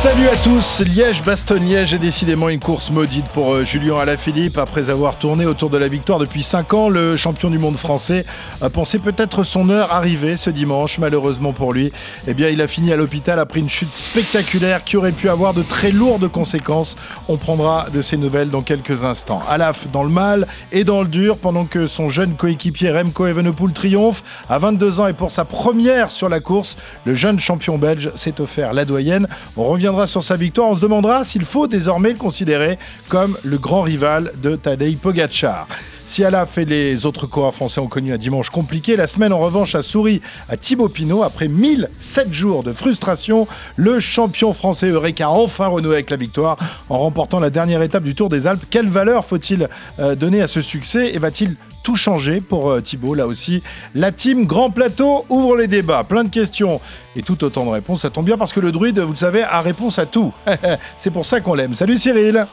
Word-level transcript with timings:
Salut 0.00 0.28
à 0.28 0.36
tous, 0.44 0.80
Liège-Bastogne-Liège 0.82 1.92
est 1.92 1.98
décidément 1.98 2.48
une 2.48 2.60
course 2.60 2.90
maudite 2.90 3.26
pour 3.34 3.52
euh, 3.52 3.64
Julien 3.64 3.96
Alaphilippe. 3.96 4.56
Après 4.56 4.90
avoir 4.90 5.16
tourné 5.16 5.44
autour 5.44 5.70
de 5.70 5.76
la 5.76 5.88
victoire 5.88 6.20
depuis 6.20 6.44
5 6.44 6.72
ans, 6.72 6.88
le 6.88 7.16
champion 7.16 7.50
du 7.50 7.58
monde 7.58 7.76
français 7.76 8.24
a 8.60 8.70
pensé 8.70 9.00
peut-être 9.00 9.42
son 9.42 9.70
heure 9.70 9.92
arriver 9.92 10.36
ce 10.36 10.50
dimanche. 10.50 11.00
Malheureusement 11.00 11.52
pour 11.52 11.72
lui, 11.72 11.90
eh 12.28 12.34
bien, 12.34 12.48
il 12.48 12.62
a 12.62 12.68
fini 12.68 12.92
à 12.92 12.96
l'hôpital 12.96 13.40
après 13.40 13.58
une 13.58 13.68
chute 13.68 13.92
spectaculaire 13.92 14.84
qui 14.84 14.96
aurait 14.96 15.10
pu 15.10 15.28
avoir 15.28 15.52
de 15.52 15.64
très 15.64 15.90
lourdes 15.90 16.28
conséquences. 16.28 16.94
On 17.26 17.36
prendra 17.36 17.88
de 17.92 18.00
ses 18.00 18.18
nouvelles 18.18 18.50
dans 18.50 18.62
quelques 18.62 19.02
instants. 19.02 19.42
Alaf 19.48 19.88
dans 19.90 20.04
le 20.04 20.10
mal 20.10 20.46
et 20.70 20.84
dans 20.84 21.02
le 21.02 21.08
dur 21.08 21.38
pendant 21.38 21.64
que 21.64 21.88
son 21.88 22.08
jeune 22.08 22.34
coéquipier 22.34 22.92
Remco 22.92 23.26
Evenepoel 23.26 23.72
triomphe 23.72 24.22
à 24.48 24.60
22 24.60 25.00
ans 25.00 25.08
et 25.08 25.12
pour 25.12 25.32
sa 25.32 25.44
première 25.44 26.12
sur 26.12 26.28
la 26.28 26.38
course, 26.38 26.76
le 27.04 27.16
jeune 27.16 27.40
champion 27.40 27.78
belge 27.78 28.12
s'est 28.14 28.40
offert 28.40 28.72
la 28.74 28.84
doyenne. 28.84 29.26
On 29.56 29.68
reviendra 29.88 30.06
sur 30.06 30.22
sa 30.22 30.36
victoire. 30.36 30.68
On 30.68 30.76
se 30.76 30.80
demandera 30.80 31.24
s'il 31.24 31.46
faut 31.46 31.66
désormais 31.66 32.10
le 32.10 32.18
considérer 32.18 32.78
comme 33.08 33.38
le 33.42 33.56
grand 33.56 33.82
rival 33.82 34.32
de 34.42 34.54
Tadej 34.54 34.98
Pogacar. 34.98 35.66
Si 36.04 36.24
Alaf 36.24 36.58
et 36.58 36.64
les 36.64 37.06
autres 37.06 37.26
coureurs 37.26 37.54
français 37.54 37.80
ont 37.80 37.86
connu 37.86 38.12
un 38.12 38.18
dimanche 38.18 38.50
compliqué, 38.50 38.96
la 38.96 39.06
semaine 39.06 39.32
en 39.32 39.38
revanche 39.38 39.74
a 39.74 39.82
souri 39.82 40.20
à 40.48 40.56
Thibaut 40.56 40.88
Pinot. 40.88 41.22
Après 41.22 41.48
1007 41.48 42.32
jours 42.32 42.62
de 42.62 42.72
frustration, 42.72 43.46
le 43.76 43.98
champion 44.00 44.52
français 44.52 44.88
Eureka 44.88 45.26
a 45.26 45.30
enfin 45.30 45.66
renoué 45.66 45.94
avec 45.94 46.10
la 46.10 46.16
victoire 46.16 46.58
en 46.88 46.98
remportant 46.98 47.40
la 47.40 47.50
dernière 47.50 47.82
étape 47.82 48.04
du 48.04 48.14
Tour 48.14 48.28
des 48.28 48.46
Alpes. 48.46 48.64
Quelle 48.70 48.88
valeur 48.88 49.24
faut-il 49.24 49.68
euh, 49.98 50.14
donner 50.14 50.40
à 50.42 50.48
ce 50.48 50.60
succès 50.62 51.14
et 51.14 51.18
va-t-il 51.18 51.56
tout 51.88 51.96
changer 51.96 52.42
pour 52.42 52.68
euh, 52.70 52.82
Thibaut 52.82 53.14
Là 53.14 53.26
aussi, 53.26 53.62
la 53.94 54.12
team 54.12 54.44
Grand 54.44 54.68
Plateau 54.68 55.24
ouvre 55.30 55.56
les 55.56 55.68
débats. 55.68 56.04
Plein 56.04 56.22
de 56.22 56.28
questions 56.28 56.82
et 57.16 57.22
tout 57.22 57.42
autant 57.44 57.64
de 57.64 57.70
réponses. 57.70 58.02
Ça 58.02 58.10
tombe 58.10 58.26
bien 58.26 58.36
parce 58.36 58.52
que 58.52 58.60
le 58.60 58.72
druide, 58.72 58.98
vous 58.98 59.12
le 59.12 59.16
savez, 59.16 59.42
a 59.42 59.62
réponse 59.62 59.98
à 59.98 60.04
tout. 60.04 60.30
C'est 60.98 61.10
pour 61.10 61.24
ça 61.24 61.40
qu'on 61.40 61.54
l'aime. 61.54 61.72
Salut 61.72 61.96
Cyril. 61.96 62.46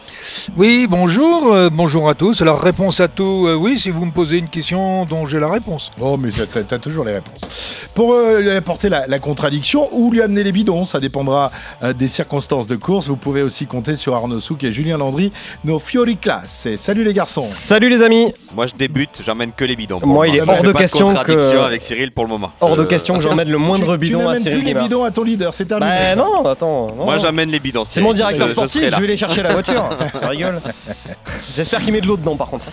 Oui, 0.55 0.88
bonjour. 0.89 1.53
euh, 1.53 1.69
bonjour 1.69 2.08
à 2.09 2.16
tous. 2.16 2.42
Alors, 2.42 2.61
réponse 2.61 3.02
à 3.02 3.09
tout, 3.09 3.44
euh, 3.47 3.55
oui, 3.55 3.77
si 3.77 3.89
vous 3.89 4.05
me 4.05 4.11
posez 4.11 4.38
une 4.38 4.47
question 4.47 5.03
dont 5.03 5.25
j'ai 5.25 5.39
la 5.39 5.49
réponse. 5.52 5.92
Oh, 5.99 6.16
mais 6.17 6.30
t'as- 6.31 6.64
t'as 6.64 6.80
toujours 6.80 7.03
les 7.03 7.14
réponses. 7.16 7.42
Pour 7.94 8.14
euh, 8.14 8.39
lui 8.39 8.52
apporter 8.52 8.88
la, 8.88 9.05
la 9.05 9.20
contradiction 9.20 9.89
ou 9.92 10.11
lui 10.11 10.22
amener 10.22 10.44
les 10.44 10.53
bidons, 10.53 10.86
ça 10.86 11.02
dépendra 11.02 11.52
euh, 11.83 11.92
des 11.92 12.08
circonstances 12.08 12.67
de 12.67 12.77
course. 12.77 13.08
Vous 13.08 13.17
pouvez 13.17 13.42
aussi 13.44 13.66
compter 13.67 13.97
sur 13.97 14.16
Arnaud 14.16 14.39
Souk 14.39 14.64
et 14.64 14.72
Julien 14.72 14.97
Landry, 14.97 15.33
nos 15.66 15.77
Fiori 15.77 16.16
Class. 16.16 16.70
Salut 16.77 17.03
les 17.03 17.14
garçons. 17.14 17.44
Salut 17.45 17.89
les 17.89 18.02
amis 18.02 18.33
Moi, 18.55 18.66
je 18.67 18.73
débute, 18.75 19.22
j'emmène 19.26 19.52
que 19.52 19.66
les 19.66 19.76
bidons. 19.76 20.00
Moi, 20.04 20.28
il 20.28 20.36
est 20.36 20.42
hors 20.42 20.62
de 20.62 20.72
question 20.72 21.14
que- 21.14 21.58
avec 21.66 21.81
Cyril 21.81 22.12
pour 22.12 22.23
le 22.26 22.30
moment. 22.30 22.52
Hors 22.62 22.76
de 22.78 22.84
Je- 22.84 22.88
question 22.88 23.16
que 23.16 23.22
j'emmène 23.22 23.50
le 23.50 23.58
moindre 23.58 23.98
tu, 23.98 24.06
tu 24.06 24.12
bidon 24.12 24.20
à 24.22 24.23
n'amènes 24.26 24.44
Cyril 24.44 24.59
plus 24.59 24.67
les 24.67 24.73
bidons 24.80 25.04
à 25.04 25.12
ton 25.12 25.23
leader, 25.23 25.54
c'est 25.54 25.66
terminé. 25.66 25.92
Bah 25.92 26.16
non, 26.16 26.45
attends. 26.45 26.94
non, 26.95 27.06
Moi, 27.06 27.17
j'amène 27.17 27.50
les 27.50 27.59
bidons. 27.59 27.84
C'est 27.86 28.02
mon 28.02 28.14
directeur 28.14 28.50
sportif, 28.50 28.84
je, 28.84 28.90
vais 28.90 28.95
aller 28.95 29.17
chercher 29.17 29.42
la 29.44 29.54
voiture. 29.54 29.90
Rigole. 30.22 30.62
J'espère 31.56 31.82
qu'il 31.84 31.94
met 31.94 32.02
de 32.02 32.08
l'eau 32.08 32.17
dedans 32.17 32.36
par 32.36 32.48
contre. 32.50 32.66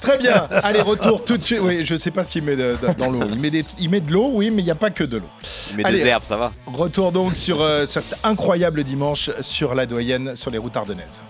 Très 0.00 0.18
bien. 0.18 0.46
Allez, 0.62 0.80
retour 0.82 1.24
tout 1.24 1.36
de 1.36 1.42
suite. 1.42 1.58
Oui, 1.62 1.84
je 1.84 1.96
sais 1.96 2.10
pas 2.10 2.22
ce 2.22 2.30
qu'il 2.30 2.42
met 2.44 2.54
de- 2.56 2.76
de- 2.80 2.92
dans 2.98 3.10
l'eau. 3.10 3.20
Il 3.32 3.38
met, 3.40 3.50
des- 3.50 3.64
il 3.78 3.90
met 3.90 4.00
de 4.00 4.12
l'eau, 4.12 4.30
oui, 4.32 4.50
mais 4.50 4.62
il 4.62 4.64
n'y 4.64 4.70
a 4.70 4.74
pas 4.76 4.90
que 4.90 5.02
de 5.04 5.16
l'eau. 5.16 5.28
Mais 5.76 5.84
Allez. 5.84 6.00
des 6.02 6.06
herbes, 6.08 6.24
ça 6.24 6.36
va. 6.36 6.52
Retour 6.66 7.10
donc 7.12 7.34
sur 7.36 7.60
euh, 7.60 7.86
cet 7.86 8.04
incroyable 8.22 8.84
dimanche 8.84 9.30
sur 9.40 9.74
la 9.74 9.86
doyenne, 9.86 10.32
sur 10.36 10.50
les 10.50 10.58
routes 10.58 10.76
ardennaises. 10.76 11.22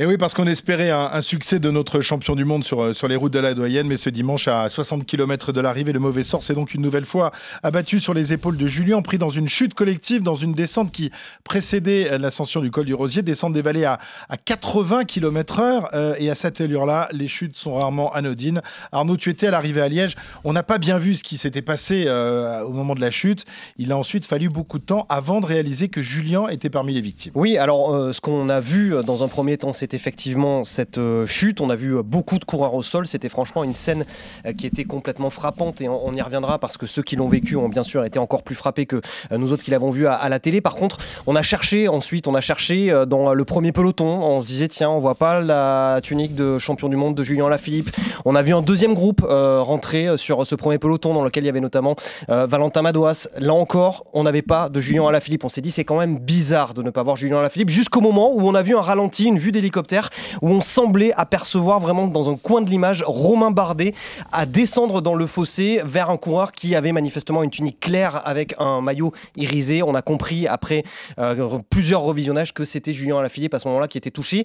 Et 0.00 0.06
oui, 0.06 0.16
parce 0.16 0.32
qu'on 0.32 0.46
espérait 0.46 0.90
un, 0.92 1.20
succès 1.20 1.58
de 1.58 1.72
notre 1.72 2.00
champion 2.02 2.36
du 2.36 2.44
monde 2.44 2.62
sur, 2.62 2.80
euh, 2.80 2.92
sur 2.92 3.08
les 3.08 3.16
routes 3.16 3.32
de 3.32 3.40
la 3.40 3.52
doyenne, 3.54 3.88
mais 3.88 3.96
ce 3.96 4.10
dimanche, 4.10 4.46
à 4.46 4.68
60 4.68 5.04
km 5.04 5.50
de 5.50 5.60
l'arrivée, 5.60 5.90
le 5.92 5.98
mauvais 5.98 6.22
sort 6.22 6.44
s'est 6.44 6.54
donc 6.54 6.72
une 6.72 6.82
nouvelle 6.82 7.04
fois 7.04 7.32
abattu 7.64 7.98
sur 7.98 8.14
les 8.14 8.32
épaules 8.32 8.56
de 8.56 8.68
Julien, 8.68 9.02
pris 9.02 9.18
dans 9.18 9.28
une 9.28 9.48
chute 9.48 9.74
collective, 9.74 10.22
dans 10.22 10.36
une 10.36 10.52
descente 10.52 10.92
qui 10.92 11.10
précédait 11.42 12.12
euh, 12.12 12.18
l'ascension 12.18 12.60
du 12.60 12.70
col 12.70 12.84
du 12.84 12.94
Rosier, 12.94 13.22
descente 13.22 13.54
des 13.54 13.60
vallées 13.60 13.86
à, 13.86 13.98
à 14.28 14.36
80 14.36 15.04
km 15.04 15.58
heure. 15.58 15.88
euh, 15.94 16.14
et 16.20 16.30
à 16.30 16.36
cette 16.36 16.60
allure-là, 16.60 17.08
les 17.10 17.26
chutes 17.26 17.56
sont 17.56 17.74
rarement 17.74 18.12
anodines. 18.12 18.62
Arnaud, 18.92 19.16
tu 19.16 19.30
étais 19.30 19.48
à 19.48 19.50
l'arrivée 19.50 19.80
à 19.80 19.88
Liège. 19.88 20.14
On 20.44 20.52
n'a 20.52 20.62
pas 20.62 20.78
bien 20.78 20.98
vu 20.98 21.16
ce 21.16 21.24
qui 21.24 21.38
s'était 21.38 21.60
passé 21.60 22.08
au 22.08 22.70
moment 22.70 22.94
de 22.94 23.00
la 23.00 23.10
chute. 23.10 23.46
Il 23.78 23.90
a 23.90 23.96
ensuite 23.96 24.26
fallu 24.26 24.48
beaucoup 24.48 24.78
de 24.78 24.84
temps 24.84 25.06
avant 25.08 25.40
de 25.40 25.46
réaliser 25.46 25.88
que 25.88 26.02
Julien 26.02 26.46
était 26.46 26.70
parmi 26.70 26.94
les 26.94 27.00
victimes. 27.00 27.32
Oui, 27.34 27.58
alors 27.58 28.14
ce 28.14 28.20
qu'on 28.20 28.48
a 28.48 28.60
vu 28.60 28.94
dans 29.04 29.24
un 29.24 29.28
premier 29.28 29.58
temps, 29.58 29.72
c'est 29.72 29.87
effectivement 29.94 30.64
cette 30.64 30.98
euh, 30.98 31.26
chute. 31.26 31.60
On 31.60 31.70
a 31.70 31.76
vu 31.76 31.96
euh, 31.96 32.02
beaucoup 32.02 32.38
de 32.38 32.44
coureurs 32.44 32.74
au 32.74 32.82
sol. 32.82 33.06
C'était 33.06 33.28
franchement 33.28 33.64
une 33.64 33.74
scène 33.74 34.04
euh, 34.46 34.52
qui 34.52 34.66
était 34.66 34.84
complètement 34.84 35.30
frappante 35.30 35.80
et 35.80 35.88
on, 35.88 36.12
y 36.12 36.22
reviendra 36.22 36.58
parce 36.58 36.76
que 36.76 36.86
ceux 36.86 37.02
qui 37.02 37.16
l'ont 37.16 37.28
vécu 37.28 37.56
ont 37.56 37.68
bien 37.68 37.84
sûr 37.84 38.04
été 38.04 38.18
encore 38.18 38.42
plus 38.42 38.54
frappés 38.54 38.86
que 38.86 39.00
nous 39.30 39.52
autres 39.52 39.62
qui 39.62 39.70
l'avons 39.70 39.90
vu 39.90 40.06
à, 40.06 40.28
la 40.28 40.38
télé. 40.38 40.60
Par 40.60 40.74
contre, 40.74 40.98
on 41.26 41.36
a 41.36 41.42
cherché 41.42 41.86
ensuite, 41.88 42.26
on 42.26 42.34
a 42.34 42.40
cherché 42.40 42.92
dans 43.06 43.32
le 43.34 43.44
premier 43.44 43.72
peloton. 43.72 44.06
On 44.06 44.42
se 44.42 44.48
disait 44.48 44.68
tiens, 44.68 44.90
on 44.90 45.00
voit 45.00 45.14
pas 45.14 45.40
la 45.40 46.00
tunique 46.02 46.34
de 46.34 46.58
champion 46.58 46.88
du 46.88 46.96
monde 46.96 47.14
de 47.14 47.22
Julien 47.22 47.48
Lafilippe. 47.48 47.90
On 48.24 48.34
a 48.34 48.42
vu 48.42 48.54
un 48.54 48.62
deuxième 48.62 48.94
groupe 48.94 49.24
rentrer 49.28 50.16
sur 50.16 50.46
ce 50.46 50.54
premier 50.54 50.78
peloton 50.78 51.14
dans 51.14 51.22
lequel 51.22 51.44
il 51.44 51.46
y 51.46 51.50
avait 51.50 51.60
notamment 51.60 51.94
Valentin 52.28 52.82
Madouas. 52.82 53.28
Là 53.38 53.54
encore, 53.54 54.06
on 54.12 54.24
n'avait 54.24 54.42
pas 54.42 54.68
de 54.68 54.80
Julien 54.80 55.06
Alaphilippe. 55.06 55.44
On 55.44 55.48
s'est 55.48 55.60
dit 55.60 55.70
c'est 55.70 55.84
quand 55.84 55.98
même 55.98 56.18
bizarre 56.18 56.74
de 56.74 56.82
ne 56.82 56.90
pas 56.90 57.02
voir 57.02 57.16
Julien 57.16 57.38
Alaphilippe 57.38 57.70
jusqu'au 57.70 58.00
moment 58.00 58.34
où 58.34 58.40
on 58.40 58.54
a 58.54 58.62
vu 58.62 58.76
un 58.76 58.80
ralenti, 58.80 59.26
une 59.26 59.38
vue 59.38 59.52
d'hélicoptère, 59.52 59.77
où 60.42 60.48
on 60.48 60.60
semblait 60.60 61.12
apercevoir 61.14 61.80
vraiment 61.80 62.06
dans 62.06 62.30
un 62.30 62.36
coin 62.36 62.60
de 62.60 62.70
l'image 62.70 63.04
Romain 63.06 63.50
Bardet 63.50 63.94
à 64.32 64.46
descendre 64.46 65.00
dans 65.00 65.14
le 65.14 65.26
fossé 65.26 65.80
vers 65.84 66.10
un 66.10 66.16
coureur 66.16 66.52
qui 66.52 66.74
avait 66.74 66.92
manifestement 66.92 67.42
une 67.42 67.50
tunique 67.50 67.80
claire 67.80 68.22
avec 68.26 68.54
un 68.58 68.80
maillot 68.80 69.12
irisé. 69.36 69.82
On 69.82 69.94
a 69.94 70.02
compris 70.02 70.46
après 70.46 70.84
euh, 71.18 71.58
plusieurs 71.70 72.02
revisionnages 72.02 72.52
que 72.52 72.64
c'était 72.64 72.92
Julien 72.92 73.18
Alaphilippe 73.18 73.54
à 73.54 73.58
ce 73.58 73.68
moment-là 73.68 73.88
qui 73.88 73.98
était 73.98 74.10
touché. 74.10 74.44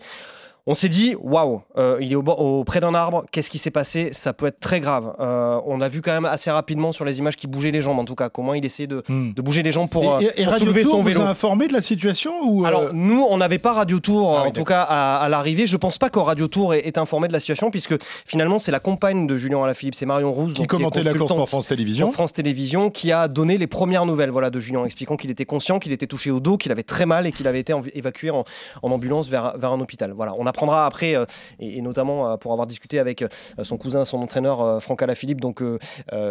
On 0.66 0.76
s'est 0.76 0.88
dit, 0.88 1.14
waouh, 1.22 1.62
euh, 1.78 1.98
il 2.00 2.14
est 2.14 2.16
au, 2.16 2.24
auprès 2.26 2.80
d'un 2.80 2.94
arbre, 2.94 3.26
qu'est-ce 3.34 3.50
qui 3.50 3.58
s'est 3.58 3.70
passé? 3.70 4.14
Ça 4.14 4.32
peut 4.32 4.46
être 4.46 4.62
très 4.62 4.80
grave. 4.80 5.14
Euh, 5.20 5.60
on 5.66 5.82
a 5.82 5.90
vu 5.90 6.02
quand 6.02 6.14
même 6.14 6.24
assez 6.24 6.50
rapidement 6.52 6.94
sur 6.94 7.04
les 7.04 7.20
images 7.20 7.36
qu'il 7.36 7.50
bougeait 7.50 7.72
les 7.72 7.82
jambes, 7.82 8.00
en 8.00 8.06
tout 8.06 8.16
cas, 8.16 8.30
comment 8.30 8.54
il 8.54 8.64
essayait 8.64 8.88
de, 8.88 9.04
Hmm. 9.10 9.34
de 9.34 9.42
bouger 9.42 9.62
les 9.62 9.74
jambes 9.74 9.90
pour, 9.90 10.04
et, 10.04 10.08
euh, 10.08 10.20
et- 10.38 10.42
et 10.42 10.44
pour 10.46 10.54
Radio 10.54 10.60
soulever 10.68 10.84
Tour 10.84 10.92
son 10.92 10.98
vous 11.00 11.04
vélo. 11.04 11.20
a 11.22 11.26
informé 11.28 11.68
de 11.68 11.74
la 11.74 11.82
situation 11.82 12.32
ou 12.46 12.64
euh, 12.64 12.68
Alors 12.70 12.94
nous, 12.94 13.26
on 13.30 13.36
n'avait 13.40 13.58
pas 13.58 13.74
Radio 13.74 14.00
Tour, 14.00 14.38
Ah 14.38 14.44
oui, 14.44 14.50
en 14.50 14.52
tout 14.52 14.64
cas 14.64 14.84
à, 14.84 15.18
à 15.18 15.28
l'arrivée. 15.28 15.68
Je 15.68 15.76
pense 15.76 15.98
pas 15.98 16.10
que 16.10 16.20
Radio 16.20 16.48
Tour 16.48 16.74
ait, 16.74 16.80
ait 16.88 16.98
informé 16.98 17.28
de 17.28 17.34
la 17.34 17.42
situation, 17.42 17.70
puisque 17.70 17.96
finalement 18.26 18.58
c'est 18.58 18.72
la 18.72 18.80
compagne 18.80 19.28
de 19.28 19.36
Julien 19.36 19.62
Alaphilippe, 19.66 19.96
c'est 19.96 20.06
Marion 20.06 20.32
Rousse, 20.32 20.54
qui 20.54 20.60
donc, 20.62 20.70
commentait 20.70 21.04
la 21.04 21.14
course 21.14 21.34
pour 21.36 21.50
France 21.50 21.68
Télévisions 21.68 22.06
sur 22.08 22.14
France 22.14 22.32
Télévisions, 22.32 22.90
qui 22.90 23.12
a 23.12 23.28
donné 23.28 23.58
les 23.58 23.68
premières 23.68 24.06
nouvelles 24.06 24.30
voilà, 24.32 24.50
de 24.50 24.62
Julien, 24.62 24.86
expliquant 24.86 25.18
qu'il 25.18 25.30
était 25.30 25.44
conscient, 25.46 25.80
qu'il 25.80 25.92
était 25.92 26.08
touché 26.08 26.32
au 26.32 26.40
dos, 26.40 26.56
qu'il 26.56 26.72
avait 26.72 26.84
très 26.84 27.06
mal 27.06 27.28
et 27.28 27.34
qu'il 27.34 27.50
avait 27.50 27.60
été 27.60 27.74
évacué 27.96 28.30
en, 28.30 28.46
en 28.82 28.92
ambulance 28.92 29.28
vers, 29.28 29.58
vers 29.58 29.74
un 29.74 29.82
hôpital. 29.82 30.14
Voilà, 30.16 30.34
on 30.38 30.46
apprendra 30.54 30.86
après, 30.86 31.16
euh, 31.16 31.26
et, 31.60 31.78
et 31.78 31.82
notamment 31.82 32.30
euh, 32.30 32.38
pour 32.38 32.52
avoir 32.54 32.68
discuté 32.68 33.00
avec 33.00 33.22
euh, 33.24 33.28
son 33.64 33.78
cousin, 33.78 34.06
son 34.06 34.22
entraîneur 34.22 34.82
Franck 34.82 35.02
Alaphilippe, 35.02 35.42
donc 35.42 35.62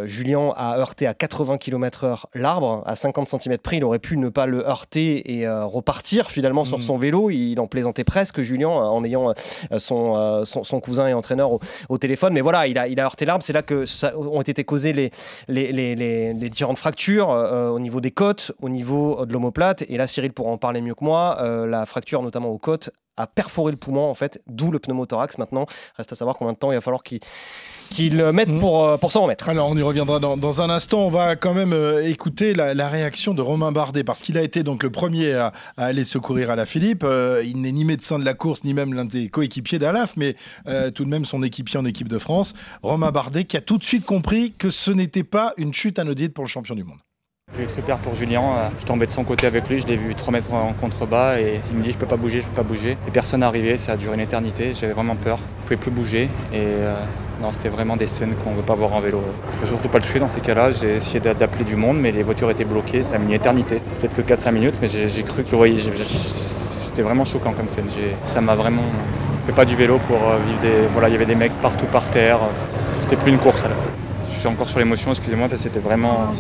Julien 0.05 0.53
a 0.56 0.78
heurté 0.78 1.06
à 1.06 1.15
80 1.15 1.59
km/h 1.59 2.25
l'arbre, 2.34 2.83
à 2.87 2.97
50 2.97 3.28
cm 3.28 3.59
près, 3.59 3.77
il 3.78 3.84
aurait 3.84 3.99
pu 3.99 4.16
ne 4.16 4.28
pas 4.28 4.47
le 4.47 4.66
heurter 4.66 5.33
et 5.38 5.49
repartir 5.49 6.31
finalement 6.31 6.65
sur 6.65 6.78
Mhm. 6.78 6.83
son 6.84 6.97
vélo. 6.97 7.31
Il 7.31 7.59
en 7.60 7.66
plaisantait 7.66 8.05
presque, 8.05 8.41
Julien, 8.43 8.69
en 8.69 9.03
ayant 9.05 9.33
son, 9.78 10.44
son, 10.44 10.65
son 10.65 10.81
cousin 10.81 11.09
et 11.09 11.15
entraîneur 11.15 11.53
au, 11.53 11.60
au 11.89 11.99
téléphone. 11.99 12.33
Mais 12.33 12.41
voilà, 12.41 12.66
il 12.66 12.78
a, 12.78 12.89
il 12.89 12.99
a 13.00 13.04
heurté 13.04 13.25
l'arbre. 13.25 13.43
C'est 13.44 13.53
là 13.53 13.62
que 13.62 13.87
ça, 13.87 14.16
ont 14.19 14.41
été 14.43 14.65
causées 14.65 14.93
les, 14.93 15.10
les, 15.49 15.72
les, 15.72 15.94
les- 15.94 16.33
les 16.33 16.49
différentes 16.50 16.78
fractures 16.78 17.31
euh, 17.31 17.69
au 17.69 17.78
niveau 17.81 18.00
des 18.00 18.10
côtes, 18.10 18.53
au 18.62 18.69
niveau 18.69 19.25
de 19.27 19.33
l'omoplate. 19.33 19.83
Et 19.89 19.97
là, 19.97 20.06
Cyril 20.06 20.33
pourra 20.33 20.50
en 20.50 20.59
parler 20.59 20.81
mieux 20.81 20.94
que 20.94 21.04
moi. 21.04 21.39
Euh, 21.41 21.66
la 21.66 21.87
fracture, 21.87 22.22
notamment 22.22 22.48
aux 22.48 22.59
côtes, 22.59 22.91
a 23.16 23.26
perforé 23.26 23.72
le 23.72 23.78
poumon, 23.78 24.09
en 24.09 24.14
fait, 24.14 24.42
d'où 24.47 24.70
le 24.70 24.78
pneumothorax. 24.78 25.38
Maintenant, 25.38 25.66
reste 25.97 26.12
à 26.12 26.14
savoir 26.14 26.36
combien 26.36 26.53
de 26.53 26.59
temps 26.59 26.72
il 26.72 26.76
va 26.76 26.80
falloir 26.80 27.03
qu'il 27.03 28.16
le 28.16 28.32
mette 28.32 28.59
pour, 28.59 28.84
euh, 28.84 28.97
pour 28.97 29.12
s'en 29.12 29.22
remettre. 29.22 29.48
Alors, 29.48 29.68
on 29.68 29.76
y 29.76 29.82
reviendra 29.82 30.18
dans, 30.18 30.36
dans 30.36 30.62
un 30.62 30.70
instant. 30.70 31.00
On 31.00 31.09
va 31.10 31.36
quand 31.36 31.54
même 31.54 31.72
euh, 31.72 32.09
écouter 32.09 32.54
la, 32.54 32.74
la 32.74 32.88
réaction 32.88 33.34
de 33.34 33.42
Romain 33.42 33.72
Bardet, 33.72 34.04
parce 34.04 34.22
qu'il 34.22 34.38
a 34.38 34.42
été 34.42 34.62
donc 34.62 34.82
le 34.82 34.91
premier 34.91 35.34
à, 35.34 35.53
à 35.76 35.84
aller 35.84 36.04
secourir 36.04 36.50
à 36.50 36.56
la 36.56 36.64
Philippe. 36.64 37.04
Euh, 37.04 37.42
il 37.44 37.60
n'est 37.60 37.72
ni 37.72 37.84
médecin 37.84 38.18
de 38.18 38.24
la 38.24 38.34
course, 38.34 38.64
ni 38.64 38.72
même 38.72 38.94
l'un 38.94 39.04
des 39.04 39.28
coéquipiers 39.28 39.78
d'Alaf, 39.78 40.15
mais 40.16 40.36
euh, 40.66 40.91
tout 40.91 41.04
de 41.04 41.10
même 41.10 41.24
son 41.24 41.42
équipier 41.42 41.78
en 41.78 41.84
équipe 41.84 42.08
de 42.08 42.18
France. 42.18 42.54
Romain 42.82 43.10
Bardet 43.12 43.44
qui 43.44 43.56
a 43.56 43.60
tout 43.60 43.78
de 43.78 43.84
suite 43.84 44.06
compris 44.06 44.53
que 44.53 44.70
ce 44.70 44.91
n'était 44.91 45.24
pas 45.24 45.53
une 45.56 45.74
chute 45.74 45.98
anodine 45.98 46.30
pour 46.30 46.44
le 46.44 46.48
champion 46.48 46.74
du 46.74 46.84
monde. 46.84 46.98
J'ai 47.54 47.65
eu 47.65 47.66
très 47.66 47.83
peur 47.83 47.99
pour 47.99 48.15
Julien, 48.15 48.41
euh, 48.41 48.69
je 48.81 48.87
tombais 48.87 49.04
de 49.04 49.10
son 49.10 49.25
côté 49.25 49.47
avec 49.47 49.69
lui, 49.69 49.78
je 49.78 49.87
l'ai 49.87 49.97
vu 49.97 50.15
3 50.15 50.33
mètres 50.33 50.54
en 50.54 50.72
contrebas 50.72 51.39
et 51.39 51.60
il 51.71 51.77
me 51.77 51.83
dit 51.83 51.93
je 51.93 51.99
peux 51.99 52.07
pas 52.07 52.16
bouger, 52.16 52.41
je 52.41 52.47
peux 52.47 52.63
pas 52.63 52.66
bouger. 52.66 52.97
Et 53.07 53.10
personne 53.10 53.41
n'est 53.41 53.47
arrivé, 53.47 53.77
ça 53.77 53.93
a 53.93 53.97
duré 53.99 54.15
une 54.15 54.22
éternité, 54.22 54.72
j'avais 54.75 54.95
vraiment 54.95 55.16
peur, 55.16 55.37
je 55.37 55.63
pouvais 55.65 55.77
plus 55.77 55.91
bouger 55.91 56.31
et 56.51 56.57
euh, 56.57 56.95
non, 57.43 57.53
c'était 57.53 57.69
vraiment 57.69 57.99
des 57.99 58.07
scènes 58.07 58.34
qu'on 58.43 58.54
veut 58.54 58.63
pas 58.63 58.75
voir 58.75 58.95
en 58.95 59.01
vélo. 59.01 59.21
Faut 59.60 59.66
surtout 59.66 59.91
pas 59.91 59.99
le 59.99 60.04
toucher 60.04 60.19
dans 60.19 60.31
ces 60.31 60.41
cas-là, 60.41 60.71
j'ai 60.71 60.97
essayé 60.97 61.21
d'appeler 61.21 61.65
du 61.65 61.77
monde 61.77 61.99
mais 62.01 62.10
les 62.10 62.22
voitures 62.22 62.51
étaient 62.51 62.65
bloquées, 62.65 63.03
ça 63.03 63.16
a 63.16 63.19
mis 63.19 63.27
une 63.27 63.33
éternité. 63.33 63.83
C'est 63.91 64.01
peut-être 64.01 64.16
que 64.16 64.22
4-5 64.22 64.53
minutes 64.53 64.78
mais 64.81 64.89
j'ai 64.89 65.22
cru 65.22 65.45
que 65.45 65.51
c'était 65.77 67.03
vraiment 67.03 67.27
choquant 67.27 67.53
comme 67.53 67.69
scène. 67.69 67.84
Ça 68.25 68.41
m'a 68.41 68.54
vraiment 68.54 68.84
fait 69.47 69.53
pas 69.53 69.66
du 69.66 69.77
vélo 69.77 69.99
pour 70.09 70.16
euh, 70.16 70.39
vivre 70.47 70.60
des. 70.63 70.89
Voilà, 70.95 71.10
il 71.10 71.13
y 71.13 71.16
avait 71.16 71.27
des 71.27 71.34
mecs 71.34 71.53
partout 71.60 71.87
par 71.87 72.09
terre. 72.09 72.39
C'était 73.03 73.16
plus 73.16 73.31
une 73.31 73.39
course 73.39 73.66
alors. 73.66 73.77
Je 74.33 74.39
suis 74.39 74.49
encore 74.49 74.71
sur 74.71 74.78
l'émotion, 74.78 75.10
excusez-moi, 75.10 75.49
parce 75.49 75.60
que 75.60 75.69
c'était 75.69 75.81
vraiment. 75.81 76.33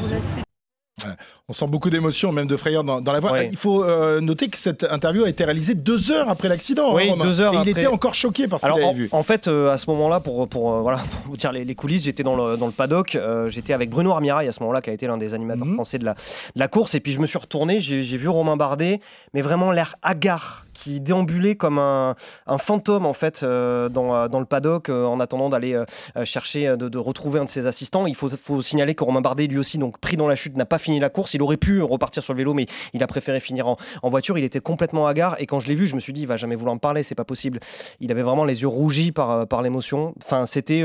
On 1.48 1.52
sent 1.52 1.66
beaucoup 1.66 1.90
d'émotion, 1.90 2.32
même 2.32 2.46
de 2.46 2.56
frayeur 2.56 2.84
dans, 2.84 3.00
la 3.00 3.20
voix. 3.20 3.42
Il 3.42 3.56
faut 3.56 3.82
euh, 3.82 4.20
noter 4.20 4.48
que 4.48 4.58
cette 4.58 4.84
interview 4.84 5.24
a 5.24 5.28
été 5.28 5.44
réalisée 5.44 5.74
deux 5.74 6.12
heures 6.12 6.28
après 6.28 6.48
l'accident. 6.48 6.94
Oui, 6.94 7.10
deux 7.20 7.40
heures. 7.40 7.54
Et 7.54 7.62
il 7.62 7.68
était 7.68 7.86
encore 7.86 8.14
choqué 8.14 8.46
parce 8.46 8.62
qu'il 8.62 8.70
avait 8.70 8.92
vu. 8.92 9.08
En 9.12 9.22
fait, 9.22 9.48
euh, 9.48 9.70
à 9.70 9.78
ce 9.78 9.90
moment-là, 9.90 10.20
pour, 10.20 10.48
pour, 10.48 10.80
voilà, 10.80 11.00
vous 11.24 11.36
dire 11.36 11.52
les, 11.52 11.74
coulisses, 11.74 12.04
j'étais 12.04 12.22
dans 12.22 12.36
le, 12.36 12.56
dans 12.56 12.66
le 12.66 12.72
paddock. 12.72 13.18
j'étais 13.48 13.72
avec 13.72 13.90
Bruno 13.90 14.12
Armirail 14.12 14.48
à 14.48 14.52
ce 14.52 14.60
moment-là, 14.60 14.80
qui 14.80 14.90
a 14.90 14.92
été 14.92 15.06
l'un 15.06 15.16
des 15.16 15.34
animateurs 15.34 15.66
mhm. 15.66 15.74
français 15.74 15.98
de 15.98 16.04
la, 16.04 16.14
de 16.14 16.60
la, 16.60 16.68
course. 16.68 16.94
Et 16.94 17.00
puis 17.00 17.12
je 17.12 17.20
me 17.20 17.26
suis 17.26 17.38
retourné, 17.38 17.80
j'ai 17.80 18.16
vu 18.16 18.28
Romain 18.28 18.56
Bardet, 18.56 19.00
mais 19.34 19.42
vraiment 19.42 19.72
l'air 19.72 19.96
hagard 20.02 20.64
qui 20.72 21.00
déambulait 21.00 21.54
comme 21.54 21.78
un, 21.78 22.14
fantôme 22.58 23.06
en 23.06 23.12
fait 23.12 23.42
euh, 23.42 23.88
dans, 23.88 24.28
dans, 24.28 24.40
le 24.40 24.46
paddock 24.46 24.88
euh, 24.88 25.04
en 25.04 25.20
attendant 25.20 25.48
d'aller 25.48 25.74
euh, 25.74 26.24
chercher 26.24 26.76
de, 26.76 26.98
retrouver 26.98 27.40
un 27.40 27.44
de 27.44 27.50
ses 27.50 27.66
assistants. 27.66 28.06
Il 28.06 28.14
faut, 28.14 28.62
signaler 28.62 28.94
que 28.94 29.04
Romain 29.04 29.20
Bardet 29.20 29.46
lui 29.46 29.58
aussi 29.58 29.78
donc 29.78 29.98
pris 29.98 30.16
dans 30.16 30.28
la 30.28 30.36
chute 30.36 30.56
n'a 30.56 30.66
pas 30.66 30.78
fini 30.78 31.00
la 31.00 31.10
course. 31.10 31.34
Il 31.34 31.42
aurait 31.42 31.56
pu 31.56 31.82
repartir 31.82 32.22
sur 32.22 32.32
le 32.32 32.38
vélo 32.38 32.54
mais 32.54 32.66
il 32.92 33.02
a 33.02 33.06
préféré 33.06 33.40
finir 33.40 33.68
en, 33.68 33.76
en 34.02 34.10
voiture. 34.10 34.38
Il 34.38 34.44
était 34.44 34.60
complètement 34.60 35.06
hagard 35.06 35.36
et 35.38 35.46
quand 35.46 35.60
je 35.60 35.68
l'ai 35.68 35.74
vu 35.74 35.86
je 35.86 35.94
me 35.94 36.00
suis 36.00 36.12
dit 36.12 36.22
il 36.22 36.28
va 36.28 36.36
jamais 36.36 36.56
vouloir 36.56 36.74
me 36.74 36.80
parler 36.80 37.02
c'est 37.02 37.14
pas 37.14 37.24
possible. 37.24 37.60
Il 38.00 38.10
avait 38.12 38.22
vraiment 38.22 38.44
les 38.44 38.62
yeux 38.62 38.68
rougis 38.68 39.12
par, 39.12 39.46
par 39.46 39.62
l'émotion. 39.62 40.14
Enfin 40.22 40.46
c'était 40.46 40.82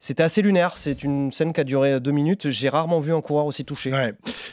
c'était 0.00 0.22
assez 0.22 0.42
lunaire. 0.42 0.76
C'est 0.76 1.02
une 1.02 1.32
scène 1.32 1.52
qui 1.52 1.60
a 1.60 1.64
duré 1.64 2.00
deux 2.00 2.10
minutes. 2.10 2.50
J'ai 2.50 2.68
rarement 2.68 3.00
vu 3.00 3.12
un 3.12 3.20
coureur 3.20 3.46
aussi 3.46 3.64
touché. 3.64 3.92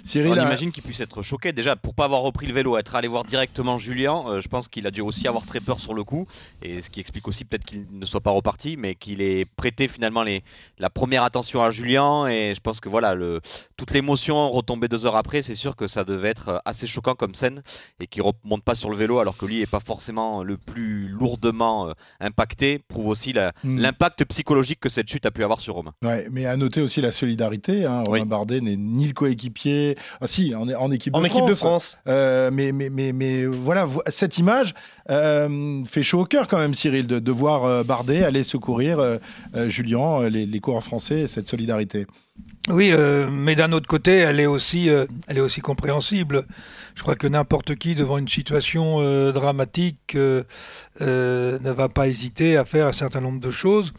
Cyril, 0.03 0.31
on 0.31 0.35
imagine 0.35 0.71
qu'il 0.71 0.83
puisse 0.83 0.99
être 0.99 1.21
choqué. 1.21 1.53
Déjà, 1.53 1.75
pour 1.75 1.93
pas 1.93 2.05
avoir 2.05 2.21
repris 2.21 2.47
le 2.47 2.53
vélo, 2.53 2.77
être 2.77 2.95
allé 2.95 3.07
voir 3.07 3.23
directement 3.23 3.77
Julien, 3.77 4.23
euh, 4.27 4.41
je 4.41 4.47
pense 4.47 4.67
qu'il 4.67 4.87
a 4.87 4.91
dû 4.91 5.01
aussi 5.01 5.27
avoir 5.27 5.45
très 5.45 5.59
peur 5.59 5.79
sur 5.79 5.93
le 5.93 6.03
coup. 6.03 6.27
Et 6.61 6.81
ce 6.81 6.89
qui 6.89 6.99
explique 6.99 7.27
aussi 7.27 7.45
peut-être 7.45 7.65
qu'il 7.65 7.85
ne 7.91 8.05
soit 8.05 8.21
pas 8.21 8.31
reparti, 8.31 8.77
mais 8.77 8.95
qu'il 8.95 9.21
ait 9.21 9.45
prêté 9.45 9.87
finalement 9.87 10.23
les, 10.23 10.43
la 10.79 10.89
première 10.89 11.23
attention 11.23 11.63
à 11.63 11.71
Julien. 11.71 12.27
Et 12.27 12.53
je 12.55 12.59
pense 12.59 12.79
que 12.79 12.89
voilà, 12.89 13.15
le, 13.15 13.41
toute 13.77 13.91
l'émotion 13.91 14.49
retombée 14.49 14.87
deux 14.87 15.05
heures 15.05 15.15
après, 15.15 15.41
c'est 15.41 15.55
sûr 15.55 15.75
que 15.75 15.87
ça 15.87 16.03
devait 16.03 16.29
être 16.29 16.61
assez 16.65 16.87
choquant 16.87 17.15
comme 17.15 17.35
scène 17.35 17.61
et 17.99 18.07
qu'il 18.07 18.21
remonte 18.21 18.63
pas 18.63 18.75
sur 18.75 18.89
le 18.89 18.95
vélo 18.95 19.19
alors 19.19 19.37
que 19.37 19.45
lui 19.45 19.59
n'est 19.59 19.65
pas 19.65 19.79
forcément 19.79 20.43
le 20.43 20.57
plus 20.57 21.07
lourdement 21.07 21.89
euh, 21.89 21.93
impacté, 22.19 22.79
prouve 22.79 23.07
aussi 23.07 23.33
hmm. 23.63 23.79
l'impact 23.79 24.25
psychologique 24.25 24.79
que 24.79 24.89
cette 24.89 25.09
chute 25.09 25.25
a 25.25 25.31
pu 25.33 25.43
avoir 25.43 25.59
sur 25.59 25.73
Romain. 25.75 25.93
Ouais, 26.03 26.27
mais 26.31 26.45
à 26.45 26.55
noter 26.55 26.81
aussi 26.81 27.01
la 27.01 27.11
solidarité. 27.11 27.85
Hein. 27.85 28.03
Romain 28.05 28.25
Bardet 28.25 28.61
n'est 28.61 28.77
ni 28.77 29.07
le 29.07 29.13
coéquipier. 29.13 29.97
Ah, 30.21 30.27
si, 30.27 30.53
en, 30.55 30.69
en 30.69 30.91
équipe 30.91 31.13
de 31.13 31.17
en 31.17 31.21
France. 31.21 31.35
équipe 31.35 31.49
de 31.49 31.55
France. 31.55 31.99
Euh, 32.07 32.49
mais, 32.51 32.71
mais, 32.71 32.89
mais, 32.89 33.11
mais 33.11 33.45
voilà, 33.45 33.87
cette 34.07 34.37
image 34.37 34.73
euh, 35.09 35.83
fait 35.85 36.03
chaud 36.03 36.21
au 36.21 36.25
cœur 36.25 36.47
quand 36.47 36.59
même, 36.59 36.73
Cyril, 36.73 37.07
de, 37.07 37.19
de 37.19 37.31
voir 37.31 37.65
euh, 37.65 37.83
Bardet 37.83 38.23
aller 38.23 38.43
secourir 38.43 39.19
Julien, 39.67 40.29
les, 40.29 40.45
les 40.45 40.59
coureurs 40.59 40.83
français, 40.83 41.27
cette 41.27 41.47
solidarité. 41.49 42.05
Oui, 42.69 42.93
mais 43.29 43.55
d'un 43.55 43.73
autre 43.73 43.87
côté, 43.87 44.11
elle 44.11 44.39
est 44.39 44.45
aussi, 44.45 44.87
elle 44.87 45.37
est 45.37 45.41
aussi 45.41 45.59
compréhensible. 45.59 46.45
Je 46.95 47.01
crois 47.01 47.15
que 47.15 47.27
n'importe 47.27 47.75
qui, 47.75 47.95
devant 47.95 48.17
une 48.17 48.27
situation 48.27 48.97
euh, 49.01 49.31
dramatique, 49.31 50.13
euh, 50.15 50.43
euh, 51.01 51.57
ne 51.59 51.71
va 51.71 51.89
pas 51.89 52.07
hésiter 52.07 52.55
à 52.55 52.65
faire 52.65 52.87
un 52.87 52.91
certain 52.91 53.19
nombre 53.21 53.39
de 53.39 53.51
choses 53.51 53.93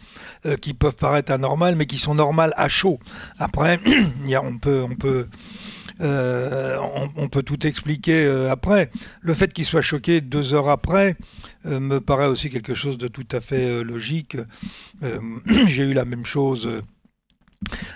qui 0.61 0.75
peuvent 0.75 0.96
paraître 0.96 1.32
anormales, 1.32 1.75
mais 1.75 1.87
qui 1.87 1.99
sont 1.99 2.14
normales 2.14 2.52
à 2.56 2.69
chaud. 2.69 2.99
Après, 3.38 3.81
on 4.43 4.58
peut, 4.58 4.84
on 4.88 4.94
peut, 4.94 5.26
on, 6.00 7.28
peut 7.28 7.43
tout 7.43 7.66
expliquer 7.66 8.26
après. 8.50 8.90
Le 9.20 9.34
fait 9.34 9.52
qu'il 9.52 9.64
soit 9.64 9.82
choqué 9.82 10.20
deux 10.20 10.55
heures 10.55 10.69
après 10.69 11.16
me 11.64 11.99
paraît 11.99 12.26
aussi 12.26 12.50
quelque 12.50 12.75
chose 12.75 12.99
de 12.99 13.08
tout 13.08 13.26
à 13.32 13.40
fait 13.40 13.82
logique. 13.82 14.37
J'ai 15.66 15.82
eu 15.82 15.94
la 15.94 16.05
même 16.05 16.26
chose 16.26 16.69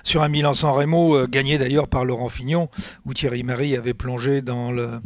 sur 0.05 0.23
un 0.23 0.29
Milan-San 0.29 0.71
Remo, 0.71 1.17
euh, 1.17 1.27
gagné 1.27 1.59
d'ailleurs 1.59 1.89
par 1.89 2.05
Laurent 2.05 2.29
Fignon, 2.29 2.69
où 3.05 3.15
Thierry 3.15 3.43
Marie 3.43 3.77
avait 3.77 3.95
plongé 3.95 4.43
dans, 4.43 4.71
le, 4.71 5.01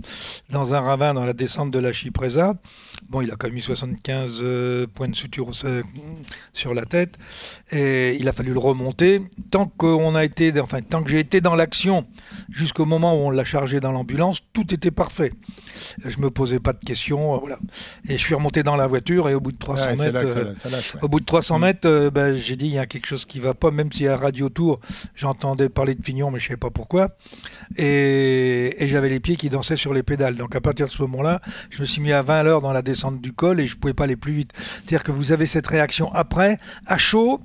dans 0.50 0.74
un 0.74 0.80
ravin 0.80 1.14
dans 1.14 1.24
la 1.24 1.32
descente 1.32 1.70
de 1.70 1.78
la 1.78 1.92
Chipresa. 1.92 2.54
Bon, 3.08 3.20
il 3.20 3.30
a 3.30 3.36
quand 3.36 3.48
même 3.48 3.56
eu 3.56 3.60
75 3.60 4.40
euh, 4.42 4.86
points 4.86 5.08
de 5.08 5.16
suture 5.16 5.50
sur 6.52 6.74
la 6.74 6.84
tête, 6.84 7.18
et 7.70 8.16
il 8.18 8.28
a 8.28 8.32
fallu 8.32 8.52
le 8.52 8.58
remonter. 8.58 9.22
Tant 9.50 9.66
qu'on 9.66 10.14
a 10.14 10.24
été, 10.24 10.58
enfin, 10.60 10.80
tant 10.82 11.02
que 11.02 11.10
j'ai 11.10 11.20
été 11.20 11.40
dans 11.40 11.54
l'action, 11.54 12.06
jusqu'au 12.50 12.84
moment 12.84 13.14
où 13.14 13.26
on 13.26 13.30
l'a 13.30 13.44
chargé 13.44 13.80
dans 13.80 13.92
l'ambulance, 13.92 14.40
tout 14.52 14.72
était 14.72 14.90
parfait. 14.90 15.32
Je 16.04 16.18
me 16.18 16.30
posais 16.30 16.60
pas 16.60 16.72
de 16.72 16.84
questions, 16.84 17.34
euh, 17.34 17.38
voilà. 17.38 17.58
Et 18.08 18.12
je 18.12 18.22
suis 18.22 18.34
remonté 18.34 18.62
dans 18.62 18.76
la 18.76 18.86
voiture, 18.86 19.28
et 19.28 19.34
au 19.34 19.40
bout 19.40 19.52
de 19.52 19.58
300 19.58 19.96
mètres, 19.96 20.54
au 21.02 21.08
bout 21.08 21.20
de 21.20 21.24
300 21.24 21.58
mètres, 21.58 22.10
ben, 22.10 22.36
j'ai 22.36 22.56
dit 22.56 22.66
il 22.66 22.74
y 22.74 22.78
a 22.78 22.86
quelque 22.86 23.06
chose 23.06 23.24
qui 23.24 23.40
va 23.40 23.54
pas, 23.54 23.70
même 23.70 23.90
si 23.92 24.06
à 24.06 24.16
radio 24.16 24.48
j'entendais 25.14 25.68
parler 25.68 25.94
de 25.94 26.04
Fignon, 26.04 26.30
mais 26.30 26.38
je 26.38 26.44
ne 26.44 26.48
savais 26.48 26.58
pas 26.58 26.70
pourquoi. 26.70 27.10
Et, 27.76 28.76
j'avais 28.80 29.08
les 29.08 29.20
pieds 29.20 29.36
qui 29.36 29.48
dansaient 29.48 29.76
sur 29.76 29.94
les 29.94 30.02
pédales. 30.02 30.36
Donc 30.36 30.54
à 30.54 30.60
partir 30.60 30.86
de 30.86 30.90
ce 30.90 31.02
moment-là, 31.02 31.40
je 31.70 31.80
me 31.80 31.84
suis 31.84 32.00
mis 32.00 32.12
à 32.12 32.22
20 32.22 32.46
heures 32.46 32.62
dans 32.62 32.72
la 32.72 32.82
descente 32.82 33.20
du 33.20 33.32
col 33.32 33.60
et 33.60 33.66
je 33.66 33.74
ne 33.74 33.80
pouvais 33.80 33.94
pas 33.94 34.04
aller 34.04 34.16
plus 34.16 34.32
vite. 34.32 34.52
C'est-à-dire 34.56 35.02
que 35.02 35.12
vous 35.12 35.32
avez 35.32 35.46
cette 35.46 35.66
réaction 35.66 36.12
après, 36.12 36.58
à 36.86 36.98
chaud. 36.98 37.40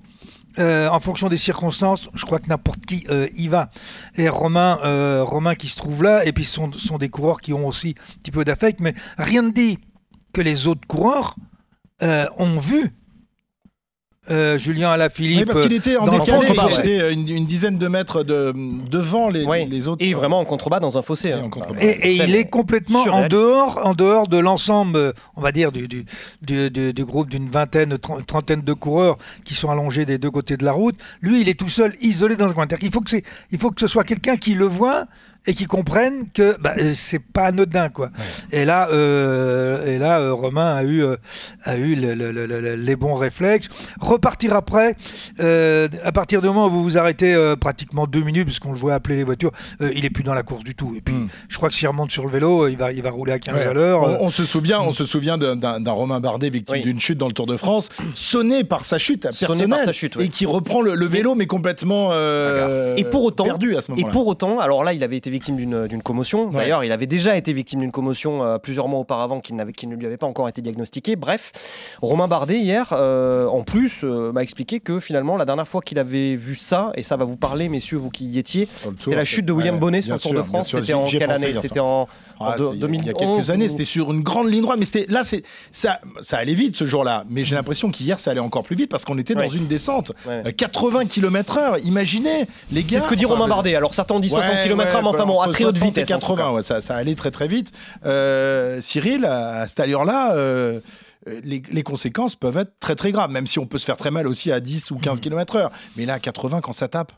Euh, 0.59 0.89
en 0.89 0.99
fonction 0.99 1.29
des 1.29 1.37
circonstances, 1.37 2.09
je 2.15 2.25
crois 2.25 2.39
que 2.39 2.47
n'importe 2.47 2.83
qui 2.85 3.05
euh, 3.09 3.27
y 3.35 3.47
va. 3.47 3.69
Et 4.15 4.27
Romain, 4.27 4.79
euh, 4.83 5.23
Romain 5.23 5.53
qui 5.53 5.67
se 5.67 5.75
trouve 5.75 6.01
là, 6.01 6.25
et 6.25 6.31
puis 6.31 6.45
ce 6.45 6.55
sont, 6.55 6.71
sont 6.73 6.97
des 6.97 7.09
coureurs 7.09 7.41
qui 7.41 7.53
ont 7.53 7.67
aussi 7.67 7.93
un 7.99 8.19
petit 8.19 8.31
peu 8.31 8.43
d'affect, 8.43 8.79
mais 8.79 8.95
rien 9.19 9.43
ne 9.43 9.51
dit 9.51 9.77
que 10.33 10.41
les 10.41 10.65
autres 10.65 10.87
coureurs 10.87 11.35
ont 12.01 12.59
vu 12.59 12.93
euh, 14.29 14.57
Julien 14.57 14.91
Alaphilippe. 14.91 15.39
Oui, 15.39 15.45
parce 15.45 15.61
qu'il 15.61 15.73
était 15.73 15.97
en 15.97 16.07
décalé, 16.07 16.47
il 16.49 16.79
était 16.79 17.13
une, 17.13 17.45
dizaine 17.45 17.77
de 17.77 17.87
mètres 17.87 18.23
de, 18.23 18.53
devant 18.89 19.29
les, 19.29 19.43
les, 19.65 19.87
autres. 19.87 20.03
Et 20.03 20.13
vraiment 20.13 20.39
en 20.39 20.45
contrebas 20.45 20.79
dans 20.79 20.97
un 20.97 21.01
fossé. 21.01 21.31
Hein. 21.31 21.49
Et, 21.79 22.15
il 22.15 22.35
est 22.35 22.49
complètement 22.49 23.03
en 23.03 23.27
dehors, 23.27 23.79
en 23.83 23.93
dehors 23.93 24.27
de 24.27 24.37
l'ensemble, 24.37 25.13
on 25.35 25.41
va 25.41 25.51
dire, 25.51 25.71
du, 25.71 25.87
du, 25.87 26.69
du, 26.69 27.05
groupe 27.05 27.29
d'une 27.29 27.49
vingtaine, 27.49 27.97
trentaine 27.97 28.61
de 28.61 28.73
coureurs 28.73 29.17
qui 29.43 29.53
sont 29.53 29.69
allongés 29.69 30.05
des 30.05 30.17
deux 30.17 30.31
côtés 30.31 30.57
de 30.57 30.65
la 30.65 30.71
route. 30.71 30.95
Lui, 31.21 31.41
il 31.41 31.49
est 31.49 31.59
tout 31.59 31.69
seul, 31.69 31.95
isolé 32.01 32.35
dans 32.35 32.47
un 32.47 32.53
coin. 32.53 32.67
Il 32.81 32.91
faut 32.91 33.01
que, 33.01 33.15
il 33.51 33.57
faut 33.57 33.71
que 33.71 33.81
ce 33.81 33.87
soit 33.87 34.03
quelqu'un 34.03 34.35
qui 34.35 34.53
le 34.53 34.65
voit 34.65 35.05
et 35.47 35.53
qui 35.53 35.65
comprennent 35.65 36.29
que 36.33 36.57
bah, 36.59 36.75
euh, 36.77 36.91
c'est 36.93 37.19
pas 37.19 37.45
anodin 37.45 37.89
quoi. 37.89 38.09
Et 38.51 38.65
là, 38.65 38.89
euh, 38.91 39.85
et 39.85 39.97
là, 39.97 40.19
euh, 40.19 40.33
Romain 40.33 40.75
a 40.75 40.83
eu 40.83 41.03
a 41.63 41.77
eu 41.77 41.95
les 41.95 42.95
bons 42.95 43.15
réflexes. 43.15 43.69
Repartir 43.99 44.53
après, 44.53 44.95
à 45.39 46.11
partir 46.11 46.41
du 46.41 46.47
moment 46.47 46.67
où 46.67 46.69
vous 46.69 46.83
vous 46.83 46.97
arrêtez 46.97 47.35
pratiquement 47.59 48.05
deux 48.05 48.21
minutes, 48.21 48.45
parce 48.45 48.59
qu'on 48.59 48.73
le 48.73 48.77
voit 48.77 48.93
appeler 48.93 49.15
les 49.15 49.23
voitures, 49.23 49.51
il 49.79 50.05
est 50.05 50.09
plus 50.09 50.23
dans 50.23 50.33
la 50.33 50.43
course 50.43 50.63
du 50.63 50.75
tout. 50.75 50.93
Et 50.95 51.01
puis, 51.01 51.15
hmm. 51.15 51.29
je 51.47 51.57
crois 51.57 51.69
que 51.69 51.75
s'il 51.75 51.87
remonte 51.87 52.11
sur 52.11 52.25
le 52.25 52.31
vélo, 52.31 52.67
il 52.67 52.77
va 52.77 52.91
il 52.91 53.01
va 53.01 53.11
rouler 53.11 53.31
à 53.31 53.39
15 53.39 53.55
à 53.55 53.73
l'heure. 53.73 54.21
On, 54.21 54.29
se 54.29 54.43
souvient, 54.43 54.81
on 54.81 54.89
hmm. 54.89 54.93
se 54.93 55.05
souvient 55.05 55.37
d'un 55.37 55.91
Romain 55.91 56.19
Bardet 56.19 56.49
victime 56.49 56.81
d'une 56.81 56.99
chute 56.99 57.17
dans 57.17 57.27
le 57.27 57.33
Tour 57.33 57.47
de 57.47 57.55
France, 57.55 57.89
sonné 58.15 58.65
par 58.65 58.85
sa 58.85 58.97
chute 58.97 59.21
personnelle, 59.21 59.69
par 59.69 59.83
sa 59.83 59.93
chute, 59.93 60.17
et 60.19 60.27
qui 60.27 60.45
reprend 60.45 60.81
le, 60.81 61.05
vélo 61.05 61.35
mais 61.35 61.47
complètement 61.47 62.11
et 62.97 63.05
pour 63.05 63.23
autant 63.23 63.45
perdu 63.45 63.77
à 63.77 63.81
ce 63.81 63.91
moment-là. 63.91 64.09
Et 64.09 64.11
pour 64.11 64.27
autant, 64.27 64.59
alors 64.59 64.83
là, 64.83 64.91
il 64.91 65.03
avait 65.03 65.15
été 65.15 65.29
victime 65.37 65.87
d'une 65.87 66.01
commotion. 66.01 66.49
D'ailleurs, 66.49 66.83
il 66.83 66.91
avait 66.91 67.05
déjà 67.05 67.37
été 67.37 67.53
victime 67.53 67.81
d'une 67.81 67.91
commotion 67.91 68.43
euh, 68.43 68.57
plusieurs 68.57 68.87
mois 68.87 68.99
auparavant 68.99 69.39
qui, 69.39 69.53
ne 69.53 69.95
lui 69.95 70.05
avait 70.05 70.17
pas 70.17 70.25
encore 70.27 70.49
été 70.49 70.61
diagnostiqué. 70.61 71.15
Bref, 71.15 71.51
Romain 72.01 72.27
Bardet, 72.27 72.59
hier, 72.59 72.89
euh, 72.91 73.45
en 73.47 73.63
plus, 73.63 74.01
euh, 74.03 74.31
m'a 74.31 74.41
expliqué 74.41 74.79
que 74.79 74.99
finalement, 74.99 75.37
la 75.37 75.45
dernière 75.45 75.67
fois 75.67 75.81
qu'il 75.81 75.99
avait 75.99 76.35
vu 76.35 76.55
ça, 76.55 76.91
et 76.95 77.03
ça 77.03 77.17
va 77.17 77.25
vous 77.25 77.37
parler, 77.37 77.69
messieurs, 77.69 77.97
vous 77.97 78.09
qui 78.09 78.25
y 78.25 78.39
étiez, 78.39 78.67
c'était 78.97 79.15
la 79.15 79.25
chute 79.25 79.45
de 79.45 79.53
William 79.53 79.77
Bonnet 79.77 80.01
sur 80.01 80.15
le 80.15 80.19
Tour 80.19 80.33
de 80.33 80.41
France. 80.41 80.71
C'était 80.71 80.93
en 80.93 81.05
quelle 81.05 81.31
année 81.31 81.53
C'était 81.61 81.79
en, 81.79 82.07
ah, 82.39 82.55
Il 82.59 83.05
y 83.05 83.09
a 83.09 83.13
quelques 83.13 83.49
années, 83.49 83.69
c'était 83.69 83.85
sur 83.85 84.11
une 84.11 84.21
grande 84.21 84.49
ligne 84.49 84.61
droite. 84.61 84.79
Mais 84.79 84.85
c'était 84.85 85.05
là, 85.09 85.23
ça, 85.71 85.99
ça 86.21 86.37
allait 86.37 86.53
vite 86.53 86.75
ce 86.75 86.85
jour-là. 86.85 87.25
Mais 87.29 87.43
j'ai 87.43 87.55
l'impression 87.55 87.91
qu'hier, 87.91 88.19
ça 88.19 88.31
allait 88.31 88.39
encore 88.39 88.63
plus 88.63 88.75
vite 88.75 88.89
parce 88.89 89.05
qu'on 89.05 89.17
était 89.17 89.35
dans 89.35 89.49
une 89.49 89.67
descente. 89.67 90.11
80 90.57 91.05
km/h. 91.05 91.79
Imaginez, 91.83 92.47
les 92.71 92.83
gars. 92.83 92.99
C'est 92.99 93.03
ce 93.03 93.07
que 93.07 93.15
dit 93.15 93.25
Romain 93.25 93.47
Bardet. 93.47 93.75
Alors 93.75 93.93
certains 93.93 94.19
disent 94.19 94.31
60 94.31 94.63
km/h, 94.63 95.01
mais 95.01 95.07
enfin 95.07 95.25
bon, 95.25 95.39
à 95.39 95.49
très 95.49 95.65
haute 95.65 95.77
vitesse. 95.77 96.07
80, 96.07 96.61
ça, 96.61 96.81
ça, 96.81 96.95
allait 96.95 97.15
très 97.15 97.31
très 97.31 97.47
vite. 97.47 97.71
Euh, 98.05 98.79
Cyril, 98.81 99.25
à, 99.25 99.67
cette 99.67 99.79
allure-là, 99.79 100.33
euh, 100.35 100.79
les, 101.43 101.61
les, 101.69 101.83
conséquences 101.83 102.35
peuvent 102.35 102.57
être 102.57 102.73
très 102.79 102.95
très 102.95 103.11
graves, 103.11 103.31
même 103.31 103.47
si 103.47 103.59
on 103.59 103.65
peut 103.65 103.77
se 103.77 103.85
faire 103.85 103.97
très 103.97 104.11
mal 104.11 104.27
aussi 104.27 104.51
à 104.51 104.59
10 104.59 104.91
ou 104.91 104.97
15 104.97 105.19
km/h. 105.19 105.69
Mais 105.95 106.05
là, 106.05 106.13
à 106.13 106.19
80, 106.19 106.61
quand 106.61 106.71
ça 106.71 106.87
tape. 106.87 107.11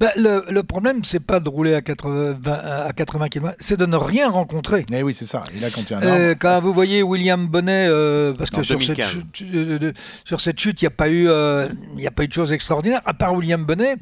Bah, 0.00 0.10
le, 0.16 0.44
le 0.50 0.62
problème, 0.62 1.04
c'est 1.04 1.20
pas 1.20 1.38
de 1.40 1.48
rouler 1.48 1.74
à 1.74 1.82
80, 1.82 2.38
à 2.44 2.92
80 2.92 3.28
km, 3.28 3.56
c'est 3.60 3.76
de 3.78 3.86
ne 3.86 3.96
rien 3.96 4.28
rencontrer. 4.30 4.84
Eh 4.92 5.02
oui, 5.02 5.14
c'est 5.14 5.24
ça. 5.26 5.40
Et 5.56 5.60
là, 5.60 5.68
quand 5.70 5.90
Euh, 5.92 6.34
quand 6.38 6.60
vous 6.60 6.72
voyez 6.72 7.02
William 7.02 7.46
Bonnet, 7.46 7.86
euh, 7.88 8.32
parce 8.32 8.50
que 8.50 8.56
En 8.56 8.62
sur 8.62 8.80
cette, 8.82 8.96
2015. 8.96 9.10
chute, 9.34 9.46
euh, 9.54 9.92
sur 10.24 10.40
cette 10.40 10.58
chute, 10.58 10.80
il 10.82 10.84
n'y 10.84 10.88
a 10.88 10.90
pas 10.90 11.08
eu, 11.08 11.28
euh, 11.28 11.68
il 11.94 11.98
n'y 12.00 12.06
a 12.06 12.10
pas 12.10 12.24
eu 12.24 12.28
de 12.28 12.32
choses 12.32 12.52
extraordinaires, 12.52 13.02
à 13.04 13.14
part 13.14 13.34
William 13.34 13.64
Bonnet, 13.64 13.96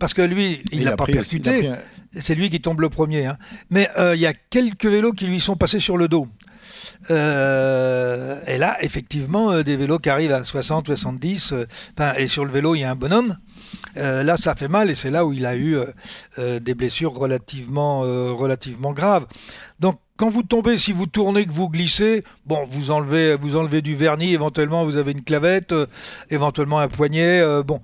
parce 0.00 0.14
que 0.14 0.22
lui, 0.22 0.62
il 0.72 0.84
n'a 0.84 0.92
a 0.92 0.96
pas 0.96 1.04
pris 1.04 1.12
percuté. 1.12 1.68
un- 1.68 1.78
C'est 2.20 2.34
lui 2.34 2.50
qui 2.50 2.60
tombe 2.60 2.80
le 2.82 2.90
premier. 2.90 3.24
hein. 3.26 3.38
Mais 3.70 3.88
euh, 3.98 4.14
il 4.14 4.20
y 4.20 4.26
a 4.26 4.34
quelques 4.34 4.84
vélos 4.86 5.12
qui 5.12 5.26
lui 5.26 5.40
sont 5.40 5.56
passés 5.56 5.80
sur 5.80 5.96
le 5.96 6.08
dos. 6.08 6.26
Euh, 7.10 8.40
et 8.46 8.58
là, 8.58 8.76
effectivement, 8.82 9.50
euh, 9.52 9.62
des 9.62 9.76
vélos 9.76 9.98
qui 9.98 10.10
arrivent 10.10 10.32
à 10.32 10.44
60, 10.44 10.86
70, 10.86 11.52
euh, 11.52 11.66
enfin, 11.96 12.12
et 12.18 12.28
sur 12.28 12.44
le 12.44 12.50
vélo, 12.52 12.74
il 12.74 12.80
y 12.80 12.84
a 12.84 12.90
un 12.90 12.94
bonhomme. 12.96 13.38
Euh, 13.96 14.22
là, 14.22 14.36
ça 14.36 14.54
fait 14.54 14.68
mal 14.68 14.90
et 14.90 14.94
c'est 14.94 15.10
là 15.10 15.24
où 15.26 15.32
il 15.32 15.46
a 15.46 15.54
eu 15.54 15.76
euh, 15.76 15.86
euh, 16.38 16.60
des 16.60 16.74
blessures 16.74 17.12
relativement, 17.12 18.00
relativement 18.34 18.92
graves. 18.92 19.26
Donc, 19.80 19.98
quand 20.16 20.28
vous 20.28 20.42
tombez, 20.42 20.78
si 20.78 20.92
vous 20.92 21.06
tournez, 21.06 21.44
que 21.46 21.50
vous 21.50 21.68
glissez, 21.68 22.22
bon, 22.46 22.64
vous 22.68 22.90
enlevez, 22.90 23.36
vous 23.36 23.56
enlevez 23.56 23.82
du 23.82 23.96
vernis, 23.96 24.32
éventuellement 24.32 24.84
vous 24.84 24.96
avez 24.96 25.12
une 25.12 25.24
clavette, 25.24 25.74
éventuellement 26.30 26.78
un 26.78 26.88
poignet, 26.88 27.42
bon, 27.64 27.80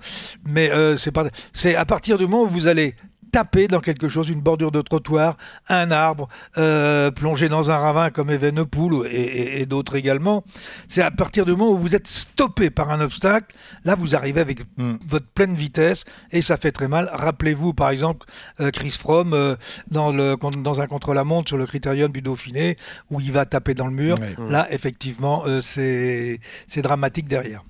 mais 0.47 0.71
c'est 0.97 1.11
pas, 1.11 1.27
c'est 1.53 1.75
à 1.75 1.85
partir 1.85 2.17
du 2.17 2.29
moment 2.29 2.45
où 2.45 2.49
vous 2.49 2.69
allez 2.69 2.95
taper 3.31 3.69
dans 3.69 3.81
quelque 3.81 4.09
chose, 4.09 4.29
une 4.29 4.41
bordure 4.41 4.71
de 4.71 4.81
trottoir, 4.83 5.37
un 5.69 5.91
arbre, 5.91 6.29
euh, 6.57 7.11
plonger 7.11 7.49
dans 7.49 7.71
un 7.71 7.77
ravin 7.79 8.11
comme 8.11 8.31
Evenepoel 8.31 9.07
et, 9.11 9.17
et- 9.21 9.61
et 9.61 9.67
d'autres 9.67 9.97
également. 9.97 10.45
C'est 10.89 11.03
à 11.03 11.11
partir 11.11 11.45
du 11.45 11.53
moment 11.53 11.71
où 11.73 11.79
vous 11.79 11.95
êtes 11.95 12.07
stoppé 12.09 12.71
par 12.71 12.91
un 12.91 13.01
obstacle, 13.01 13.55
là 13.85 13.95
vous 13.95 14.15
arrivez 14.15 14.41
avec 14.41 14.59
Hmm. 14.77 14.97
votre 15.07 15.27
pleine 15.27 15.55
vitesse 15.55 16.05
et 16.33 16.43
ça 16.43 16.57
fait 16.57 16.73
très 16.73 16.89
mal. 16.89 17.09
Rappelez-vous 17.13 17.75
par 17.75 17.91
exemple 17.91 18.27
euh, 18.61 18.71
Chris 18.71 18.91
Froome 18.91 19.33
euh, 19.35 19.57
dans, 19.91 20.11
le, 20.13 20.37
dans 20.63 20.81
un 20.81 20.87
contre-la-montre 20.87 21.49
sur 21.49 21.57
le 21.57 21.67
critérium 21.67 22.13
du 22.13 22.23
Dauphiné 22.23 22.77
où 23.11 23.21
il 23.21 23.33
va 23.33 23.45
taper 23.45 23.75
dans 23.75 23.87
le 23.87 23.93
mur. 23.93 24.19
Ouais. 24.21 24.35
Là 24.49 24.67
effectivement 24.71 25.43
euh, 25.47 25.61
c'est 25.63 26.39
dramatique 26.83 27.29
derrière. 27.29 27.63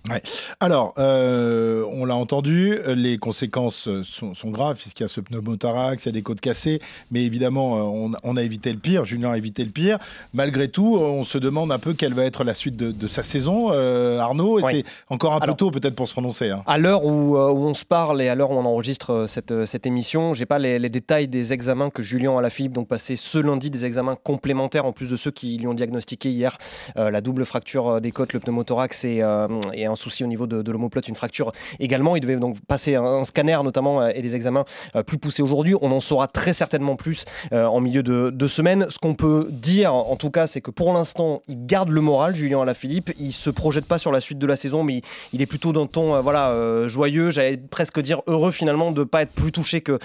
Alors, 0.60 0.94
euh, 0.98 1.84
on 1.90 2.04
l'a 2.04 2.14
entendu, 2.14 2.76
les 2.86 3.16
conséquences 3.16 3.88
sont, 4.02 4.34
sont 4.34 4.50
graves 4.50 4.76
puisqu'il 4.76 5.02
y 5.02 5.04
a 5.04 5.08
ce 5.08 5.20
pneumothorax, 5.58 6.04
il 6.04 6.08
y 6.08 6.10
a 6.10 6.12
des 6.12 6.22
côtes 6.22 6.40
cassées, 6.40 6.80
mais 7.10 7.22
évidemment, 7.24 7.76
euh, 7.76 7.80
on, 7.82 8.12
on 8.22 8.36
a 8.36 8.42
évité 8.42 8.72
le 8.72 8.78
pire, 8.78 9.04
Julien 9.04 9.30
a 9.32 9.36
évité 9.36 9.64
le 9.64 9.70
pire. 9.70 9.98
Malgré 10.34 10.68
tout, 10.68 10.96
on 10.96 11.24
se 11.24 11.38
demande 11.38 11.72
un 11.72 11.78
peu 11.78 11.94
quelle 11.94 12.14
va 12.14 12.24
être 12.24 12.44
la 12.44 12.54
suite 12.54 12.76
de, 12.76 12.92
de 12.92 13.06
sa 13.06 13.22
saison, 13.22 13.68
euh, 13.72 14.18
Arnaud, 14.18 14.58
et 14.58 14.62
Ouais. 14.62 14.72
c'est 14.72 14.84
encore 15.08 15.34
un 15.34 15.38
peu 15.38 15.44
Alors- 15.44 15.56
tôt 15.56 15.70
peut-être 15.70 15.94
pour 15.94 16.06
se 16.08 16.12
prononcer. 16.12 16.50
hein. 16.50 16.62
À 16.66 16.78
l'heure 16.78 17.04
où, 17.04 17.36
euh, 17.36 17.50
où 17.50 17.64
on 17.66 17.74
se 17.74 17.84
parle 17.84 18.20
et 18.20 18.28
à 18.28 18.34
l'heure 18.34 18.50
où 18.50 18.54
on 18.54 18.64
enregistre 18.64 19.10
euh, 19.12 19.26
cette, 19.26 19.50
euh, 19.52 19.66
cette 19.66 19.86
émission, 19.86 20.34
j'ai 20.34 20.46
pas 20.46 20.58
les, 20.58 20.78
les 20.78 20.88
détails 20.88 21.28
des 21.28 21.52
examens 21.52 21.90
que 21.90 22.02
Julien 22.02 22.36
Alaphilippe 22.36 22.72
donc 22.72 22.88
passé 22.88 23.16
ce 23.16 23.38
lundi, 23.38 23.70
des 23.70 23.84
examens 23.84 24.16
complémentaires 24.22 24.84
en 24.84 24.92
plus 24.92 25.08
de 25.10 25.16
ceux 25.16 25.30
qui 25.30 25.56
lui 25.58 25.66
ont 25.66 25.74
diagnostiqué 25.74 26.30
hier 26.30 26.58
euh, 26.96 27.10
la 27.10 27.20
double 27.20 27.44
fracture 27.44 27.88
euh, 27.88 28.00
des 28.00 28.10
côtes, 28.12 28.32
le 28.32 28.40
pneumothorax 28.40 29.04
et, 29.04 29.22
euh, 29.22 29.48
et 29.72 29.86
un 29.86 29.96
souci 29.96 30.24
au 30.24 30.26
niveau 30.26 30.46
de, 30.46 30.62
de 30.62 30.72
l'omoplate, 30.72 31.08
une 31.08 31.14
fracture 31.14 31.52
également. 31.78 32.16
Il 32.16 32.20
devait 32.20 32.36
donc 32.36 32.56
passer 32.66 32.96
un, 32.96 33.04
un 33.04 33.24
scanner 33.24 33.58
notamment 33.64 34.02
euh, 34.02 34.10
et 34.14 34.22
des 34.22 34.34
examens 34.36 34.64
euh, 34.96 35.02
plus 35.02 35.18
poussés 35.18 35.37
aujourd'hui. 35.42 35.74
On 35.80 35.92
en 35.92 36.00
saura 36.00 36.28
très 36.28 36.52
certainement 36.52 36.96
plus 36.96 37.24
euh, 37.52 37.66
en 37.66 37.80
milieu 37.80 38.02
de, 38.02 38.30
de 38.30 38.46
semaine. 38.46 38.86
Ce 38.88 38.98
qu'on 38.98 39.14
peut 39.14 39.48
dire 39.50 39.94
en 39.94 40.16
tout 40.16 40.30
cas, 40.30 40.46
c'est 40.46 40.60
que 40.60 40.70
pour 40.70 40.92
l'instant, 40.92 41.42
il 41.48 41.66
garde 41.66 41.88
le 41.88 42.00
moral, 42.00 42.34
Julien 42.34 42.62
Alaphilippe. 42.62 43.12
Il 43.18 43.32
se 43.32 43.50
projette 43.50 43.86
pas 43.86 43.98
sur 43.98 44.12
la 44.12 44.20
suite 44.20 44.38
de 44.38 44.46
la 44.46 44.56
saison, 44.56 44.82
mais 44.82 44.96
il, 44.96 45.02
il 45.32 45.42
est 45.42 45.46
plutôt 45.46 45.72
d'un 45.72 45.86
ton 45.86 46.14
euh, 46.14 46.20
voilà, 46.20 46.50
euh, 46.50 46.88
joyeux, 46.88 47.30
j'allais 47.30 47.56
presque 47.56 48.00
dire 48.00 48.22
heureux 48.26 48.50
finalement 48.50 48.92
de 48.92 49.00
ne 49.00 49.04
pas 49.04 49.22
être 49.22 49.32
plus 49.32 49.52
touché 49.52 49.80
que, 49.80 49.98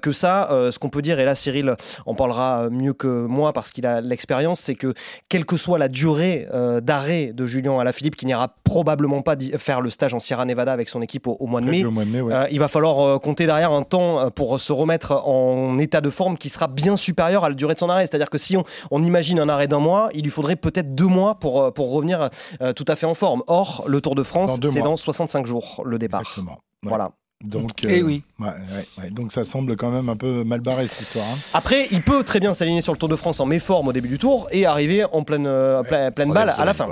que 0.00 0.12
ça. 0.12 0.48
Ce 0.70 0.78
qu'on 0.78 0.88
peut 0.88 1.02
dire, 1.02 1.18
et 1.20 1.24
là 1.24 1.34
Cyril 1.34 1.74
en 2.06 2.14
parlera 2.14 2.68
mieux 2.70 2.92
que 2.92 3.26
moi 3.26 3.52
parce 3.52 3.70
qu'il 3.70 3.86
a 3.86 4.00
l'expérience, 4.00 4.60
c'est 4.60 4.74
que 4.74 4.94
quelle 5.28 5.44
que 5.44 5.56
soit 5.56 5.78
la 5.78 5.88
durée 5.88 6.46
d'arrêt 6.82 7.32
de 7.34 7.46
Julien 7.46 7.78
Alaphilippe, 7.78 8.16
qui 8.16 8.26
n'ira 8.26 8.54
probablement 8.64 9.22
pas 9.22 9.36
faire 9.58 9.80
le 9.80 9.90
stage 9.90 10.14
en 10.14 10.18
Sierra 10.18 10.44
Nevada 10.44 10.72
avec 10.72 10.88
son 10.88 11.02
équipe 11.02 11.26
au, 11.26 11.36
au 11.38 11.46
mois 11.46 11.60
de 11.60 11.66
mai, 11.66 11.84
Au 11.84 11.90
mois 11.90 12.04
de 12.04 12.10
mai, 12.10 12.20
ouais. 12.20 12.34
il 12.50 12.58
va 12.58 12.68
falloir 12.68 13.20
compter 13.20 13.46
derrière 13.46 13.72
un 13.72 13.82
temps 13.82 14.30
pour 14.30 14.60
se 14.60 14.72
remettre 14.74 15.12
en 15.26 15.78
état 15.78 16.00
de 16.00 16.10
forme 16.10 16.36
qui 16.38 16.48
sera 16.48 16.66
bien 16.66 16.96
supérieur 16.96 17.44
à 17.44 17.48
la 17.48 17.54
durée 17.54 17.74
de 17.74 17.78
son 17.78 17.88
arrêt. 17.88 18.06
C'est-à-dire 18.06 18.30
que 18.30 18.38
si 18.38 18.56
on, 18.56 18.64
on 18.90 19.02
imagine 19.02 19.38
un 19.38 19.48
arrêt 19.48 19.68
d'un 19.68 19.78
mois, 19.80 20.08
il 20.14 20.22
lui 20.22 20.30
faudrait 20.30 20.56
peut-être 20.56 20.94
deux 20.94 21.06
mois 21.06 21.36
pour, 21.36 21.60
euh, 21.62 21.70
pour 21.70 21.92
revenir 21.92 22.28
euh, 22.60 22.72
tout 22.72 22.84
à 22.88 22.96
fait 22.96 23.06
en 23.06 23.14
forme. 23.14 23.42
Or, 23.46 23.84
le 23.86 24.00
Tour 24.00 24.14
de 24.14 24.22
France, 24.22 24.58
c'est 24.70 24.80
dans 24.82 24.96
65 24.96 25.46
jours 25.46 25.82
le 25.84 25.98
départ. 25.98 26.20
Exactement. 26.22 26.52
Ouais. 26.82 26.88
Voilà. 26.90 27.10
Donc, 27.44 27.70
Eh 27.86 28.02
oui. 28.02 28.22
ouais, 28.40 28.46
ouais, 28.46 28.86
ouais. 29.04 29.10
Donc 29.10 29.30
ça 29.30 29.44
semble 29.44 29.76
quand 29.76 29.90
même 29.90 30.08
un 30.08 30.16
peu 30.16 30.44
mal 30.44 30.60
barré 30.60 30.86
cette 30.86 31.02
histoire. 31.02 31.26
hein. 31.26 31.36
Après, 31.52 31.88
il 31.90 32.00
peut 32.00 32.22
très 32.24 32.40
bien 32.40 32.54
s'aligner 32.54 32.80
sur 32.80 32.92
le 32.92 32.98
Tour 32.98 33.08
de 33.10 33.16
France 33.16 33.38
en 33.40 33.44
méforme 33.44 33.88
au 33.88 33.92
début 33.92 34.08
du 34.08 34.18
tour 34.18 34.48
et 34.50 34.64
arriver 34.64 35.04
en 35.12 35.24
pleine, 35.24 35.46
euh, 35.46 35.82
pleine, 35.82 36.12
pleine 36.12 36.32
balle 36.32 36.54
à 36.56 36.64
la 36.64 36.72
fin. 36.72 36.88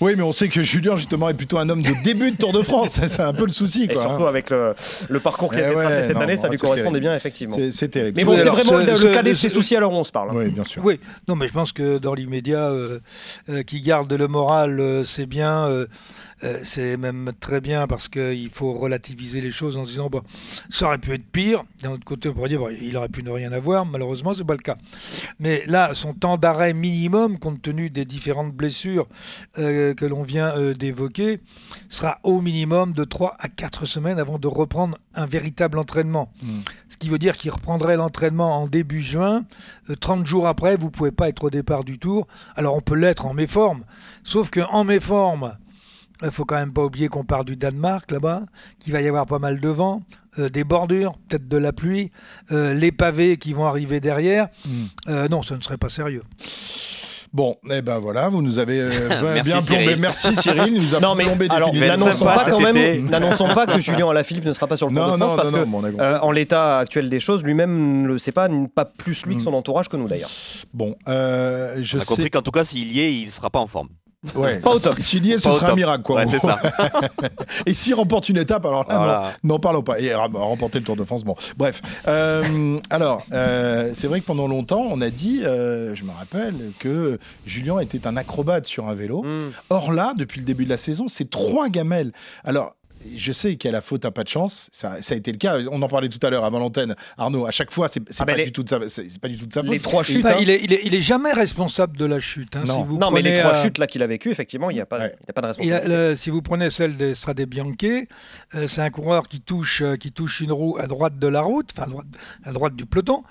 Oui, 0.00 0.14
mais 0.16 0.22
on 0.22 0.32
sait 0.32 0.48
que 0.48 0.62
Julien 0.62 0.94
justement 0.96 1.28
est 1.28 1.34
plutôt 1.34 1.58
un 1.58 1.68
homme 1.68 1.82
de 1.82 1.92
début 2.04 2.30
de 2.30 2.36
Tour 2.36 2.52
de 2.52 2.62
France. 2.62 3.00
c'est 3.08 3.20
un 3.20 3.32
peu 3.32 3.46
le 3.46 3.52
souci. 3.52 3.84
Et 3.84 3.88
Quoi, 3.94 4.02
surtout 4.02 4.24
hein. 4.24 4.28
avec 4.28 4.50
le, 4.50 4.74
le 5.08 5.20
parcours 5.20 5.52
qui 5.52 5.60
a 5.60 5.70
Eh 5.70 5.72
tracé 5.72 5.88
ouais, 5.94 6.02
cette 6.06 6.14
non, 6.16 6.20
année, 6.22 6.36
non, 6.36 6.42
ça 6.42 6.48
lui 6.48 6.58
correspondait 6.58 6.84
terrible. 7.00 7.00
bien 7.00 7.16
effectivement. 7.16 7.56
C'est- 7.70 7.88
terrible. 7.88 8.16
Mais 8.16 8.24
bon, 8.24 8.32
Oui, 8.34 8.40
c'est 8.42 8.48
vraiment 8.48 8.86
ce- 8.94 9.06
le, 9.06 9.12
cadet 9.12 9.32
de 9.32 9.36
ses 9.36 9.48
soucis 9.48 9.74
alors 9.76 9.92
on 9.92 10.04
se 10.04 10.12
parle. 10.12 10.30
hein. 10.30 10.34
Oui, 10.36 10.50
bien 10.50 10.64
sûr. 10.64 10.84
Oui, 10.84 11.00
non, 11.26 11.34
mais 11.36 11.48
je 11.48 11.52
pense 11.52 11.72
que 11.72 11.98
dans 11.98 12.14
l'immédiat, 12.14 12.68
euh, 12.70 13.00
euh, 13.48 13.62
qui 13.62 13.80
garde 13.80 14.12
le 14.12 14.28
moral, 14.28 14.78
euh, 14.78 15.04
c'est 15.04 15.26
bien. 15.26 15.68
Euh, 16.44 16.60
c'est 16.62 16.96
même 16.96 17.32
très 17.40 17.60
bien 17.60 17.86
parce 17.86 18.08
qu'il 18.08 18.50
faut 18.50 18.72
relativiser 18.72 19.40
les 19.40 19.50
choses 19.50 19.76
en 19.76 19.84
se 19.84 19.90
disant 19.90 20.08
bon, 20.08 20.22
ça 20.70 20.86
aurait 20.86 20.98
pu 20.98 21.12
être 21.12 21.26
pire. 21.26 21.64
D'un 21.82 21.92
autre 21.92 22.04
côté, 22.04 22.28
on 22.28 22.34
pourrait 22.34 22.48
dire 22.48 22.60
bon, 22.60 22.70
il 22.80 22.96
aurait 22.96 23.08
pu 23.08 23.22
ne 23.22 23.30
rien 23.30 23.52
avoir. 23.52 23.86
Malheureusement, 23.86 24.34
c'est 24.34 24.44
pas 24.44 24.54
le 24.54 24.60
cas. 24.60 24.76
Mais 25.40 25.64
là, 25.66 25.94
son 25.94 26.14
temps 26.14 26.36
d'arrêt 26.36 26.74
minimum, 26.74 27.38
compte 27.38 27.62
tenu 27.62 27.90
des 27.90 28.04
différentes 28.04 28.52
blessures 28.52 29.06
euh, 29.58 29.94
que 29.94 30.04
l'on 30.04 30.22
vient 30.22 30.56
euh, 30.56 30.74
d'évoquer, 30.74 31.40
sera 31.88 32.18
au 32.22 32.40
minimum 32.40 32.92
de 32.92 33.04
3 33.04 33.36
à 33.38 33.48
4 33.48 33.86
semaines 33.86 34.18
avant 34.18 34.38
de 34.38 34.46
reprendre 34.46 34.98
un 35.14 35.26
véritable 35.26 35.78
entraînement. 35.78 36.30
Mm. 36.42 36.60
Ce 36.88 36.96
qui 36.96 37.08
veut 37.08 37.18
dire 37.18 37.36
qu'il 37.36 37.50
reprendrait 37.50 37.96
l'entraînement 37.96 38.62
en 38.62 38.66
début 38.66 39.02
juin. 39.02 39.44
Euh, 39.90 39.96
30 39.96 40.26
jours 40.26 40.46
après, 40.46 40.76
vous 40.76 40.90
pouvez 40.90 41.12
pas 41.12 41.28
être 41.28 41.44
au 41.44 41.50
départ 41.50 41.84
du 41.84 41.98
tour. 41.98 42.26
Alors 42.56 42.76
on 42.76 42.80
peut 42.80 42.94
l'être 42.94 43.26
en 43.26 43.34
méforme, 43.34 43.84
sauf 44.22 44.50
qu'en 44.50 44.84
méforme, 44.84 45.56
il 46.22 46.30
faut 46.30 46.44
quand 46.44 46.56
même 46.56 46.72
pas 46.72 46.82
oublier 46.84 47.08
qu'on 47.08 47.24
part 47.24 47.44
du 47.44 47.56
Danemark 47.56 48.10
là-bas, 48.10 48.42
qu'il 48.80 48.92
va 48.92 49.00
y 49.00 49.08
avoir 49.08 49.26
pas 49.26 49.38
mal 49.38 49.60
de 49.60 49.68
vent, 49.68 50.02
euh, 50.38 50.48
des 50.48 50.64
bordures, 50.64 51.12
peut-être 51.28 51.48
de 51.48 51.56
la 51.56 51.72
pluie, 51.72 52.10
euh, 52.52 52.74
les 52.74 52.92
pavés 52.92 53.36
qui 53.36 53.52
vont 53.52 53.66
arriver 53.66 54.00
derrière. 54.00 54.48
Mm. 54.66 54.70
Euh, 55.08 55.28
non, 55.28 55.42
ce 55.42 55.54
ne 55.54 55.60
serait 55.60 55.76
pas 55.78 55.88
sérieux. 55.88 56.22
Bon, 57.30 57.56
eh 57.70 57.82
ben 57.82 57.98
voilà, 57.98 58.28
vous 58.30 58.40
nous 58.40 58.58
avez 58.58 58.80
euh, 58.80 58.90
Merci, 59.22 59.50
bien 59.50 59.60
plombé. 59.60 59.82
Cyril. 59.82 59.96
Merci 60.00 60.36
Cyril, 60.36 60.74
il 60.76 60.82
nous 60.82 60.94
a 60.94 61.00
Non 61.00 61.14
mais 61.14 61.24
plombé 61.24 61.46
alors 61.50 61.74
n'annonçons 61.74 62.24
pas 62.24 62.44
quand 62.48 62.58
même, 62.60 63.04
n'annonçons 63.10 63.48
pas 63.48 63.66
que 63.66 63.78
Julien 63.82 64.08
Alaphilippe 64.08 64.46
ne 64.46 64.52
sera 64.54 64.66
pas 64.66 64.78
sur 64.78 64.88
le 64.88 64.94
Tour 64.96 65.06
Non, 65.08 65.12
de 65.12 65.18
France 65.18 65.30
non, 65.32 65.36
parce 65.36 65.50
non, 65.52 65.58
que 65.60 65.90
bon. 65.92 66.00
Euh, 66.00 66.18
en 66.20 66.30
l'état 66.30 66.78
actuel 66.78 67.10
des 67.10 67.20
choses, 67.20 67.44
lui-même 67.44 68.02
ne 68.04 68.08
le 68.08 68.18
sait 68.18 68.32
pas, 68.32 68.48
pas 68.74 68.86
plus 68.86 69.26
lui 69.26 69.36
que 69.36 69.42
Mm. 69.42 69.44
son 69.44 69.52
entourage 69.52 69.90
que 69.90 69.98
nous 69.98 70.08
d'ailleurs. 70.08 70.30
Bon, 70.72 70.96
euh, 71.06 71.76
je 71.82 71.98
On 71.98 72.00
a 72.00 72.02
sais. 72.02 72.06
compris 72.06 72.30
qu'en 72.30 72.40
tout 72.42 72.50
cas, 72.50 72.64
s'il 72.64 72.90
y 72.92 73.00
est, 73.00 73.14
il 73.14 73.26
ne 73.26 73.30
sera 73.30 73.50
pas 73.50 73.58
en 73.60 73.66
forme. 73.66 73.88
Ouais. 74.34 74.58
Pas 74.58 74.70
au 74.70 74.78
top. 74.80 75.00
S'il 75.00 75.24
y 75.26 75.32
est, 75.32 75.38
ce 75.38 75.50
sera 75.52 75.70
un 75.70 75.76
miracle, 75.76 76.02
quoi. 76.02 76.16
Ouais, 76.16 76.26
c'est 76.26 76.40
ça. 76.40 76.60
Et 77.66 77.72
s'il 77.74 77.94
remporte 77.94 78.28
une 78.28 78.36
étape, 78.36 78.66
alors 78.66 78.84
là, 78.88 78.94
non, 78.94 78.98
Voilà. 78.98 79.36
N'en 79.44 79.58
parlons 79.60 79.82
pas. 79.82 80.00
Et 80.00 80.12
ra- 80.12 80.28
remporter 80.32 80.80
le 80.80 80.84
Tour 80.84 80.96
de 80.96 81.04
France, 81.04 81.22
bon. 81.24 81.36
Bref. 81.56 81.80
Euh, 82.08 82.78
alors, 82.90 83.24
euh, 83.32 83.92
c'est 83.94 84.08
vrai 84.08 84.20
que 84.20 84.26
pendant 84.26 84.48
longtemps, 84.48 84.84
on 84.90 85.00
a 85.00 85.10
dit, 85.10 85.42
euh, 85.44 85.94
je 85.94 86.02
me 86.04 86.10
rappelle, 86.10 86.54
que 86.80 87.18
Julien 87.46 87.78
était 87.78 88.06
un 88.08 88.16
acrobate 88.16 88.66
sur 88.66 88.88
un 88.88 88.94
vélo. 88.94 89.22
Mm. 89.22 89.50
Or 89.70 89.92
là, 89.92 90.14
depuis 90.16 90.40
le 90.40 90.46
début 90.46 90.64
de 90.64 90.70
la 90.70 90.78
saison, 90.78 91.06
c'est 91.08 91.30
trois 91.30 91.68
gamelles. 91.68 92.12
Alors. 92.44 92.74
Je 93.16 93.32
sais 93.32 93.56
qu'à 93.56 93.70
la 93.70 93.80
faute, 93.80 94.02
t'as 94.02 94.10
pas 94.10 94.24
de 94.24 94.28
chance. 94.28 94.68
Ça, 94.72 95.00
ça 95.02 95.14
a 95.14 95.16
été 95.16 95.30
le 95.32 95.38
cas. 95.38 95.58
On 95.70 95.80
en 95.82 95.88
parlait 95.88 96.08
tout 96.08 96.24
à 96.26 96.30
l'heure 96.30 96.44
avant 96.44 96.58
l'antenne. 96.58 96.94
Arnaud, 97.16 97.46
à 97.46 97.50
chaque 97.50 97.72
fois, 97.72 97.88
c'est 97.88 98.02
Ah, 98.18 98.26
pas, 98.26 98.34
les- 98.34 98.44
du 98.46 98.52
tout 98.52 98.62
de 98.64 98.68
sa- 98.68 98.88
c'est- 98.88 99.08
c'est 99.08 99.20
pas 99.20 99.28
du 99.28 99.38
tout 99.38 99.46
de 99.46 99.52
sa 99.52 99.62
faute. 99.62 99.70
Les 99.70 99.78
trois 99.80 100.02
chutes. 100.02 100.24
Hein. 100.26 100.36
il, 100.40 100.50
est, 100.50 100.60
il, 100.62 100.72
est, 100.72 100.80
il 100.84 100.94
est 100.94 101.00
jamais 101.00 101.32
responsable 101.32 101.96
de 101.96 102.04
la 102.04 102.20
chute. 102.20 102.56
hein. 102.56 102.64
Non. 102.66 102.82
Si 102.82 102.88
vous 102.88 102.98
Non, 102.98 103.10
mais 103.10 103.22
les 103.22 103.38
trois 103.38 103.54
euh, 103.54 103.62
chutes 103.62 103.78
là 103.78 103.86
qu'il 103.86 104.02
a 104.02 104.06
vécues, 104.06 104.30
effectivement, 104.30 104.70
il 104.70 104.74
n'y 104.74 104.80
a, 104.80 104.86
pas- 104.86 104.98
Ouais. 104.98 105.14
il 105.22 105.26
y 105.28 105.30
a 105.30 105.32
pas 105.32 105.40
de 105.40 105.46
a- 105.46 105.48
responsabilité. 105.48 105.88
le- 105.88 106.14
si 106.16 106.30
vous 106.30 106.42
prenez 106.42 106.70
celle 106.70 106.96
des 106.96 107.14
Strade 107.14 107.40
Bianche, 107.42 107.74
euh, 108.54 108.66
c'est 108.66 108.80
un 108.82 108.90
coureur 108.90 109.28
qui 109.28 109.40
touche, 109.40 109.82
euh, 109.82 109.96
qui 109.96 110.12
touche 110.12 110.40
une 110.40 110.52
roue 110.52 110.76
à 110.78 110.86
droite 110.86 111.18
de 111.18 111.26
la 111.28 111.40
route, 111.42 111.70
enfin 111.72 111.84
à 111.84 111.90
droite, 111.90 112.06
à 112.44 112.52
droite 112.52 112.74
du 112.76 112.86
peloton, 112.86 113.22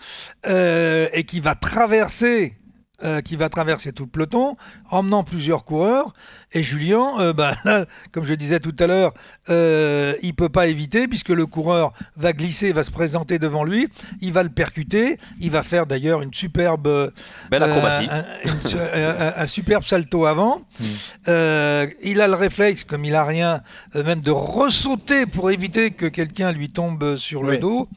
euh, 0.48 1.08
et 1.14 1.24
qui 1.24 1.40
va 1.40 1.56
traverser 1.56 2.58
euh, 3.04 3.22
qui 3.22 3.36
va 3.36 3.48
traverser 3.48 3.92
tout 3.92 4.06
le 4.06 4.10
peloton, 4.10 4.58
emmenant 4.90 5.24
plusieurs 5.24 5.66
coureurs. 5.66 6.14
Et 6.54 6.64
Julien, 6.64 7.20
euh, 7.20 7.34
bah, 7.34 7.56
là, 7.66 7.86
comme 8.12 8.24
je 8.24 8.34
disais 8.34 8.60
tout 8.60 8.76
à 8.80 8.88
l'heure, 8.88 9.14
euh, 9.50 10.14
il 10.22 10.34
peut 10.34 10.48
pas 10.50 10.68
éviter 10.68 11.08
puisque 11.08 11.30
le 11.30 11.46
coureur 11.46 11.92
va 12.16 12.32
glisser, 12.34 12.72
va 12.72 12.84
se 12.84 12.92
présenter 12.92 13.38
devant 13.38 13.64
lui, 13.66 13.90
il 14.22 14.32
va 14.32 14.44
le 14.44 14.50
percuter, 14.50 15.18
il 15.42 15.52
va 15.52 15.62
faire 15.64 15.86
d'ailleurs 15.88 16.22
une 16.22 16.34
superbe, 16.34 17.12
Belle 17.52 17.64
acrobatie. 17.64 18.08
un, 18.10 18.24
une- 18.46 18.80
un- 19.02 19.34
un 19.38 19.48
superbe 19.48 19.84
salto 19.84 20.26
avant. 20.26 20.62
Hmm. 20.80 20.84
Euh, 21.28 21.88
il 22.02 22.22
a 22.22 22.28
le 22.28 22.34
réflexe, 22.36 22.84
comme 22.86 23.04
il 23.04 23.16
a 23.16 23.26
rien, 23.26 23.62
euh, 23.96 24.04
même 24.04 24.22
de 24.22 24.32
ressauter 24.32 25.26
pour 25.26 25.52
éviter 25.52 25.92
que 25.92 26.06
quelqu'un 26.06 26.52
lui 26.54 26.70
tombe 26.70 27.18
sur 27.18 27.44
le 27.44 27.52
Oui. 27.52 27.60
dos. 27.60 27.90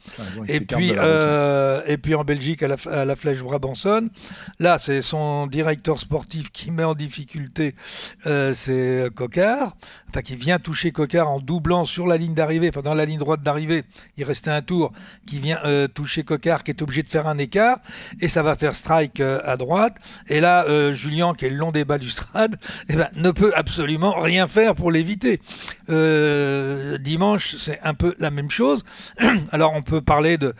Il 0.47 0.55
Et 0.55 0.59
puis, 0.61 0.91
euh, 0.97 1.81
et 1.87 1.97
puis 1.97 2.15
en 2.15 2.23
Belgique, 2.23 2.63
à 2.63 2.67
la, 2.67 2.75
à 2.91 3.05
la 3.05 3.15
Flèche 3.15 3.39
Brabançonne, 3.39 4.09
là, 4.59 4.77
c'est 4.77 5.01
son 5.01 5.47
directeur 5.47 5.99
sportif 5.99 6.51
qui 6.51 6.69
met 6.71 6.83
en 6.83 6.95
difficulté, 6.95 7.75
euh, 8.25 8.50
c'est 8.53 9.09
Cocard, 9.15 9.75
enfin 10.09 10.21
qui 10.21 10.35
vient 10.35 10.59
toucher 10.59 10.91
Cocard 10.91 11.29
en 11.29 11.39
doublant 11.39 11.85
sur 11.85 12.07
la 12.07 12.17
ligne 12.17 12.33
d'arrivée, 12.33 12.69
enfin 12.69 12.81
dans 12.81 12.93
la 12.93 13.05
ligne 13.05 13.17
droite 13.17 13.41
d'arrivée, 13.43 13.83
il 14.17 14.23
restait 14.23 14.51
un 14.51 14.61
tour, 14.61 14.91
qui 15.25 15.39
vient 15.39 15.59
euh, 15.65 15.87
toucher 15.87 16.23
Cocard, 16.23 16.63
qui 16.63 16.71
est 16.71 16.81
obligé 16.81 17.03
de 17.03 17.09
faire 17.09 17.27
un 17.27 17.37
écart, 17.37 17.79
et 18.19 18.27
ça 18.27 18.43
va 18.43 18.55
faire 18.55 18.75
strike 18.75 19.19
euh, 19.19 19.39
à 19.45 19.57
droite. 19.57 19.97
Et 20.27 20.39
là, 20.39 20.65
euh, 20.65 20.93
Julien, 20.93 21.33
qui 21.33 21.45
est 21.45 21.49
le 21.49 21.55
long 21.55 21.71
des 21.71 21.85
balustrades, 21.85 22.57
eh 22.89 22.95
ben, 22.95 23.09
ne 23.15 23.31
peut 23.31 23.51
absolument 23.55 24.19
rien 24.19 24.47
faire 24.47 24.75
pour 24.75 24.91
l'éviter. 24.91 25.39
Dimanche, 25.87 27.55
c'est 27.57 27.79
un 27.83 27.93
peu 27.93 28.15
la 28.17 28.31
même 28.31 28.49
chose. 28.49 28.85
Alors 29.51 29.73
on 29.73 29.81
peut 29.81 29.99
parler 29.99 30.37
de, 30.37 30.53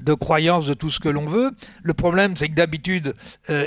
de, 0.00 0.14
croyances, 0.14 0.66
de 0.66 0.72
tout 0.72 0.88
ce 0.88 0.98
que 0.98 1.10
l'on 1.10 1.26
veut. 1.26 1.50
Le 1.82 1.92
problème, 1.92 2.36
c'est 2.36 2.48
que 2.48 2.54
d'habitude, 2.54 3.14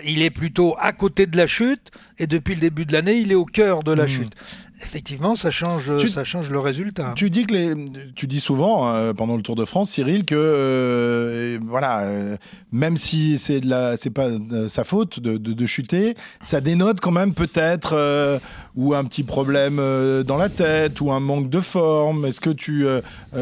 il 0.03 0.24
est 0.24 0.32
plutôt 0.32 0.75
à 0.79 0.91
côté 0.91 1.27
de 1.27 1.38
la 1.38 1.46
chute, 1.46 1.91
et 2.18 2.25
depuis 2.25 2.56
le 2.56 2.62
début 2.62 2.86
de 2.86 2.94
l'année, 2.94 3.20
il 3.20 3.28
est 3.31 3.36
au 3.36 3.45
cœur 3.45 3.83
de 3.83 3.91
la 3.91 4.03
Mhm. 4.03 4.09
chute. 4.09 4.33
Effectivement, 4.81 5.36
ça 5.36 5.51
change, 5.51 5.91
Tu- 6.00 6.07
ça 6.07 6.24
change 6.24 6.50
le 6.50 6.59
résultat. 6.59 7.12
Tu 7.17 7.29
dis 7.29 7.45
que 7.45 7.53
les, 7.53 7.75
tu 8.15 8.27
dis 8.27 8.39
souvent 8.39 8.88
euh, 8.93 9.12
pendant 9.13 9.36
le 9.36 9.41
Tour 9.41 9.55
de 9.57 9.65
France, 9.65 9.91
Cyril, 9.91 10.24
que 10.24 10.36
euh, 10.38 11.59
voilà, 11.67 12.00
euh, 12.03 12.38
même 12.71 12.95
si 12.95 13.38
c'est 13.38 13.59
de 13.59 13.67
la, 13.69 13.98
c'est 13.98 14.09
pas 14.09 14.29
sa 14.69 14.86
faute 14.86 15.19
de, 15.19 15.36
de- 15.38 15.51
de 15.51 15.65
chuter, 15.65 16.15
ça 16.41 16.62
dénote 16.62 17.01
quand 17.01 17.12
même 17.12 17.33
peut-être 17.33 18.39
ou 18.77 18.93
un 18.95 19.03
petit 19.03 19.24
problème 19.24 19.81
dans 20.25 20.38
la 20.38 20.48
tête 20.50 21.01
ou 21.01 21.12
un 21.12 21.19
manque 21.19 21.50
de 21.50 21.59
forme. 21.59 22.25
Est-ce 22.25 22.39
que 22.39 22.50
tu 22.50 22.86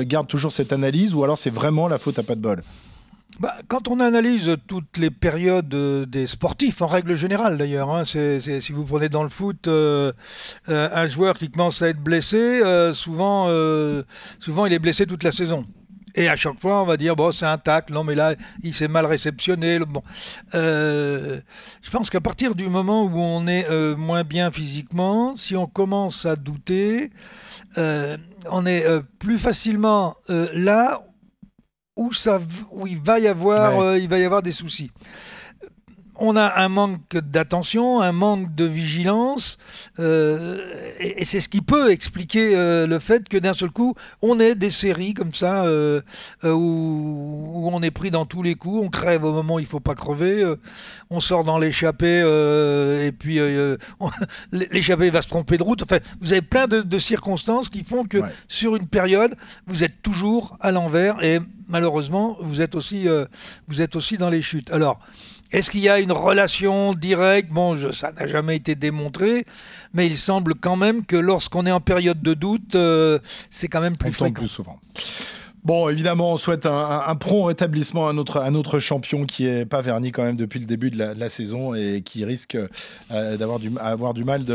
gardes 0.06 0.28
toujours 0.28 0.52
cette 0.52 0.74
analyse 0.74 1.14
ou 1.14 1.24
alors 1.24 1.38
c'est 1.38 1.54
vraiment 1.54 1.88
la 1.88 2.00
faute 2.00 2.18
à 2.18 2.24
pas 2.24 2.34
de 2.36 2.42
bol? 2.42 2.64
Bah, 3.40 3.56
quand 3.68 3.88
on 3.88 4.00
analyse 4.00 4.58
toutes 4.66 4.98
les 4.98 5.12
périodes 5.12 5.74
euh, 5.76 6.06
des 6.08 6.26
sportifs, 6.26 6.82
en 6.82 6.88
règle 6.88 7.16
générale 7.16 7.58
d'ailleurs, 7.58 7.92
hein, 7.92 8.04
si 8.04 8.72
vous 8.72 8.84
prenez 8.84 9.10
dans 9.10 9.22
le 9.22 9.30
foot 9.30 9.68
euh, 9.68 10.12
euh, 10.70 10.90
un 10.92 11.06
joueur 11.06 11.38
qui 11.38 11.52
commence 11.52 11.84
à 11.84 11.90
être 11.90 12.02
blessé, 12.02 12.62
souvent, 12.94 13.48
souvent 14.40 14.66
il 14.66 14.74
est 14.74 14.80
blessé 14.80 15.06
toute 15.06 15.24
la 15.24 15.32
saison. 15.32 15.66
Et 16.16 16.30
à 16.30 16.36
chaque 16.36 16.60
fois, 16.60 16.82
on 16.82 16.86
va 16.86 16.98
dire, 16.98 17.16
bon, 17.16 17.32
c'est 17.32 17.46
un 17.46 17.60
tacle, 17.60 17.94
non, 17.94 18.04
mais 18.04 18.16
là, 18.16 18.34
il 18.64 18.74
s'est 18.74 18.88
mal 18.88 19.06
réceptionné. 19.06 19.78
Bon. 19.80 20.02
Je 20.54 21.42
pense 21.92 22.10
qu'à 22.10 22.22
partir 22.22 22.56
du 22.56 22.68
moment 22.70 23.04
où 23.04 23.20
on 23.20 23.46
est 23.46 23.70
moins 23.96 24.24
bien 24.24 24.52
physiquement, 24.52 25.36
si 25.36 25.56
on 25.56 25.68
commence 25.68 26.26
à 26.26 26.36
douter, 26.36 27.12
on 27.76 28.66
est 28.66 28.86
plus 29.20 29.38
facilement 29.38 30.16
là 30.28 31.02
où, 31.98 32.14
ça, 32.14 32.40
où 32.72 32.88
il, 32.88 33.00
va 33.00 33.20
y 33.20 33.28
avoir, 33.28 33.78
Ouais. 33.78 33.86
euh, 33.86 33.98
il 33.98 34.08
va 34.08 34.18
y 34.20 34.24
avoir 34.24 34.42
des 34.42 34.52
soucis. 34.52 34.92
On 36.20 36.36
a 36.36 36.60
un 36.64 36.68
manque 36.70 37.16
d'attention, 37.18 38.02
un 38.02 38.12
manque 38.12 38.56
de 38.56 38.66
vigilance, 38.66 39.58
euh, 40.00 40.92
et, 41.00 41.22
et 41.22 41.26
c'est 41.26 41.40
ce 41.40 41.48
qui 41.48 41.62
peut 41.62 41.92
expliquer 41.92 42.56
euh, 42.56 42.88
le 42.88 42.98
fait 43.00 43.30
que 43.30 43.38
d'un 43.38 43.54
seul 43.54 43.70
coup, 43.70 43.94
on 44.22 44.40
ait 44.40 44.56
des 44.56 44.70
séries 44.72 45.14
comme 45.14 45.34
ça, 45.34 45.66
euh, 45.66 46.02
où, 46.44 47.52
où 47.56 47.70
on 47.72 47.82
est 47.84 47.92
pris 47.92 48.10
dans 48.12 48.26
tous 48.26 48.42
les 48.42 48.56
coups, 48.56 48.84
on 48.84 48.90
crève 48.90 49.24
au 49.26 49.32
moment 49.34 49.56
où 49.56 49.60
il 49.60 49.66
faut 49.68 49.80
pas 49.80 49.94
crever, 49.96 50.44
on 51.10 51.20
sort 51.20 51.44
dans 51.44 51.60
l'échappée, 51.60 52.20
et 53.06 53.12
puis 53.12 53.40
l'échappée 54.52 55.10
va 55.10 55.22
se 55.22 55.28
tromper 55.28 55.58
de 55.58 55.64
route. 55.64 55.84
Enfin, 55.84 56.00
vous 56.22 56.32
avez 56.32 56.42
plein 56.42 56.68
de, 56.68 56.82
de 56.82 56.98
circonstances 57.00 57.70
qui 57.70 57.84
font 57.84 58.04
que 58.06 58.18
Ouais. 58.18 58.32
sur 58.48 58.76
une 58.76 58.88
période, 58.88 59.36
vous 59.68 59.84
êtes 59.84 60.02
toujours 60.02 60.58
à 60.62 60.72
l'envers, 60.72 61.24
et 61.24 61.40
malheureusement, 61.68 62.38
vous 62.42 62.62
êtes 62.62 62.74
aussi, 62.74 63.06
vous 63.68 63.82
êtes 63.82 63.96
aussi 63.96 64.18
dans 64.18 64.30
les 64.30 64.42
chutes. 64.42 64.72
Alors, 64.72 65.00
est-ce 65.52 65.70
qu'il 65.72 65.80
y 65.82 65.90
a 65.90 66.00
une 66.00 66.12
relation 66.12 66.94
directe? 66.94 67.50
Bon, 67.52 67.76
je- 67.76 67.92
ça 67.92 68.12
n'a 68.12 68.28
jamais 68.28 68.56
été 68.58 68.76
démontré, 68.76 69.46
mais 69.94 70.08
il 70.08 70.18
semble 70.18 70.56
quand 70.56 70.76
même 70.76 71.06
que 71.06 71.16
lorsqu'on 71.16 71.66
est 71.66 71.72
en 71.72 71.80
période 71.82 72.22
de 72.22 72.34
doute, 72.34 72.76
euh, 72.76 73.20
c'est 73.50 73.68
quand 73.68 73.82
même 73.82 73.98
plus 73.98 74.10
On 74.10 74.14
fréquent. 74.14 74.40
plus 74.42 74.48
souvent. 74.48 74.80
Bon, 75.68 75.90
évidemment, 75.90 76.32
on 76.32 76.38
souhaite 76.38 76.66
un, 76.66 77.14
prompt 77.16 77.44
rétablissement 77.44 78.08
à 78.08 78.14
notre, 78.14 78.80
champion 78.80 79.26
qui 79.26 79.46
est 79.46 79.66
pas 79.66 79.82
verni 79.82 80.14
quand 80.14 80.24
même 80.24 80.38
depuis 80.38 80.62
le 80.62 80.66
début 80.66 80.92
de 80.92 80.98
la, 80.98 81.28
saison 81.28 81.74
et 81.76 82.04
qui 82.06 82.24
risque 82.24 82.58
euh, 83.12 83.36
d'avoir 83.36 83.60
du, 83.60 83.70
mal 84.24 84.46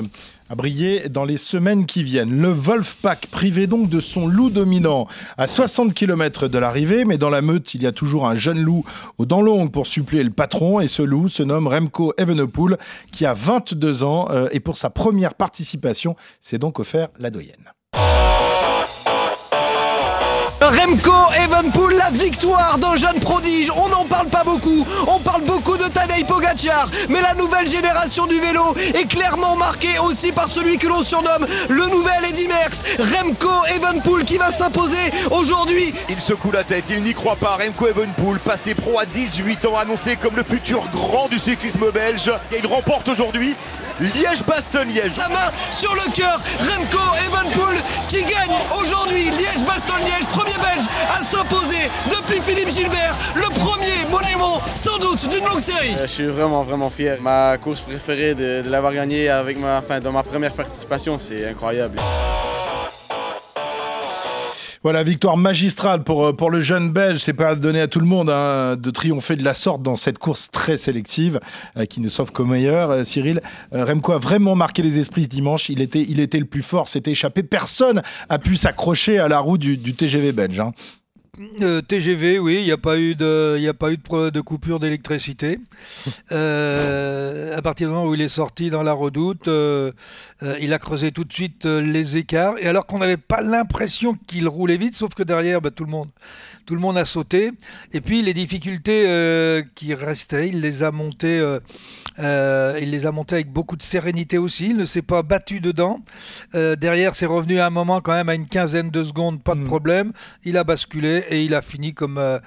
à 0.49 0.54
briller 0.54 1.11
dans 1.11 1.26
les 1.26 1.37
semaines 1.37 1.85
qui 1.85 2.02
viennent. 2.02 2.40
Le 2.40 2.48
Wolfpack 2.48 3.27
privé 3.27 3.66
donc 3.66 3.90
de 3.90 4.01
son 4.01 4.27
loup 4.27 4.48
dominant 4.48 5.07
à 5.37 5.48
60 5.48 5.92
km 5.92 6.48
de 6.48 6.57
l'arrivée, 6.57 7.05
mais 7.05 7.18
dans 7.18 7.29
la 7.29 7.42
meute, 7.42 7.75
il 7.75 7.83
y 7.83 7.87
a 7.87 7.92
toujours 7.92 8.27
un 8.27 8.35
jeune 8.35 8.62
loup 8.62 8.87
aux 9.18 9.27
dents 9.27 9.42
longues 9.42 9.70
pour 9.70 9.88
suppléer 9.88 10.25
le 10.25 10.31
patron 10.31 10.81
et 10.81 10.88
ce 10.88 11.03
loup 11.03 11.29
se 11.29 11.42
nomme 11.42 11.66
Remco 11.66 12.14
Evenepoel 12.16 12.79
qui 13.11 13.27
a 13.27 13.35
22 13.35 14.03
ans 14.03 14.31
euh, 14.31 14.48
et 14.51 14.61
pour 14.61 14.79
sa 14.79 14.88
première 14.88 15.35
participation, 15.35 16.16
c'est 16.40 16.57
donc 16.57 16.81
offert 16.81 17.09
la 17.18 17.29
doyenne. 17.29 17.70
Remco 20.66 21.12
Evenpool, 21.44 21.94
la 21.94 22.11
victoire 22.11 22.79
d'un 22.79 22.94
jeune 22.96 23.18
prodige. 23.18 23.72
On 23.77 23.88
n'en 23.88 24.05
parle 24.05 24.29
pas 24.29 24.44
beaucoup. 24.44 24.87
On 25.09 25.18
parle 25.18 25.42
beaucoup 25.42 25.77
de 25.77 25.85
Tadej 25.85 26.25
Pogacar. 26.25 26.88
Mais 27.09 27.20
la 27.20 27.35
nouvelle 27.35 27.66
génération 27.66 28.27
du 28.27 28.38
vélo 28.38 28.62
est 28.94 29.09
clairement 29.09 29.57
marquée 29.57 29.98
aussi 30.05 30.31
par 30.31 30.48
celui 30.48 30.79
que 30.79 30.87
l'on 30.87 31.03
surnomme 31.03 31.46
le 31.68 31.87
nouvel 31.88 32.25
Eddy 32.29 32.46
Merckx. 32.46 32.83
Remco 32.98 33.51
Evenpool 33.75 34.25
qui 34.25 34.38
va 34.38 34.53
s'imposer 34.53 35.12
aujourd'hui. 35.33 35.92
Il 36.09 36.20
secoue 36.20 36.53
la 36.53 36.62
tête, 36.62 36.85
il 36.90 37.03
n'y 37.03 37.14
croit 37.14 37.37
pas. 37.37 37.57
Remco 37.57 37.88
Evenepoel, 37.88 38.38
passé 38.38 38.75
pro 38.75 39.01
à 39.01 39.07
18 39.07 39.64
ans, 39.66 39.79
annoncé 39.79 40.16
comme 40.16 40.37
le 40.37 40.44
futur 40.44 40.85
grand 40.92 41.29
du 41.29 41.40
cyclisme 41.40 41.90
belge. 41.90 42.31
Et 42.53 42.59
il 42.59 42.66
remporte 42.68 43.09
aujourd'hui 43.09 43.57
Liège-Bastogne-Liège. 44.00 45.16
La 45.16 45.28
main 45.28 45.50
sur 45.70 45.94
le 45.94 46.11
cœur, 46.12 46.40
Remco 46.61 46.98
Evenpool 47.26 47.74
qui 48.09 48.22
gagne 48.24 48.57
aujourd'hui 48.81 49.31
Liège-Bastogne-Liège, 49.31 50.26
premier 50.31 50.55
belge 50.59 50.87
à 51.11 51.22
s'imposer 51.22 51.90
depuis 52.11 52.40
Philippe 52.40 52.70
Gilbert, 52.70 53.14
le 53.35 53.48
premier 53.55 54.05
monument 54.11 54.61
sans 54.74 54.98
doute 54.98 55.28
d'une 55.28 55.44
longue 55.44 55.61
série. 55.61 55.94
Euh, 55.98 56.02
Je 56.02 56.12
suis 56.12 56.26
vraiment 56.26 56.62
vraiment 56.62 56.90
fier. 56.90 57.18
Ma 57.20 57.57
course 57.59 57.81
préférée 57.81 58.35
de, 58.35 58.62
de 58.62 58.70
l'avoir 58.70 58.92
gagnée 58.92 59.28
avec 59.28 59.59
ma, 59.59 59.78
enfin, 59.78 60.00
dans 60.00 60.12
ma 60.12 60.22
première 60.22 60.52
participation, 60.52 61.18
c'est 61.18 61.48
incroyable. 61.48 61.98
Voilà, 64.83 65.05
victoire 65.05 65.37
magistrale 65.37 66.03
pour, 66.03 66.27
euh, 66.27 66.33
pour 66.33 66.51
le 66.51 66.61
jeune 66.61 66.90
Belge. 66.90 67.21
C'est 67.21 67.35
pas 67.35 67.55
donné 67.55 67.81
à 67.81 67.87
tout 67.87 68.01
le 68.01 68.07
monde 68.07 68.29
hein, 68.29 68.77
de 68.77 68.90
triompher 68.90 69.37
de 69.37 69.45
la 69.45 69.55
sorte 69.55 69.81
dans 69.83 69.95
cette 69.95 70.18
course 70.18 70.51
très 70.51 70.77
sélective 70.77 71.38
euh, 71.77 71.85
qui 71.85 72.01
ne 72.01 72.09
sauve 72.09 72.33
qu'au 72.33 72.45
meilleur. 72.45 72.90
Euh, 72.90 73.05
Cyril, 73.05 73.40
Remco 73.71 74.12
a 74.12 74.18
vraiment 74.18 74.57
marqué 74.57 74.83
les 74.83 74.99
esprits 74.99 75.25
ce 75.25 75.29
dimanche. 75.29 75.68
Il 75.68 75.81
était, 75.83 76.05
il 76.09 76.18
était 76.18 76.40
le 76.40 76.47
plus 76.47 76.62
fort, 76.62 76.88
c'était 76.88 77.12
échappé. 77.12 77.45
Personne 77.45 78.03
a 78.29 78.38
pu 78.40 78.57
s'accrocher 78.57 79.18
à 79.21 79.29
la 79.29 79.38
roue 79.38 79.57
du, 79.57 79.77
du 79.77 79.95
TGV 79.95 80.33
belge. 80.33 80.59
hein. 80.59 80.73
Euh, 81.62 81.81
TGV, 81.81 82.38
oui, 82.38 82.57
il 82.61 82.64
n'y 82.64 82.73
a 82.73 82.77
pas 82.77 82.99
eu 82.99 83.14
de, 83.14 83.55
il 83.57 83.62
y 83.62 83.68
a 83.68 83.73
pas 83.73 83.90
eu 83.90 83.97
de, 83.97 84.03
pro- 84.03 84.31
de 84.31 84.40
coupure 84.42 84.79
d'électricité. 84.79 85.59
Euh, 86.31 87.57
à 87.57 87.62
partir 87.62 87.88
du 87.88 87.95
moment 87.95 88.07
où 88.07 88.12
il 88.14 88.21
est 88.21 88.29
sorti 88.29 88.68
dans 88.68 88.83
la 88.83 88.92
redoute, 88.92 89.49
euh, 89.49 89.92
il 90.61 90.75
a 90.75 90.79
creusé 90.79 91.11
tout 91.11 91.25
de 91.25 91.33
suite 91.33 91.64
les 91.64 92.18
écarts. 92.18 92.57
Et 92.61 92.66
alors 92.66 92.85
qu'on 92.87 92.99
n'avait 92.99 93.16
pas 93.16 93.40
l'impression 93.40 94.14
qu'il 94.27 94.47
roulait 94.47 94.77
vite, 94.77 94.95
sauf 94.95 95.14
que 95.14 95.23
derrière, 95.23 95.62
bah, 95.62 95.71
tout 95.71 95.87
le 95.87 95.90
monde, 95.90 96.11
tout 96.66 96.75
le 96.75 96.83
monde 96.83 96.99
a 96.99 97.07
sauté. 97.07 97.53
Et 97.95 98.03
puis 98.03 98.21
les 98.21 98.35
difficultés 98.35 99.62
qui 99.75 99.95
restaient, 99.95 100.49
il 100.51 100.61
les 100.61 100.83
a 100.83 100.90
montées. 100.90 101.38
il 102.18 102.90
les 102.90 103.07
a 103.07 103.11
montées 103.11 103.37
avec 103.37 103.51
beaucoup 103.51 103.77
de 103.79 103.83
sérénité 103.83 104.37
aussi. 104.37 104.68
Il 104.71 104.77
ne 104.77 104.85
s'est 104.85 105.01
pas 105.01 105.23
battu 105.23 105.61
dedans. 105.61 106.01
Derrière, 106.53 107.14
c'est 107.14 107.25
revenu 107.25 107.59
à 107.59 107.66
un 107.66 107.71
moment 107.71 108.03
quand 108.03 108.12
même 108.12 108.29
à 108.29 108.35
une 108.35 108.49
quinzaine 108.49 108.90
de 108.90 109.03
secondes, 109.03 109.42
pas 109.42 109.55
de 109.55 109.61
Mm. 109.61 109.66
problème. 109.66 110.12
Il 110.45 110.59
a 110.59 110.64
basculé 110.64 111.22
et 111.29 111.45
il 111.45 111.55
a 111.55 111.63
fini 111.63 111.95
comme 111.95 112.19
euh, 112.19 112.39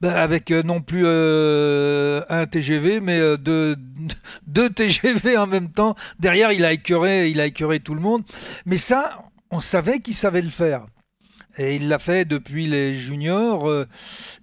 ben, 0.00 0.10
avec 0.14 0.50
euh, 0.50 0.62
non 0.62 0.80
plus 0.80 1.02
euh, 1.06 2.22
un 2.28 2.46
TGV, 2.46 3.00
mais 3.00 3.36
deux, 3.38 3.76
deux 4.46 4.70
TGV 4.70 5.36
en 5.36 5.46
même 5.46 5.70
temps. 5.70 5.94
Derrière, 6.18 6.52
il 6.52 6.64
a 6.64 6.72
écœuré, 6.72 7.28
il 7.30 7.40
a 7.40 7.46
écœuré 7.46 7.80
tout 7.80 7.94
le 7.94 8.00
monde. 8.00 8.22
Mais 8.66 8.76
ça, 8.78 9.22
on 9.50 9.60
savait 9.60 10.00
qu'il 10.00 10.14
savait 10.14 10.42
le 10.42 10.50
faire. 10.50 10.86
Et 11.58 11.76
il 11.76 11.88
l'a 11.88 11.98
fait 11.98 12.24
depuis 12.24 12.66
les 12.66 12.94
juniors. 12.96 13.68
euh, 13.68 13.84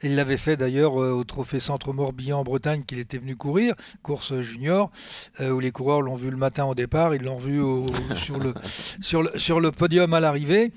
il 0.04 0.16
l'avait 0.16 0.38
fait 0.38 0.58
d'ailleurs 0.58 1.02
euh, 1.02 1.10
au 1.12 1.24
Trophée 1.24 1.60
Centre 1.60 1.92
Morbihan 1.92 2.38
en 2.42 2.44
Bretagne 2.44 2.84
qu'il 2.86 3.00
était 3.00 3.18
venu 3.18 3.36
courir, 3.36 3.74
course 4.04 4.40
junior, 4.42 4.92
euh, 5.40 5.50
où 5.50 5.60
les 5.60 5.72
coureurs 5.72 6.04
l'ont 6.04 6.14
vu 6.14 6.30
le 6.30 6.38
matin 6.38 6.66
au 6.66 6.76
départ, 6.76 7.16
ils 7.16 7.24
l'ont 7.24 7.40
vu 7.40 7.60
au- 7.62 7.88
sur, 8.16 8.38
le, 8.38 8.54
sur, 9.02 9.24
le, 9.24 9.32
sur 9.40 9.60
le 9.60 9.72
podium 9.72 10.14
à 10.14 10.20
l'arrivée. 10.20 10.72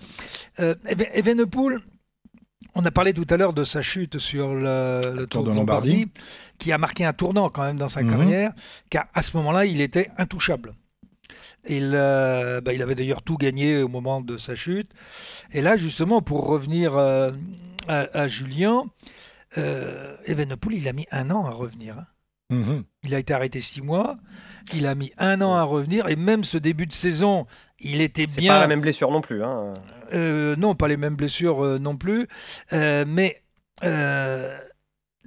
Even- 0.58 1.10
Evenepoel, 1.12 1.80
on 2.74 2.84
a 2.84 2.90
parlé 2.90 3.12
tout 3.12 3.26
à 3.30 3.36
l'heure 3.36 3.52
de 3.52 3.64
sa 3.64 3.82
chute 3.82 4.18
sur 4.18 4.54
le, 4.54 5.00
le 5.14 5.26
Tour, 5.26 5.44
de 5.44 5.50
Lombardie. 5.50 5.88
Lombardie, 5.90 6.08
qui 6.58 6.72
a 6.72 6.78
marqué 6.78 7.04
un 7.04 7.12
tournant 7.12 7.48
quand 7.50 7.62
même 7.62 7.76
dans 7.76 7.88
sa 7.88 8.02
Mhm. 8.02 8.10
carrière, 8.10 8.52
car 8.90 9.06
à 9.14 9.22
ce 9.22 9.36
moment-là, 9.36 9.66
il 9.66 9.80
était 9.80 10.10
intouchable. 10.18 10.74
Il, 11.68 11.92
euh, 11.94 12.60
bah, 12.60 12.72
il 12.72 12.82
avait 12.82 12.94
d'ailleurs 12.94 13.22
tout 13.22 13.36
gagné 13.36 13.82
au 13.82 13.88
moment 13.88 14.20
de 14.20 14.36
sa 14.36 14.56
chute. 14.56 14.90
Et 15.52 15.60
là, 15.60 15.76
justement, 15.76 16.20
pour 16.22 16.46
revenir 16.46 16.96
euh, 16.96 17.30
à, 17.88 18.00
à 18.18 18.28
Julien, 18.28 18.84
euh, 19.58 20.16
Evenepoel, 20.26 20.74
il 20.76 20.88
a 20.88 20.92
mis 20.92 21.06
un 21.12 21.30
an 21.30 21.46
à 21.46 21.50
revenir. 21.50 21.98
hein. 21.98 22.06
Mhm. 22.52 22.84
Il 23.04 23.14
a 23.14 23.18
été 23.18 23.32
arrêté 23.34 23.60
six 23.60 23.82
mois. 23.82 24.16
Il 24.74 24.86
a 24.86 24.94
mis 24.94 25.12
un 25.18 25.40
an 25.42 25.54
à 25.54 25.62
revenir. 25.64 26.08
Et 26.08 26.16
même 26.16 26.44
ce 26.44 26.56
début 26.58 26.86
de 26.86 26.92
saison, 26.92 27.46
il 27.80 28.00
était 28.00 28.26
C'est 28.28 28.40
bien. 28.40 28.52
pas 28.54 28.60
la 28.60 28.66
même 28.68 28.80
blessure 28.80 29.10
non 29.10 29.20
plus. 29.20 29.42
Hein. 29.42 29.72
Euh, 30.12 30.54
non, 30.56 30.74
pas 30.74 30.88
les 30.88 30.96
mêmes 30.96 31.16
blessures 31.16 31.64
euh, 31.64 31.78
non 31.78 31.96
plus. 31.96 32.28
Euh, 32.72 33.04
mais 33.08 33.42
euh, 33.82 34.56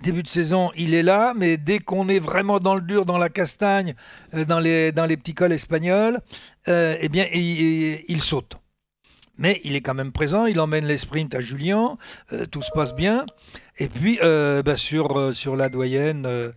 début 0.01 0.23
de 0.23 0.27
saison, 0.27 0.71
il 0.77 0.93
est 0.93 1.03
là. 1.03 1.33
Mais 1.35 1.57
dès 1.57 1.79
qu'on 1.79 2.07
est 2.07 2.19
vraiment 2.19 2.59
dans 2.59 2.75
le 2.75 2.81
dur, 2.81 3.05
dans 3.05 3.17
la 3.17 3.29
castagne, 3.29 3.95
euh, 4.33 4.45
dans, 4.45 4.59
les, 4.59 4.91
dans 4.91 5.05
les 5.05 5.17
petits 5.17 5.33
cols 5.33 5.51
espagnols, 5.51 6.19
euh, 6.67 6.95
eh 7.01 7.09
bien, 7.09 7.25
il, 7.33 7.41
il- 7.41 8.05
il 8.07 8.21
saute. 8.21 8.57
Mais 9.37 9.59
il 9.63 9.75
est 9.75 9.81
quand 9.81 9.93
même 9.93 10.11
présent. 10.11 10.45
Il 10.45 10.59
emmène 10.59 10.85
les 10.85 10.97
sprints 10.97 11.35
à 11.35 11.41
Julien. 11.41 11.97
euh, 12.33 12.45
tout 12.45 12.61
se 12.61 12.71
passe 12.73 12.95
bien. 12.95 13.25
Et 13.77 13.87
puis 13.89 14.19
euh, 14.23 14.63
bah, 14.63 14.77
sur, 14.77 15.17
euh, 15.19 15.33
sur 15.33 15.55
la 15.57 15.67
doyenne, 15.69 16.25
euh, 16.25 16.51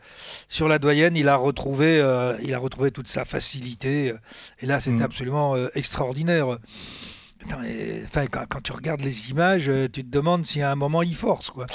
sur 0.49 0.69
la 0.69 0.79
doyenne, 0.79 1.17
il 1.17 1.29
a 1.29 1.37
retrouvé, 1.37 1.99
euh, 2.01 2.37
il 2.43 2.55
a 2.55 2.59
retrouvé 2.59 2.91
toute 2.93 3.09
sa 3.09 3.25
facilité. 3.25 4.13
euh, 4.13 4.19
Et 4.61 4.67
là, 4.67 4.79
c'était 4.81 4.97
Mhm. 4.99 5.03
absolument 5.03 5.57
euh, 5.57 5.69
extraordinaire. 5.75 6.59
Attends, 7.45 7.63
et- 7.65 8.03
Enfin, 8.05 8.27
quand, 8.27 8.45
quand 8.49 8.61
tu 8.63 8.73
regardes 8.73 9.01
les 9.01 9.31
images, 9.31 9.69
euh, 9.69 9.89
tu 9.93 10.05
te 10.05 10.09
demandes 10.11 10.45
si 10.47 10.63
à 10.63 10.71
un 10.71 10.77
moment 10.77 11.03
il 11.03 11.15
force, 11.17 11.51
quoi. 11.51 11.67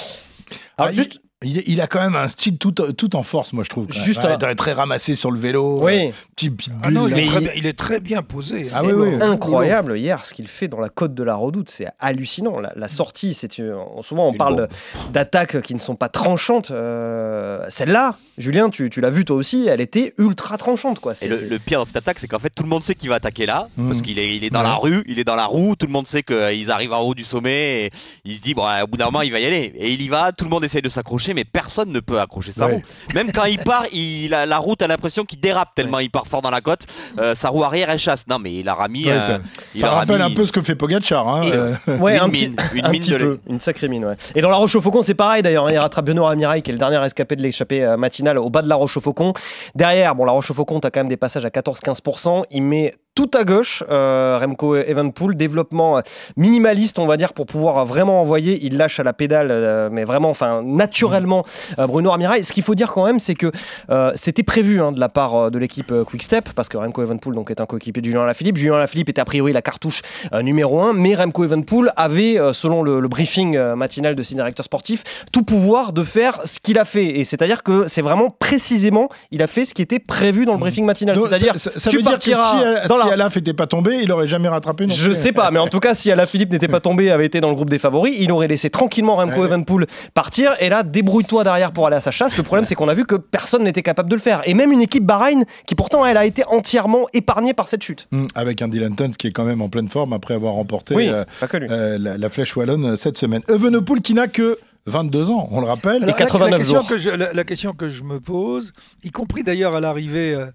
Alors, 0.78 0.90
il- 0.92 0.96
juste- 0.96 1.20
il, 1.44 1.62
il 1.66 1.80
a 1.80 1.86
quand 1.86 2.00
même 2.00 2.16
un 2.16 2.28
style 2.28 2.58
tout, 2.58 2.72
tout 2.72 3.16
en 3.16 3.22
force, 3.22 3.52
moi 3.52 3.62
je 3.64 3.68
trouve. 3.70 3.86
Juste 3.90 4.20
Ouais, 4.24 4.30
un- 4.32 4.38
il 4.40 4.44
est 4.50 4.54
très 4.54 4.72
ramassé 4.72 5.14
sur 5.14 5.30
le 5.30 5.38
vélo. 5.38 5.80
Oui. 5.82 6.06
euh, 6.08 6.10
petit 6.34 6.50
pitbull. 6.50 6.80
Ah 6.82 6.90
non, 6.90 7.06
il 7.08 7.18
est, 7.18 7.24
très, 7.26 7.36
il- 7.38 7.42
bien- 7.44 7.52
il 7.56 7.66
est 7.66 7.78
très 7.78 8.00
bien 8.00 8.22
posé. 8.22 8.60
Ah 8.74 8.80
C'est 8.80 8.86
oui, 8.86 8.92
oui. 8.92 9.22
incroyable 9.22 9.96
hier 9.98 10.24
ce 10.24 10.34
qu'il 10.34 10.48
fait 10.48 10.68
dans 10.68 10.80
la 10.80 10.88
côte 10.88 11.14
de 11.14 11.22
la 11.22 11.34
Redoute, 11.34 11.70
c'est 11.70 11.88
hallucinant. 12.00 12.58
La, 12.60 12.72
la 12.74 12.88
sortie, 12.88 13.34
c'est 13.34 13.58
une- 13.58 13.74
souvent 14.02 14.28
on 14.28 14.32
Une 14.32 14.38
parle 14.38 14.56
bombe. 14.56 15.12
d'attaques 15.12 15.60
qui 15.62 15.74
ne 15.74 15.78
sont 15.80 15.94
pas 15.96 16.08
tranchantes. 16.08 16.70
euh, 16.70 17.64
Celle-là, 17.68 18.16
Julien, 18.38 18.70
tu, 18.70 18.90
tu 18.90 19.00
l'as 19.00 19.10
vu 19.10 19.24
toi 19.24 19.36
aussi, 19.36 19.66
elle 19.68 19.80
était 19.80 20.14
ultra 20.18 20.56
tranchante 20.58 20.98
quoi. 21.00 21.14
C'est- 21.14 21.26
Et 21.26 21.28
le, 21.28 21.36
c'est- 21.38 21.48
le 21.48 21.58
pire 21.58 21.78
dans 21.80 21.84
cette 21.84 21.96
attaque, 21.96 22.18
c'est 22.18 22.28
qu'en 22.28 22.38
fait, 22.38 22.50
tout 22.50 22.62
le 22.62 22.68
monde 22.68 22.82
sait 22.82 22.94
qu'il 22.94 23.08
va 23.08 23.16
attaquer 23.16 23.46
là, 23.46 23.68
Mhm. 23.76 23.88
parce 23.88 24.02
qu'il 24.02 24.18
est, 24.18 24.36
il 24.36 24.44
est 24.44 24.50
dans 24.50 24.60
Ouais. 24.60 24.64
la 24.66 24.74
rue, 24.74 25.04
il 25.06 25.18
est 25.18 25.24
dans 25.24 25.36
la 25.36 25.46
roue, 25.46 25.74
tout 25.76 25.86
le 25.86 25.92
monde 25.92 26.06
sait 26.06 26.22
qu'ils 26.22 26.70
arrivent 26.70 26.92
en 26.92 27.00
haut 27.00 27.14
du 27.14 27.24
sommet, 27.24 27.84
et 27.86 27.90
il 28.24 28.36
se 28.36 28.40
dit, 28.40 28.54
bon, 28.54 28.64
au 28.82 28.86
bout 28.86 28.96
d'un 28.96 29.06
moment, 29.06 29.22
il 29.22 29.32
va 29.32 29.40
y 29.40 29.44
aller. 29.46 29.72
Et 29.76 29.92
il 29.92 30.02
y 30.02 30.08
va, 30.08 30.32
tout 30.32 30.44
le 30.44 30.50
monde 30.50 30.64
essaye 30.64 30.82
de 30.82 30.88
s'accrocher, 30.88 31.33
mais 31.34 31.44
personne 31.44 31.90
ne 31.90 32.00
peut 32.00 32.20
accrocher 32.20 32.52
sa 32.52 32.66
Ouais. 32.66 32.74
roue. 32.76 32.82
Même 33.14 33.32
quand 33.32 33.44
il 33.44 33.58
part, 33.58 33.84
il, 33.92 34.30
la, 34.30 34.46
la 34.46 34.58
route 34.58 34.80
a 34.82 34.86
l'impression 34.86 35.24
qu'il 35.24 35.40
dérape 35.40 35.74
tellement 35.74 35.98
il 35.98 36.10
part 36.10 36.26
fort 36.26 36.40
dans 36.42 36.50
la 36.50 36.60
côte. 36.60 36.86
Euh, 37.18 37.34
sa 37.34 37.48
roue 37.50 37.64
arrière, 37.64 37.90
elle 37.90 37.98
chasse. 37.98 38.26
Non, 38.28 38.38
mais 38.38 38.54
il 38.54 38.68
a 38.68 38.74
remis. 38.74 39.04
Ouais, 39.06 39.12
euh, 39.12 39.20
ça- 39.20 39.38
il 39.74 39.80
Ça 39.80 39.90
rappelle 39.90 40.22
un 40.22 40.30
peu 40.30 40.46
ce 40.46 40.52
que 40.52 40.62
fait 40.62 40.74
Pogacar. 40.74 41.28
Hein, 41.28 41.42
Et- 41.42 41.52
euh, 41.52 41.72
Ouais, 41.98 42.16
une 42.16 42.22
un 42.22 42.28
mine, 42.28 42.54
petit, 42.56 42.78
une 42.78 42.84
un 42.86 42.90
mine 42.90 43.00
petit 43.00 43.10
de 43.10 43.18
peu, 43.18 43.40
une 43.48 43.60
sacrée 43.60 43.88
mine. 43.88 44.04
Ouais. 44.04 44.16
Et 44.34 44.40
dans 44.40 44.48
la 44.50 44.56
Roche 44.56 44.74
au 44.76 44.80
Faucon, 44.80 45.02
c'est 45.02 45.14
pareil 45.14 45.42
d'ailleurs. 45.42 45.66
hein, 45.66 45.72
Il 45.72 45.78
rattrape 45.78 46.04
Benoît 46.06 46.30
Amirail, 46.30 46.62
qui 46.62 46.70
est 46.70 46.72
le 46.72 46.78
dernier 46.78 47.04
escapé 47.04 47.36
de 47.36 47.42
l'échappée 47.42 47.82
euh, 47.84 47.96
matinale 47.96 48.38
au 48.38 48.48
bas 48.50 48.62
de 48.62 48.68
la 48.68 48.76
Roche 48.76 48.96
au 48.96 49.00
Faucon. 49.00 49.32
Derrière, 49.74 50.14
bon, 50.14 50.24
la 50.24 50.32
Roche 50.32 50.50
au 50.50 50.54
Faucon, 50.54 50.80
tu 50.80 50.86
as 50.86 50.90
quand 50.90 51.00
même 51.00 51.08
des 51.08 51.16
passages 51.16 51.44
à 51.44 51.50
14-15%. 51.50 52.44
Il 52.50 52.62
met 52.62 52.94
tout 53.14 53.30
à 53.34 53.44
gauche, 53.44 53.84
euh, 53.90 54.38
Remco 54.40 54.74
Evenpool, 54.76 55.36
développement 55.36 56.02
minimaliste, 56.36 56.98
on 56.98 57.06
va 57.06 57.16
dire, 57.16 57.32
pour 57.32 57.46
pouvoir 57.46 57.84
vraiment 57.86 58.20
envoyer. 58.20 58.58
Il 58.62 58.76
lâche 58.76 58.98
à 58.98 59.04
la 59.04 59.12
pédale, 59.12 59.48
euh, 59.50 59.88
mais 59.90 60.04
vraiment, 60.04 60.30
enfin, 60.30 60.62
naturellement, 60.64 61.44
euh, 61.78 61.86
Bruno 61.86 62.12
Amirail. 62.12 62.42
Ce 62.42 62.52
qu'il 62.52 62.64
faut 62.64 62.74
dire 62.74 62.92
quand 62.92 63.06
même, 63.06 63.20
c'est 63.20 63.34
que 63.34 63.52
euh, 63.90 64.12
c'était 64.16 64.42
prévu 64.42 64.80
hein, 64.80 64.90
de 64.90 64.98
la 64.98 65.08
part 65.08 65.50
de 65.50 65.58
l'équipe 65.58 65.92
Quick 66.06 66.22
Step, 66.22 66.50
parce 66.54 66.68
que 66.68 66.76
Remco 66.76 67.02
Evenpool 67.02 67.34
donc, 67.34 67.50
est 67.50 67.60
un 67.60 67.66
coéquipier 67.66 68.00
de 68.00 68.06
Julien 68.06 68.22
Alaphilippe. 68.22 68.56
Julien 68.56 68.74
Alaphilippe 68.74 69.08
était 69.08 69.20
a 69.20 69.24
priori 69.24 69.52
la 69.52 69.62
cartouche 69.62 70.02
numéro 70.42 70.80
1, 70.80 70.92
mais 70.92 71.14
Remco 71.14 71.44
Evenpool 71.44 71.92
avait, 71.96 72.38
selon 72.52 72.82
le, 72.82 73.00
le 73.00 73.08
briefing 73.08 73.58
matinal 73.74 74.14
de 74.14 74.22
ses 74.22 74.34
directeurs 74.34 74.64
sportifs, 74.64 75.04
tout 75.32 75.42
pouvoir 75.42 75.92
de 75.92 76.02
faire 76.02 76.40
ce 76.44 76.58
qu'il 76.58 76.78
a 76.78 76.84
fait. 76.84 77.18
Et 77.18 77.24
c'est-à-dire 77.24 77.62
que 77.62 77.86
c'est 77.88 78.02
vraiment 78.02 78.30
précisément, 78.30 79.08
il 79.30 79.42
a 79.42 79.46
fait 79.46 79.64
ce 79.64 79.74
qui 79.74 79.82
était 79.82 79.98
prévu 79.98 80.44
dans 80.44 80.54
le 80.54 80.58
briefing 80.58 80.84
matinal. 80.84 81.16
C'est-à-dire, 81.16 81.54
tu 81.54 81.96
veut 81.96 82.02
dire 82.02 82.18
que 82.18 82.24
si, 82.24 82.30
partiras 82.30 82.86
dans 82.88 83.03
si 83.04 83.08
la- 83.08 83.14
Alaf 83.14 83.36
n'était 83.36 83.52
pas 83.54 83.66
tombé, 83.66 83.98
il 84.02 84.10
aurait 84.12 84.26
jamais 84.26 84.48
rattrapé. 84.48 84.86
Non 84.86 84.94
je 84.94 85.12
sais 85.12 85.32
pas, 85.32 85.50
mais 85.50 85.58
en 85.58 85.68
tout 85.68 85.80
cas, 85.80 85.94
si 85.94 86.10
Alaphilippe 86.10 86.50
n'était 86.50 86.68
pas 86.68 86.80
tombé, 86.80 87.10
avait 87.10 87.26
été 87.26 87.40
dans 87.40 87.48
le 87.48 87.54
groupe 87.54 87.70
des 87.70 87.78
favoris, 87.78 88.14
il 88.18 88.30
aurait 88.32 88.48
laissé 88.48 88.70
tranquillement 88.70 89.16
Remco 89.16 89.40
Ouais. 89.40 89.46
Evenpool 89.46 89.86
partir. 90.14 90.52
Et 90.60 90.68
là, 90.68 90.82
débrouille-toi 90.82 91.44
derrière 91.44 91.72
pour 91.72 91.86
aller 91.86 91.96
à 91.96 92.00
sa 92.00 92.10
chasse. 92.10 92.36
Le 92.36 92.42
problème, 92.42 92.64
c'est 92.64 92.74
qu'on 92.74 92.88
a 92.88 92.94
vu 92.94 93.04
que 93.04 93.14
personne 93.16 93.62
n'était 93.64 93.82
capable 93.82 94.08
de 94.10 94.14
le 94.14 94.20
faire. 94.20 94.42
Et 94.44 94.54
même 94.54 94.72
une 94.72 94.82
équipe 94.82 95.04
Bahreïn, 95.04 95.44
qui 95.66 95.74
pourtant, 95.74 96.04
elle 96.06 96.16
a 96.16 96.24
été 96.26 96.44
entièrement 96.46 97.06
épargnée 97.12 97.54
par 97.54 97.68
cette 97.68 97.82
chute. 97.82 98.06
Hum, 98.12 98.26
Avec 98.34 98.62
un 98.62 98.68
Dylan 98.68 98.94
Tuns 98.96 99.10
qui 99.18 99.26
est 99.28 99.32
quand 99.32 99.44
même 99.44 99.62
en 99.62 99.68
pleine 99.68 99.88
forme 99.88 100.12
après 100.12 100.34
avoir 100.34 100.54
remporté 100.54 100.94
Oui, 100.94 101.08
euh, 101.08 101.24
euh, 101.70 101.98
la, 101.98 102.16
la 102.16 102.28
flèche 102.28 102.56
wallonne 102.56 102.84
euh, 102.86 102.96
cette 102.96 103.18
semaine. 103.18 103.42
Evenepoel 103.48 104.00
qui 104.00 104.14
n'a 104.14 104.28
que 104.28 104.58
22 104.86 105.30
ans, 105.30 105.48
on 105.50 105.60
le 105.60 105.66
rappelle. 105.66 106.02
Alors, 106.04 106.06
la- 106.08 106.12
89 106.12 106.50
la, 106.50 106.56
question 106.58 106.80
jours. 106.80 106.88
que 106.88 106.98
je, 106.98 107.10
la, 107.10 107.32
la 107.32 107.44
question 107.44 107.72
que 107.72 107.88
je 107.88 108.02
me 108.02 108.20
pose, 108.20 108.72
y 109.02 109.10
compris 109.10 109.42
d'ailleurs 109.42 109.74
à 109.74 109.80
l'arrivée, 109.80 110.34
euh, 110.34 110.46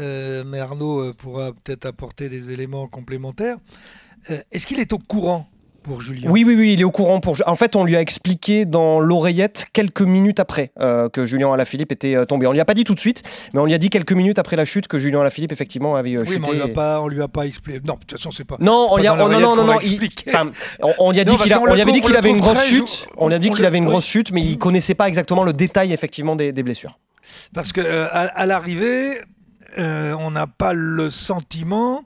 euh, 0.00 0.44
mais 0.46 0.60
Arnaud 0.60 1.00
euh, 1.00 1.12
pourra 1.12 1.52
peut-être 1.52 1.84
apporter 1.84 2.28
des 2.28 2.50
éléments 2.50 2.86
complémentaires, 2.88 3.58
euh, 4.30 4.38
est-ce 4.50 4.66
qu'il 4.66 4.80
est 4.80 4.92
au 4.94 4.98
courant 4.98 5.46
pour 5.86 6.00
Julien 6.02 6.28
Oui, 6.30 6.44
oui, 6.46 6.54
oui, 6.56 6.72
il 6.74 6.80
est 6.80 6.84
au 6.84 6.90
courant. 6.90 7.20
Pour... 7.20 7.36
En 7.46 7.54
fait, 7.56 7.76
on 7.76 7.84
lui 7.84 7.96
a 7.96 8.00
expliqué 8.00 8.64
dans 8.66 9.00
l'oreillette 9.00 9.66
quelques 9.72 10.02
minutes 10.02 10.40
après 10.40 10.72
euh, 10.80 11.08
que 11.08 11.24
Julien 11.26 11.52
Alaphilippe 11.52 11.92
était 11.92 12.14
euh, 12.16 12.24
tombé. 12.24 12.46
On 12.46 12.52
lui 12.52 12.60
a 12.60 12.64
pas 12.64 12.74
dit 12.74 12.84
tout 12.84 12.94
de 12.94 13.00
suite, 13.00 13.22
mais 13.54 13.60
on 13.60 13.64
lui 13.64 13.74
a 13.74 13.78
dit 13.78 13.88
quelques 13.90 14.12
minutes 14.12 14.38
après 14.38 14.56
la 14.56 14.64
chute 14.64 14.88
que 14.88 14.98
Julien 14.98 15.20
Alaphilippe 15.20 15.52
effectivement 15.52 15.96
avait 15.96 16.16
euh, 16.16 16.24
Oui, 16.26 16.36
mais 16.40 16.48
on 16.48 16.52
chuté. 16.52 16.56
lui 16.56 16.62
a 16.70 16.74
pas, 16.74 17.00
on 17.00 17.08
lui 17.08 17.22
a 17.22 17.28
pas 17.28 17.46
expliqué. 17.46 17.80
Non, 17.86 17.94
de 17.94 17.98
toute 18.00 18.12
façon, 18.18 18.30
c'est 18.30 18.44
pas. 18.44 18.56
Non, 18.60 18.88
on 18.90 18.96
lui 18.98 19.06
a, 19.06 19.14
oh, 19.14 19.16
non, 19.28 19.78
il- 19.80 20.10
enfin, 20.28 20.50
on, 20.82 20.92
on 20.98 21.10
lui 21.12 21.20
a 21.20 21.24
dit 21.24 21.36
qu'il 21.36 21.52
a- 21.52 21.60
on 21.60 21.66
avait 21.66 21.84
dit 21.84 22.00
trouve- 22.00 22.00
qu'il 22.00 22.04
on 22.04 22.08
le 22.12 22.16
avait 22.18 22.30
une 22.30 22.40
grosse 22.40 22.64
chute. 22.64 23.06
On 23.16 23.28
lui 23.28 23.34
a 23.34 23.38
dit 23.38 23.50
on 23.50 23.54
qu'il 23.54 23.64
avait 23.64 23.78
une 23.78 23.84
grosse 23.86 24.06
chute, 24.06 24.32
mais 24.32 24.42
il 24.42 24.58
connaissait 24.58 24.94
pas 24.94 25.08
exactement 25.08 25.44
le 25.44 25.52
détail 25.52 25.92
effectivement 25.92 26.36
des, 26.36 26.52
des 26.52 26.62
blessures. 26.62 26.98
Parce 27.54 27.72
que 27.72 27.80
euh, 27.80 28.06
à, 28.10 28.20
à 28.26 28.46
l'arrivée, 28.46 29.20
euh, 29.78 30.14
on 30.18 30.30
n'a 30.30 30.46
pas 30.46 30.72
le 30.72 31.10
sentiment, 31.10 32.02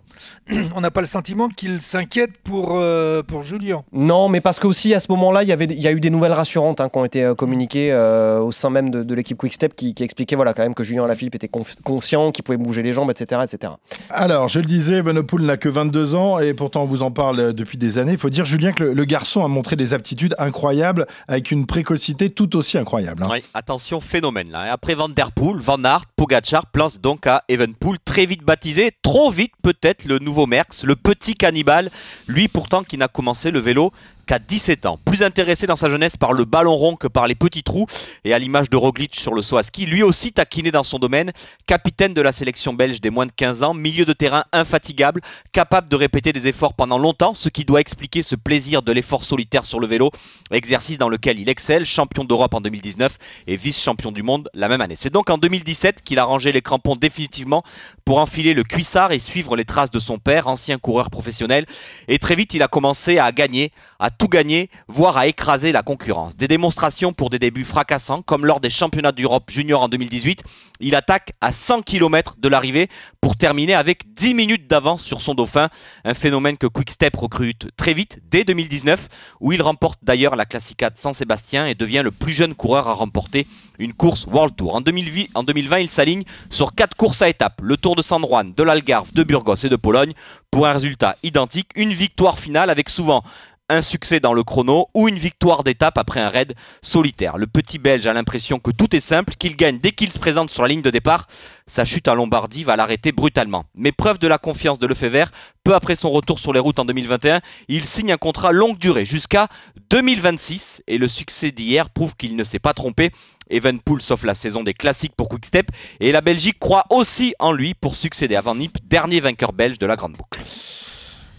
on 0.74 0.80
n'a 0.80 0.90
pas 0.90 1.00
le 1.00 1.06
sentiment 1.06 1.48
qu'il 1.48 1.80
s'inquiète 1.80 2.32
pour 2.42 2.72
euh, 2.74 3.22
pour 3.22 3.42
Julien. 3.42 3.82
Non, 3.92 4.28
mais 4.28 4.40
parce 4.40 4.58
qu'aussi 4.58 4.94
à 4.94 5.00
ce 5.00 5.06
moment-là, 5.12 5.42
il 5.42 5.48
y 5.48 5.52
avait, 5.52 5.64
il 5.66 5.80
y 5.80 5.86
a 5.88 5.92
eu 5.92 6.00
des 6.00 6.10
nouvelles 6.10 6.32
rassurantes 6.32 6.80
hein, 6.80 6.88
qui 6.88 6.98
ont 6.98 7.04
été 7.04 7.22
euh, 7.24 7.34
communiquées 7.34 7.92
euh, 7.92 8.40
au 8.40 8.52
sein 8.52 8.70
même 8.70 8.90
de, 8.90 9.02
de 9.02 9.14
l'équipe 9.14 9.36
Quickstep 9.38 9.74
qui, 9.74 9.94
qui 9.94 10.02
expliquaient 10.02 10.36
voilà 10.36 10.54
quand 10.54 10.62
même 10.62 10.74
que 10.74 10.84
Julien 10.84 11.04
Alaphilippe 11.04 11.34
était 11.36 11.50
conscient, 11.84 12.32
qu'il 12.32 12.44
pouvait 12.44 12.58
bouger 12.58 12.82
les 12.82 12.92
jambes, 12.92 13.10
etc., 13.10 13.42
etc. 13.44 13.72
Alors, 14.10 14.48
je 14.48 14.58
le 14.60 14.66
disais, 14.66 14.94
Evenepoel 14.98 15.42
n'a 15.42 15.56
que 15.56 15.68
22 15.68 16.14
ans 16.14 16.38
et 16.38 16.54
pourtant 16.54 16.82
on 16.82 16.86
vous 16.86 17.02
en 17.02 17.10
parle 17.10 17.52
depuis 17.52 17.78
des 17.78 17.98
années. 17.98 18.12
Il 18.12 18.18
faut 18.18 18.30
dire, 18.30 18.44
Julien, 18.44 18.72
que 18.72 18.84
le, 18.84 18.92
le 18.94 19.04
garçon 19.04 19.44
a 19.44 19.48
montré 19.48 19.76
des 19.76 19.94
aptitudes 19.94 20.34
incroyables 20.38 21.06
avec 21.28 21.50
une 21.50 21.66
précocité 21.66 22.30
tout 22.30 22.56
aussi 22.56 22.78
incroyable. 22.78 23.22
hein. 23.24 23.28
Oui, 23.30 23.44
attention, 23.54 24.00
phénomène 24.00 24.50
là. 24.50 24.72
Après 24.72 24.94
Van 24.94 25.08
Der 25.08 25.32
Poel, 25.32 25.56
Van 25.58 25.82
Aert, 25.84 26.06
Pogacar 26.16 26.66
place 26.66 27.00
donc 27.00 27.26
à 27.26 27.42
Evenpool, 27.48 27.96
très 28.04 28.26
vite 28.26 28.42
baptisé, 28.44 28.90
trop 29.02 29.30
vite 29.30 29.52
peut-être 29.62 30.04
le 30.04 30.18
nouveau 30.18 30.39
Le 30.46 30.94
petit 30.94 31.34
cannibale, 31.34 31.90
lui 32.26 32.48
pourtant 32.48 32.82
qui 32.82 32.96
n'a 32.96 33.08
commencé 33.08 33.50
le 33.50 33.60
vélo 33.60 33.92
qu'à 34.30 34.38
17 34.38 34.86
ans. 34.86 34.96
Plus 35.04 35.24
intéressé 35.24 35.66
dans 35.66 35.74
sa 35.74 35.90
jeunesse 35.90 36.16
par 36.16 36.32
le 36.32 36.44
ballon 36.44 36.76
rond 36.76 36.94
que 36.94 37.08
par 37.08 37.26
les 37.26 37.34
petits 37.34 37.64
trous, 37.64 37.86
et 38.22 38.32
à 38.32 38.38
l'image 38.38 38.70
de 38.70 38.76
Roglic 38.76 39.16
sur 39.16 39.34
le 39.34 39.42
saut 39.42 39.56
à 39.56 39.64
ski, 39.64 39.86
lui 39.86 40.04
aussi 40.04 40.32
taquiné 40.32 40.70
dans 40.70 40.84
son 40.84 41.00
domaine, 41.00 41.32
capitaine 41.66 42.14
de 42.14 42.22
la 42.22 42.30
sélection 42.30 42.72
belge 42.72 43.00
des 43.00 43.10
moins 43.10 43.26
de 43.26 43.32
15 43.32 43.64
ans, 43.64 43.74
milieu 43.74 44.04
de 44.04 44.12
terrain 44.12 44.44
infatigable, 44.52 45.20
capable 45.50 45.88
de 45.88 45.96
répéter 45.96 46.32
des 46.32 46.46
efforts 46.46 46.74
pendant 46.74 46.96
longtemps, 46.96 47.34
ce 47.34 47.48
qui 47.48 47.64
doit 47.64 47.80
expliquer 47.80 48.22
ce 48.22 48.36
plaisir 48.36 48.82
de 48.82 48.92
l'effort 48.92 49.24
solitaire 49.24 49.64
sur 49.64 49.80
le 49.80 49.88
vélo, 49.88 50.12
exercice 50.52 50.96
dans 50.96 51.08
lequel 51.08 51.40
il 51.40 51.48
excelle, 51.48 51.84
champion 51.84 52.22
d'Europe 52.22 52.54
en 52.54 52.60
2019 52.60 53.18
et 53.48 53.56
vice-champion 53.56 54.12
du 54.12 54.22
monde 54.22 54.48
la 54.54 54.68
même 54.68 54.80
année. 54.80 54.94
C'est 54.96 55.12
donc 55.12 55.28
en 55.28 55.38
2017 55.38 56.02
qu'il 56.04 56.20
a 56.20 56.24
rangé 56.24 56.52
les 56.52 56.62
crampons 56.62 56.94
définitivement 56.94 57.64
pour 58.04 58.18
enfiler 58.18 58.54
le 58.54 58.62
cuissard 58.62 59.10
et 59.10 59.18
suivre 59.18 59.56
les 59.56 59.64
traces 59.64 59.90
de 59.90 59.98
son 59.98 60.18
père, 60.18 60.46
ancien 60.46 60.78
coureur 60.78 61.10
professionnel. 61.10 61.66
Et 62.06 62.20
très 62.20 62.36
vite, 62.36 62.54
il 62.54 62.62
a 62.62 62.68
commencé 62.68 63.18
à 63.18 63.32
gagner, 63.32 63.72
à 63.98 64.10
tout 64.20 64.28
gagner, 64.28 64.68
voire 64.86 65.16
à 65.16 65.26
écraser 65.26 65.72
la 65.72 65.82
concurrence. 65.82 66.36
Des 66.36 66.46
démonstrations 66.46 67.14
pour 67.14 67.30
des 67.30 67.38
débuts 67.38 67.64
fracassants, 67.64 68.20
comme 68.20 68.44
lors 68.44 68.60
des 68.60 68.68
championnats 68.68 69.12
d'Europe 69.12 69.50
junior 69.50 69.80
en 69.80 69.88
2018. 69.88 70.42
Il 70.80 70.94
attaque 70.94 71.32
à 71.40 71.52
100 71.52 71.80
km 71.82 72.36
de 72.38 72.48
l'arrivée 72.48 72.88
pour 73.22 73.36
terminer 73.36 73.74
avec 73.74 74.12
10 74.12 74.34
minutes 74.34 74.68
d'avance 74.68 75.02
sur 75.02 75.22
son 75.22 75.34
dauphin, 75.34 75.70
un 76.04 76.12
phénomène 76.12 76.58
que 76.58 76.66
Quickstep 76.66 77.16
recrute 77.16 77.68
très 77.78 77.94
vite 77.94 78.20
dès 78.30 78.44
2019, 78.44 79.08
où 79.40 79.52
il 79.52 79.62
remporte 79.62 79.98
d'ailleurs 80.02 80.36
la 80.36 80.44
Classica 80.44 80.90
de 80.90 80.98
San 80.98 81.14
Sébastien 81.14 81.66
et 81.66 81.74
devient 81.74 82.02
le 82.04 82.10
plus 82.10 82.34
jeune 82.34 82.54
coureur 82.54 82.88
à 82.88 82.92
remporter 82.92 83.46
une 83.78 83.94
course 83.94 84.26
World 84.26 84.54
Tour. 84.54 84.74
En 84.74 84.82
2020, 84.82 85.78
il 85.78 85.88
s'aligne 85.88 86.24
sur 86.50 86.74
4 86.74 86.94
courses 86.94 87.22
à 87.22 87.30
étapes, 87.30 87.60
le 87.62 87.78
Tour 87.78 87.96
de 87.96 88.02
San 88.02 88.22
Juan, 88.22 88.52
de 88.54 88.62
l'Algarve, 88.62 89.14
de 89.14 89.22
Burgos 89.22 89.64
et 89.64 89.70
de 89.70 89.76
Pologne, 89.76 90.12
pour 90.50 90.66
un 90.66 90.72
résultat 90.72 91.16
identique, 91.22 91.70
une 91.76 91.92
victoire 91.92 92.38
finale 92.38 92.70
avec 92.70 92.88
souvent 92.88 93.22
un 93.70 93.82
succès 93.82 94.20
dans 94.20 94.34
le 94.34 94.42
chrono 94.42 94.88
ou 94.94 95.08
une 95.08 95.16
victoire 95.16 95.64
d'étape 95.64 95.96
après 95.96 96.20
un 96.20 96.28
raid 96.28 96.54
solitaire. 96.82 97.38
Le 97.38 97.46
petit 97.46 97.78
Belge 97.78 98.06
a 98.06 98.12
l'impression 98.12 98.58
que 98.58 98.70
tout 98.70 98.94
est 98.94 99.00
simple, 99.00 99.34
qu'il 99.38 99.56
gagne 99.56 99.78
dès 99.78 99.92
qu'il 99.92 100.12
se 100.12 100.18
présente 100.18 100.50
sur 100.50 100.62
la 100.62 100.68
ligne 100.68 100.82
de 100.82 100.90
départ. 100.90 101.28
Sa 101.66 101.84
chute 101.84 102.08
en 102.08 102.16
Lombardie 102.16 102.64
va 102.64 102.76
l'arrêter 102.76 103.12
brutalement. 103.12 103.64
Mais 103.74 103.92
preuve 103.92 104.18
de 104.18 104.26
la 104.26 104.38
confiance 104.38 104.80
de 104.80 104.86
Lefebvre, 104.86 105.30
peu 105.62 105.74
après 105.74 105.94
son 105.94 106.10
retour 106.10 106.40
sur 106.40 106.52
les 106.52 106.58
routes 106.58 106.80
en 106.80 106.84
2021, 106.84 107.40
il 107.68 107.84
signe 107.84 108.12
un 108.12 108.16
contrat 108.16 108.50
longue 108.52 108.76
durée 108.76 109.04
jusqu'à 109.04 109.46
2026 109.90 110.82
et 110.88 110.98
le 110.98 111.06
succès 111.06 111.52
d'hier 111.52 111.90
prouve 111.90 112.16
qu'il 112.16 112.34
ne 112.34 112.44
s'est 112.44 112.58
pas 112.58 112.74
trompé. 112.74 113.12
Evenpool 113.50 114.02
sauf 114.02 114.24
la 114.24 114.34
saison 114.34 114.62
des 114.62 114.74
classiques 114.74 115.14
pour 115.16 115.28
Quickstep 115.28 115.70
et 116.00 116.12
la 116.12 116.20
Belgique 116.20 116.58
croit 116.58 116.84
aussi 116.90 117.34
en 117.38 117.52
lui 117.52 117.74
pour 117.74 117.94
succéder 117.94 118.36
à 118.36 118.40
Van 118.40 118.54
Nip, 118.54 118.78
dernier 118.84 119.20
vainqueur 119.20 119.52
belge 119.52 119.78
de 119.78 119.86
la 119.86 119.96
Grande 119.96 120.14
Boucle. 120.14 120.40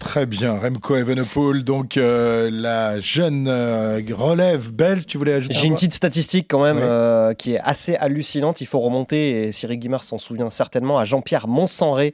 Très 0.02 0.26
bien, 0.26 0.58
Remco 0.58 0.96
Evenepoel, 0.96 1.64
donc 1.64 1.96
euh, 1.96 2.50
la 2.52 3.00
jeune 3.00 3.48
euh, 3.48 4.02
relève 4.12 4.72
belge, 4.72 5.06
tu 5.06 5.20
voulais 5.20 5.34
ajouter 5.34 5.54
J'ai 5.54 5.68
une 5.68 5.76
petite 5.76 5.94
statistique 5.94 6.48
quand 6.50 6.62
même 6.62 6.80
euh, 6.82 7.36
qui 7.36 7.54
est 7.54 7.60
assez 7.60 7.96
hallucinante. 7.96 8.62
Il 8.62 8.66
faut 8.66 8.80
remonter, 8.80 9.44
et 9.44 9.52
Cyril 9.52 9.78
Guimard 9.78 10.04
s'en 10.04 10.18
souvient 10.18 10.50
certainement, 10.50 10.98
à 10.98 11.06
Jean-Pierre 11.06 11.48
Monserré, 11.48 12.14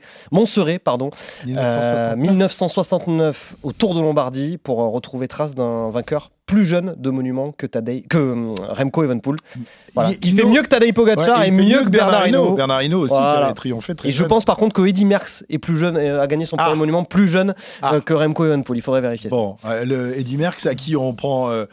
pardon, 0.79 1.11
1969. 1.45 2.17
1969 2.17 3.55
au 3.63 3.71
Tour 3.71 3.95
de 3.95 4.01
Lombardie 4.01 4.57
pour 4.57 4.79
retrouver 4.79 5.29
trace 5.29 5.55
d'un 5.55 5.89
vainqueur 5.89 6.29
plus 6.47 6.65
jeune 6.65 6.95
de 6.97 7.09
monument 7.09 7.51
que, 7.51 7.67
Tadej, 7.67 8.03
que 8.09 8.17
euh, 8.17 8.53
Remco 8.69 9.03
Evenpool. 9.03 9.35
Voilà. 9.93 10.11
Il, 10.23 10.35
fait 10.35 10.45
mieux 10.45 10.61
que 10.63 10.69
Tadej 10.69 10.93
Pogacar 10.93 11.43
et 11.43 11.51
mieux, 11.51 11.83
que 11.83 11.89
Bernard 11.89 12.27
Hinault. 12.27 12.53
Bernard 12.53 12.81
Hinault 12.81 13.01
aussi 13.01 13.13
qui 13.13 13.19
avait 13.19 13.53
triomphé 13.53 13.93
très 13.93 14.09
Et 14.09 14.11
je 14.11 14.23
pense 14.23 14.45
par 14.45 14.55
contre 14.55 14.73
que 14.73 14.87
Eddy 14.87 15.05
Merckx 15.05 15.43
est 15.49 15.57
plus 15.57 15.77
jeune, 15.77 15.97
euh, 15.97 16.21
a 16.21 16.27
gagné 16.27 16.45
son 16.45 16.55
premier 16.55 16.71
ah. 16.71 16.75
monument 16.75 17.03
plus 17.03 17.27
jeune 17.27 17.53
ah. 17.81 17.95
euh, 17.95 18.01
que 18.01 18.13
Remco 18.13 18.45
Evenpool. 18.45 18.77
Il 18.77 18.81
faudrait 18.81 19.01
vérifier 19.01 19.29
bon, 19.29 19.57
ça. 19.61 19.83
le 19.83 20.17
Eddy 20.17 20.37
Merckx 20.37 20.65
à 20.65 20.73
qui 20.73 20.95
on 20.95 21.13
prend 21.13 21.51
euh, 21.51 21.65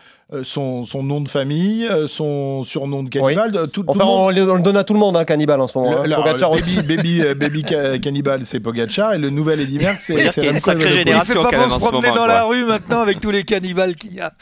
son, 0.42 0.84
son, 0.84 1.02
nom 1.02 1.20
de 1.20 1.28
famille, 1.28 1.87
euh, 1.87 2.06
son 2.06 2.64
surnom 2.64 3.02
de 3.02 3.10
cannibale. 3.10 3.54
Euh, 3.54 3.66
tout, 3.66 3.84
enfin, 3.87 4.04
on, 4.04 4.30
le 4.30 4.62
donne 4.62 4.76
à 4.76 4.84
tout 4.84 4.94
le 4.94 4.98
monde, 4.98 5.16
hein, 5.16 5.24
cannibale 5.24 5.60
en 5.60 5.66
ce 5.66 5.76
moment. 5.76 6.02
Le, 6.02 6.12
hein. 6.14 6.34
baby, 6.82 6.82
baby, 6.82 7.34
baby 7.34 7.62
cannibale, 8.00 8.44
c'est 8.44 8.58
Pogacar, 8.58 9.12
et 9.12 9.18
le 9.18 9.30
nouvel 9.30 9.60
Eddie 9.60 9.78
Merckx, 9.78 10.00
c'est 10.00 10.30
c'est 10.30 10.46
une 10.46 10.58
sacrée 10.58 10.92
génération 10.92 11.34
Il 11.42 11.44
fait 11.44 11.56
pas 11.56 11.68
bon 11.68 11.78
se 11.78 11.78
promener 11.78 12.14
dans 12.14 12.26
la 12.26 12.44
rue 12.44 12.64
maintenant 12.64 13.00
avec 13.00 13.20
tous 13.20 13.30
les 13.30 13.44
cannibales 13.44 13.96
qu'il 13.96 14.14
y 14.14 14.20
a. 14.20 14.32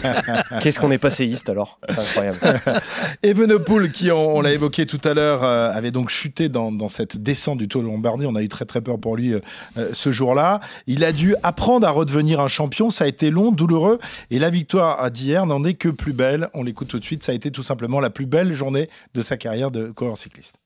Qu'est-ce 0.60 0.78
qu'on 0.78 0.92
est 0.92 0.98
passéiste 0.98 1.48
alors? 1.48 1.78
Incroyable. 1.88 2.38
Evenepoel, 3.22 3.90
qui 3.90 4.12
on, 4.12 4.40
l'a 4.40 4.52
évoqué 4.52 4.86
tout 4.86 5.00
à 5.04 5.14
l'heure, 5.14 5.42
avait 5.42 5.90
donc 5.90 6.10
chuté 6.10 6.48
dans, 6.48 6.70
dans, 6.70 6.88
cette 6.88 7.16
descente 7.16 7.58
du 7.58 7.68
Tour 7.68 7.82
de 7.82 7.88
Lombardie. 7.88 8.26
On 8.26 8.36
a 8.36 8.42
eu 8.42 8.48
très 8.48 8.64
très 8.64 8.80
peur 8.80 8.98
pour 9.00 9.16
lui 9.16 9.34
ce 9.92 10.12
jour-là. 10.12 10.60
Il 10.86 11.02
a 11.04 11.12
dû 11.12 11.34
apprendre 11.42 11.86
à 11.86 11.90
redevenir 11.90 12.40
un 12.40 12.48
champion. 12.48 12.90
Ça 12.90 13.04
a 13.04 13.06
été 13.08 13.30
long, 13.30 13.50
douloureux, 13.50 13.98
et 14.30 14.38
la 14.38 14.50
victoire 14.50 15.02
d'hier 15.24 15.46
n'en 15.46 15.64
est 15.64 15.74
que 15.74 15.88
plus 15.88 16.12
belle. 16.12 16.50
On 16.54 16.62
l'écoute 16.62 16.88
tout 16.88 16.98
de 16.98 17.04
suite. 17.04 17.24
Ça 17.24 17.32
a 17.32 17.34
été 17.34 17.50
tout 17.50 17.62
simplement 17.62 18.00
la 18.00 18.10
plus 18.10 18.26
belle 18.26 18.52
journée 18.52 18.88
de 19.14 19.22
sa 19.22 19.36
carrière 19.36 19.70
de 19.70 19.90
coureur 19.90 20.18
cycliste. 20.18 20.56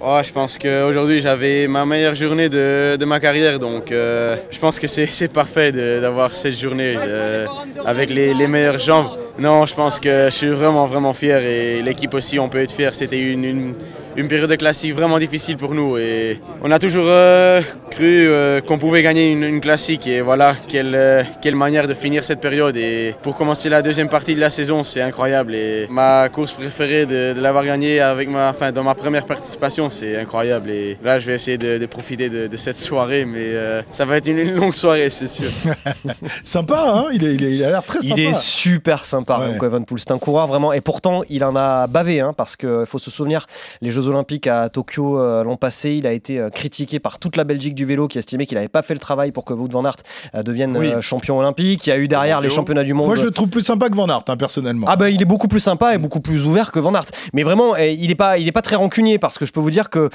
Oh, 0.00 0.20
je 0.22 0.30
pense 0.30 0.58
qu'aujourd'hui 0.58 1.20
j'avais 1.20 1.66
ma 1.66 1.86
meilleure 1.86 2.14
journée 2.14 2.50
de, 2.50 3.02
ma 3.06 3.18
carrière, 3.18 3.58
donc 3.58 3.90
euh, 3.90 4.36
je 4.50 4.58
pense 4.58 4.78
que 4.78 4.86
c'est 4.86 5.32
parfait 5.32 5.72
d'avoir 5.72 6.34
cette 6.34 6.58
journée 6.58 6.94
euh, 6.98 7.46
avec 7.86 8.10
les, 8.10 8.46
meilleures 8.46 8.78
jambes. 8.78 9.16
Non, 9.38 9.64
je 9.64 9.74
pense 9.74 9.98
que 9.98 10.26
je 10.26 10.36
suis 10.36 10.50
vraiment 10.50 10.84
vraiment 10.84 11.14
fier 11.14 11.40
et 11.42 11.80
l'équipe 11.80 12.12
aussi 12.12 12.38
on 12.38 12.50
peut 12.50 12.58
être 12.58 12.72
fier. 12.72 12.92
C'était 12.92 13.22
une 13.22 13.44
une 13.44 13.74
période 14.24 14.56
classique 14.56 14.94
vraiment 14.94 15.18
difficile 15.18 15.56
pour 15.56 15.74
nous. 15.74 15.98
Et 15.98 16.40
on 16.62 16.70
a 16.70 16.78
toujours 16.78 17.04
euh, 17.06 17.60
cru 17.90 18.04
euh, 18.04 18.60
qu'on 18.60 18.78
pouvait 18.78 19.02
gagner 19.02 19.30
une, 19.30 19.60
classique. 19.60 20.06
Et 20.06 20.22
voilà, 20.22 20.56
quelle, 20.68 20.94
euh, 20.94 21.22
quelle 21.42 21.54
manière 21.54 21.86
de 21.86 21.94
finir 21.94 22.24
cette 22.24 22.40
période. 22.40 22.76
Et 22.76 23.14
pour 23.22 23.36
commencer 23.36 23.68
la 23.68 23.82
deuxième 23.82 24.08
partie 24.08 24.34
de 24.34 24.40
la 24.40 24.50
saison, 24.50 24.84
c'est 24.84 25.02
incroyable. 25.02 25.54
Et 25.54 25.86
ma 25.90 26.28
course 26.30 26.52
préférée 26.52 27.04
de, 27.06 27.34
l'avoir 27.40 27.64
gagnée 27.64 28.00
avec 28.00 28.28
ma, 28.28 28.50
enfin, 28.50 28.72
dans 28.72 28.82
ma 28.82 28.94
première 28.94 29.26
participation, 29.26 29.90
c'est 29.90 30.18
incroyable. 30.18 30.70
Et 30.70 30.96
là, 31.04 31.18
je 31.18 31.26
vais 31.26 31.34
essayer 31.34 31.58
de, 31.58 31.84
profiter 31.86 32.28
de, 32.28 32.56
cette 32.56 32.78
soirée, 32.78 33.24
mais 33.24 33.52
ça 33.90 34.04
va 34.04 34.16
être 34.16 34.26
une, 34.26 34.54
longue 34.54 34.74
soirée, 34.74 35.10
c'est 35.10 35.28
sûr. 35.28 35.50
sympa, 36.42 36.84
hein 36.88 37.08
il, 37.12 37.24
est, 37.24 37.34
il, 37.34 37.64
a 37.64 37.70
l'air 37.70 37.82
très 37.82 38.00
sympa. 38.00 38.14
Il 38.16 38.20
est 38.20 38.34
super 38.34 39.04
sympa, 39.04 39.38
ouais. 39.38 39.66
Evenpool. 39.66 39.98
C'est 39.98 40.12
un 40.12 40.18
coureur 40.18 40.46
vraiment. 40.46 40.72
Et 40.72 40.80
pourtant, 40.80 41.22
il 41.28 41.44
en 41.44 41.54
a 41.56 41.86
bavé, 41.86 42.20
hein, 42.20 42.32
parce 42.36 42.56
qu'il 42.56 42.84
faut 42.86 42.98
se 42.98 43.10
souvenir, 43.10 43.46
les 43.80 43.90
Jeux 43.90 44.05
Olympiques 44.08 44.46
à 44.46 44.68
Tokyo 44.68 45.18
euh, 45.18 45.44
l'an 45.44 45.56
passé. 45.56 45.92
Il 45.92 46.06
a 46.06 46.12
été 46.12 46.38
euh, 46.38 46.50
critiqué 46.50 46.98
par 46.98 47.18
toute 47.18 47.36
la 47.36 47.44
Belgique 47.44 47.74
du 47.74 47.84
vélo 47.84 48.08
qui 48.08 48.18
estimait 48.18 48.46
qu'il 48.46 48.56
n'avait 48.56 48.68
pas 48.68 48.82
fait 48.82 48.94
le 48.94 49.00
travail 49.00 49.32
pour 49.32 49.44
que 49.44 49.52
Wout 49.52 49.68
van 49.70 49.84
Aert 49.84 49.96
euh, 50.34 50.42
devienne 50.42 51.00
champion 51.00 51.38
olympique. 51.38 51.86
Il 51.86 51.90
y 51.90 51.92
a 51.92 51.98
eu 51.98 52.08
derrière 52.08 52.40
les 52.40 52.50
championnats 52.50 52.84
du 52.84 52.94
monde. 52.94 53.06
Moi, 53.06 53.16
je 53.16 53.24
le 53.24 53.30
trouve 53.30 53.48
plus 53.48 53.62
sympa 53.62 53.88
que 53.88 53.96
Van 53.96 54.08
Aert, 54.08 54.24
hein, 54.28 54.36
personnellement. 54.36 54.86
Ah 54.88 54.96
bah, 54.96 55.10
il 55.10 55.20
est 55.20 55.26
beaucoup 55.26 55.48
plus 55.48 55.60
sympa 55.60 55.94
et 55.94 55.98
beaucoup 55.98 56.20
plus 56.20 56.46
ouvert 56.46 56.72
que 56.72 56.78
Van 56.78 56.94
Aert. 56.94 57.06
Mais 57.32 57.42
vraiment, 57.42 57.76
eh, 57.76 57.94
il 57.94 58.08
n'est 58.08 58.14
pas, 58.14 58.38
il 58.38 58.48
est 58.48 58.52
pas 58.52 58.62
très 58.62 58.76
rancunier 58.76 59.18
parce 59.18 59.38
que 59.38 59.46
je 59.46 59.52
peux 59.52 59.60
vous 59.60 59.70
dire 59.70 59.90
que 59.90 60.10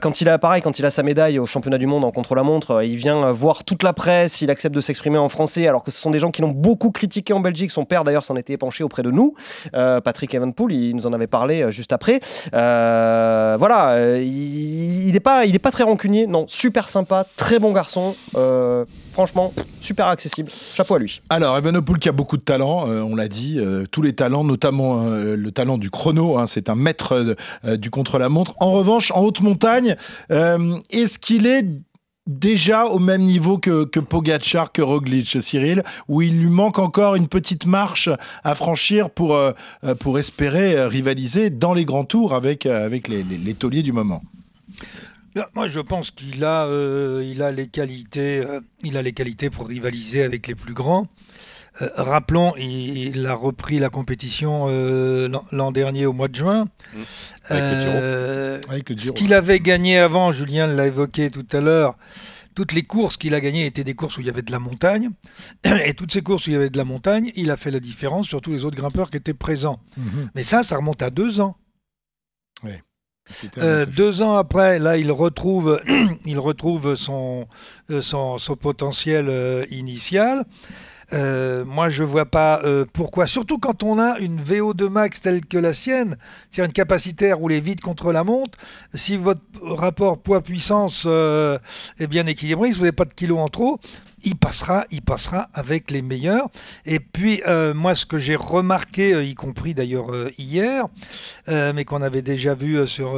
quand 0.00 0.20
il 0.20 0.28
a 0.28 0.38
pareil, 0.38 0.62
quand 0.62 0.78
il 0.78 0.86
a 0.86 0.90
sa 0.90 1.02
médaille 1.02 1.38
au 1.38 1.46
championnat 1.46 1.78
du 1.78 1.86
monde 1.86 2.04
en 2.04 2.10
contre-la-montre, 2.10 2.82
il 2.84 2.96
vient 2.96 3.30
voir 3.32 3.64
toute 3.64 3.82
la 3.82 3.92
presse, 3.92 4.40
il 4.42 4.50
accepte 4.50 4.74
de 4.74 4.80
s'exprimer 4.80 5.18
en 5.18 5.28
français, 5.28 5.66
alors 5.66 5.84
que 5.84 5.90
ce 5.90 6.00
sont 6.00 6.10
des 6.10 6.18
gens 6.18 6.30
qui 6.30 6.42
l'ont 6.42 6.50
beaucoup 6.50 6.90
critiqué 6.90 7.32
en 7.32 7.40
Belgique. 7.40 7.70
Son 7.70 7.84
père 7.84 8.04
d'ailleurs 8.04 8.24
s'en 8.24 8.36
était 8.36 8.54
épanché 8.54 8.84
auprès 8.84 9.02
de 9.02 9.10
nous, 9.10 9.34
Patrick 9.72 10.34
Evenpool, 10.34 10.72
il 10.72 10.96
nous 10.96 11.06
en 11.06 11.12
avait 11.12 11.26
parlé 11.26 11.70
juste 11.70 11.92
après. 11.92 12.20
voilà, 12.52 13.27
euh, 13.28 14.22
il 14.22 15.12
n'est 15.12 15.20
pas, 15.20 15.70
très 15.70 15.84
rancunier, 15.84 16.26
non, 16.26 16.46
super 16.48 16.88
sympa, 16.88 17.26
très 17.36 17.58
bon 17.58 17.72
garçon. 17.72 18.14
Euh, 18.36 18.84
franchement, 19.12 19.52
super 19.80 20.08
accessible. 20.08 20.50
Chapeau 20.50 20.94
à 20.94 20.98
lui. 20.98 21.20
Alors, 21.30 21.56
Evenepoel 21.56 21.98
qui 21.98 22.08
a 22.08 22.12
beaucoup 22.12 22.36
de 22.36 22.42
talent, 22.42 22.88
euh, 22.88 23.02
on 23.02 23.16
l'a 23.16 23.28
dit, 23.28 23.60
tous 23.90 24.02
les 24.02 24.12
talents, 24.14 24.44
notamment 24.44 25.04
le 25.04 25.50
talent 25.50 25.78
du 25.78 25.90
chrono. 25.90 26.38
Hein, 26.38 26.46
c'est 26.46 26.68
un 26.68 26.74
maître 26.74 27.36
du 27.64 27.90
contre-la-montre. 27.90 28.54
En 28.60 28.72
revanche, 28.72 29.10
en 29.12 29.22
haute 29.22 29.40
montagne, 29.40 29.96
est-ce 30.30 31.18
qu'il 31.18 31.46
est 31.46 31.66
déjà 32.28 32.86
au 32.86 33.00
même 33.00 33.22
niveau 33.22 33.58
que, 33.58 33.84
que 33.84 33.98
Pogacar, 33.98 34.70
que 34.70 34.82
Roglic, 34.82 35.42
Cyril, 35.42 35.82
où 36.06 36.22
il 36.22 36.38
lui 36.38 36.50
manque 36.50 36.78
encore 36.78 37.16
une 37.16 37.26
petite 37.26 37.66
marche 37.66 38.10
à 38.44 38.54
franchir 38.54 39.10
pour, 39.10 39.34
euh, 39.34 39.52
pour 39.98 40.18
espérer 40.18 40.76
euh, 40.76 40.86
rivaliser 40.86 41.50
dans 41.50 41.74
les 41.74 41.84
grands 41.84 42.04
tours 42.04 42.34
avec, 42.34 42.66
euh, 42.66 42.84
avec 42.84 43.08
les, 43.08 43.24
les, 43.24 43.54
tauliers 43.54 43.82
du 43.82 43.92
moment 43.92 44.22
moi, 45.54 45.68
je 45.68 45.78
pense 45.78 46.10
qu'il 46.10 46.44
a, 46.44 46.66
il 47.22 47.42
a 47.42 47.52
les 47.52 47.68
qualités, 47.68 48.42
il 48.82 48.96
a 48.96 49.02
les 49.02 49.12
qualités 49.12 49.50
pour 49.50 49.68
rivaliser 49.68 50.24
avec 50.24 50.48
les 50.48 50.56
plus 50.56 50.74
grands. 50.74 51.06
Rappelons, 51.96 52.54
il, 52.56 53.26
a 53.26 53.34
repris 53.34 53.78
la 53.78 53.88
compétition 53.88 54.66
l'an 55.52 55.72
dernier 55.72 56.06
au 56.06 56.12
mois 56.12 56.28
de 56.28 56.34
juin. 56.34 56.64
Mmh. 56.94 56.98
Avec 57.50 58.88
le 58.88 58.96
Ce 58.96 59.12
qu'il 59.12 59.34
avait 59.34 59.60
gagné 59.60 59.98
avant, 59.98 60.32
Julien 60.32 60.66
l'a 60.66 60.86
évoqué 60.86 61.30
tout 61.30 61.46
à 61.52 61.60
l'heure, 61.60 61.96
toutes 62.58 62.72
les 62.72 62.82
courses 62.82 63.16
qu'il 63.16 63.34
a 63.34 63.40
gagnées 63.40 63.66
étaient 63.66 63.84
des 63.84 63.94
courses 63.94 64.16
où 64.16 64.20
il 64.20 64.26
y 64.26 64.30
avait 64.30 64.42
de 64.42 64.50
la 64.50 64.58
montagne. 64.58 65.10
Et 65.84 65.94
toutes 65.94 66.12
ces 66.12 66.22
courses 66.22 66.48
où 66.48 66.50
il 66.50 66.54
y 66.54 66.56
avait 66.56 66.70
de 66.70 66.76
la 66.76 66.84
montagne, 66.84 67.30
il 67.36 67.52
a 67.52 67.56
fait 67.56 67.70
la 67.70 67.78
différence 67.78 68.26
sur 68.26 68.40
tous 68.40 68.50
les 68.50 68.64
autres 68.64 68.76
grimpeurs 68.76 69.10
qui 69.10 69.16
étaient 69.16 69.32
présents. 69.32 69.78
Mhm. 69.96 70.30
Mais 70.34 70.42
ça, 70.42 70.64
ça 70.64 70.76
remonte 70.76 71.00
à 71.02 71.10
deux 71.10 71.40
ans. 71.40 71.56
Euh, 73.58 73.86
deux 73.86 74.22
ans 74.22 74.36
après, 74.36 74.78
là, 74.78 74.96
il 74.96 75.12
retrouve, 75.12 75.80
il 76.24 76.38
retrouve 76.38 76.94
son, 76.94 77.46
euh, 77.90 78.02
son, 78.02 78.38
son 78.38 78.56
potentiel 78.56 79.28
euh, 79.28 79.64
initial. 79.70 80.44
Euh, 81.12 81.64
moi, 81.64 81.88
je 81.88 82.04
vois 82.04 82.26
pas 82.26 82.60
euh, 82.64 82.84
pourquoi. 82.92 83.26
Surtout 83.26 83.58
quand 83.58 83.82
on 83.82 83.98
a 83.98 84.18
une 84.18 84.40
VO2 84.40 84.88
max 84.88 85.20
telle 85.20 85.44
que 85.44 85.58
la 85.58 85.72
sienne, 85.72 86.16
c'est-à-dire 86.50 86.66
une 86.66 86.72
capacité 86.72 87.30
à 87.30 87.34
rouler 87.34 87.60
vite 87.60 87.80
contre 87.80 88.12
la 88.12 88.24
montre. 88.24 88.58
Si 88.94 89.16
votre 89.16 89.40
rapport 89.62 90.18
poids-puissance 90.18 91.04
euh, 91.06 91.58
est 91.98 92.06
bien 92.06 92.26
équilibré, 92.26 92.68
si 92.68 92.74
vous 92.74 92.84
n'avez 92.84 92.92
pas 92.92 93.04
de 93.04 93.14
kilos 93.14 93.38
en 93.38 93.48
trop, 93.48 93.78
il 94.24 94.36
passera, 94.36 94.84
il 94.90 95.02
passera 95.02 95.48
avec 95.54 95.90
les 95.90 96.02
meilleurs. 96.02 96.48
Et 96.84 96.98
puis, 96.98 97.40
moi, 97.74 97.94
ce 97.94 98.04
que 98.04 98.18
j'ai 98.18 98.34
remarqué, 98.34 99.24
y 99.24 99.34
compris 99.34 99.74
d'ailleurs 99.74 100.10
hier, 100.36 100.86
mais 101.46 101.84
qu'on 101.84 102.02
avait 102.02 102.20
déjà 102.22 102.54
vu 102.54 102.84
sur 102.88 103.16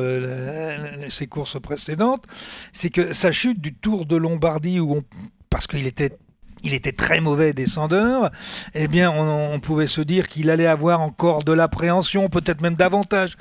ces 1.08 1.26
courses 1.26 1.58
précédentes, 1.58 2.26
c'est 2.74 2.90
que 2.90 3.14
sa 3.14 3.32
chute 3.32 3.62
du 3.62 3.72
Tour 3.72 4.04
de 4.04 4.16
Lombardie, 4.16 4.78
où 4.78 5.00
parce 5.48 5.66
qu'il 5.66 5.86
était 5.86 6.18
il 6.62 6.74
était 6.74 6.92
très 6.92 7.20
mauvais 7.20 7.52
descendeur, 7.52 8.30
eh 8.74 8.88
bien, 8.88 9.10
on, 9.10 9.54
on 9.54 9.60
pouvait 9.60 9.86
se 9.86 10.00
dire 10.00 10.28
qu'il 10.28 10.50
allait 10.50 10.66
avoir 10.66 11.00
encore 11.00 11.44
de 11.44 11.52
l'appréhension, 11.52 12.28
peut-être 12.28 12.60
même 12.60 12.74
davantage. 12.74 13.36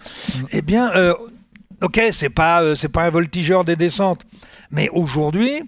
Eh 0.52 0.62
bien, 0.62 0.92
euh, 0.96 1.14
ok, 1.82 2.02
c'est 2.12 2.30
pas, 2.30 2.62
euh, 2.62 2.76
c'est 2.76 2.90
pas 2.90 3.04
un 3.04 3.10
voltigeur 3.10 3.64
des 3.64 3.76
descentes, 3.76 4.22
mais 4.72 4.90
aujourd'hui. 4.90 5.64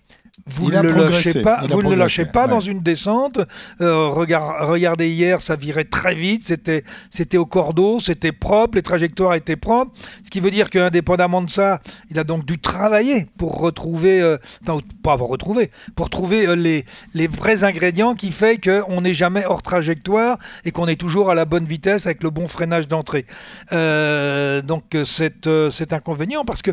Vous 0.48 0.70
Il 0.70 0.76
ne 0.76 0.82
le 0.82 1.10
lâchez 1.10 1.41
pas, 1.41 1.62
vous 1.70 1.84
ne 1.84 1.94
lâchez 1.94 2.26
pas 2.26 2.44
ouais. 2.46 2.50
dans 2.50 2.60
une 2.62 2.80
descente. 2.80 3.41
Euh, 3.80 4.08
regard- 4.08 4.67
regardez 4.67 5.10
hier, 5.10 5.39
ça 5.39 5.56
virait 5.56 5.84
très 5.84 6.15
vite. 6.15 6.44
C'était, 6.46 6.84
c'était 7.12 7.38
au 7.38 7.46
cordeau, 7.46 8.00
c'était 8.00 8.32
propre, 8.32 8.76
les 8.76 8.82
trajectoires 8.82 9.36
étaient 9.36 9.56
propres. 9.58 9.91
Ce 10.24 10.30
qui 10.32 10.39
veut 10.39 10.50
dire 10.50 10.70
qu'indépendamment 10.70 11.41
de 11.44 11.50
ça, 11.50 11.80
il 12.10 12.17
a 12.17 12.24
donc 12.24 12.46
dû 12.46 12.60
travailler 12.60 13.28
pour 13.38 13.60
retrouver, 13.60 14.22
euh, 14.22 14.38
enfin 14.63 14.80
pas 15.04 15.13
avoir 15.13 15.30
retrouvé, 15.30 15.70
pour 15.96 16.10
trouver 16.10 16.48
euh, 16.48 16.56
les, 16.56 16.86
les 17.13 17.28
vrais 17.28 17.63
ingrédients 17.63 18.15
qui 18.15 18.32
fait 18.32 18.58
qu'on 18.58 19.02
n'est 19.02 19.13
jamais 19.13 19.46
hors 19.46 19.62
trajectoire 19.62 20.39
et 20.65 20.72
qu'on 20.72 20.88
est 20.88 20.96
toujours 21.00 21.30
à 21.30 21.36
la 21.36 21.46
bonne 21.46 21.65
vitesse 21.65 22.06
avec 22.08 22.24
le 22.24 22.30
bon 22.32 22.48
freinage 22.48 22.88
d'entrée. 22.88 23.26
Euh, 23.74 24.62
donc 24.63 24.96
c'est, 25.06 25.48
c'est 25.70 25.94
inconvénient 25.94 26.46
parce 26.46 26.62
que 26.63 26.72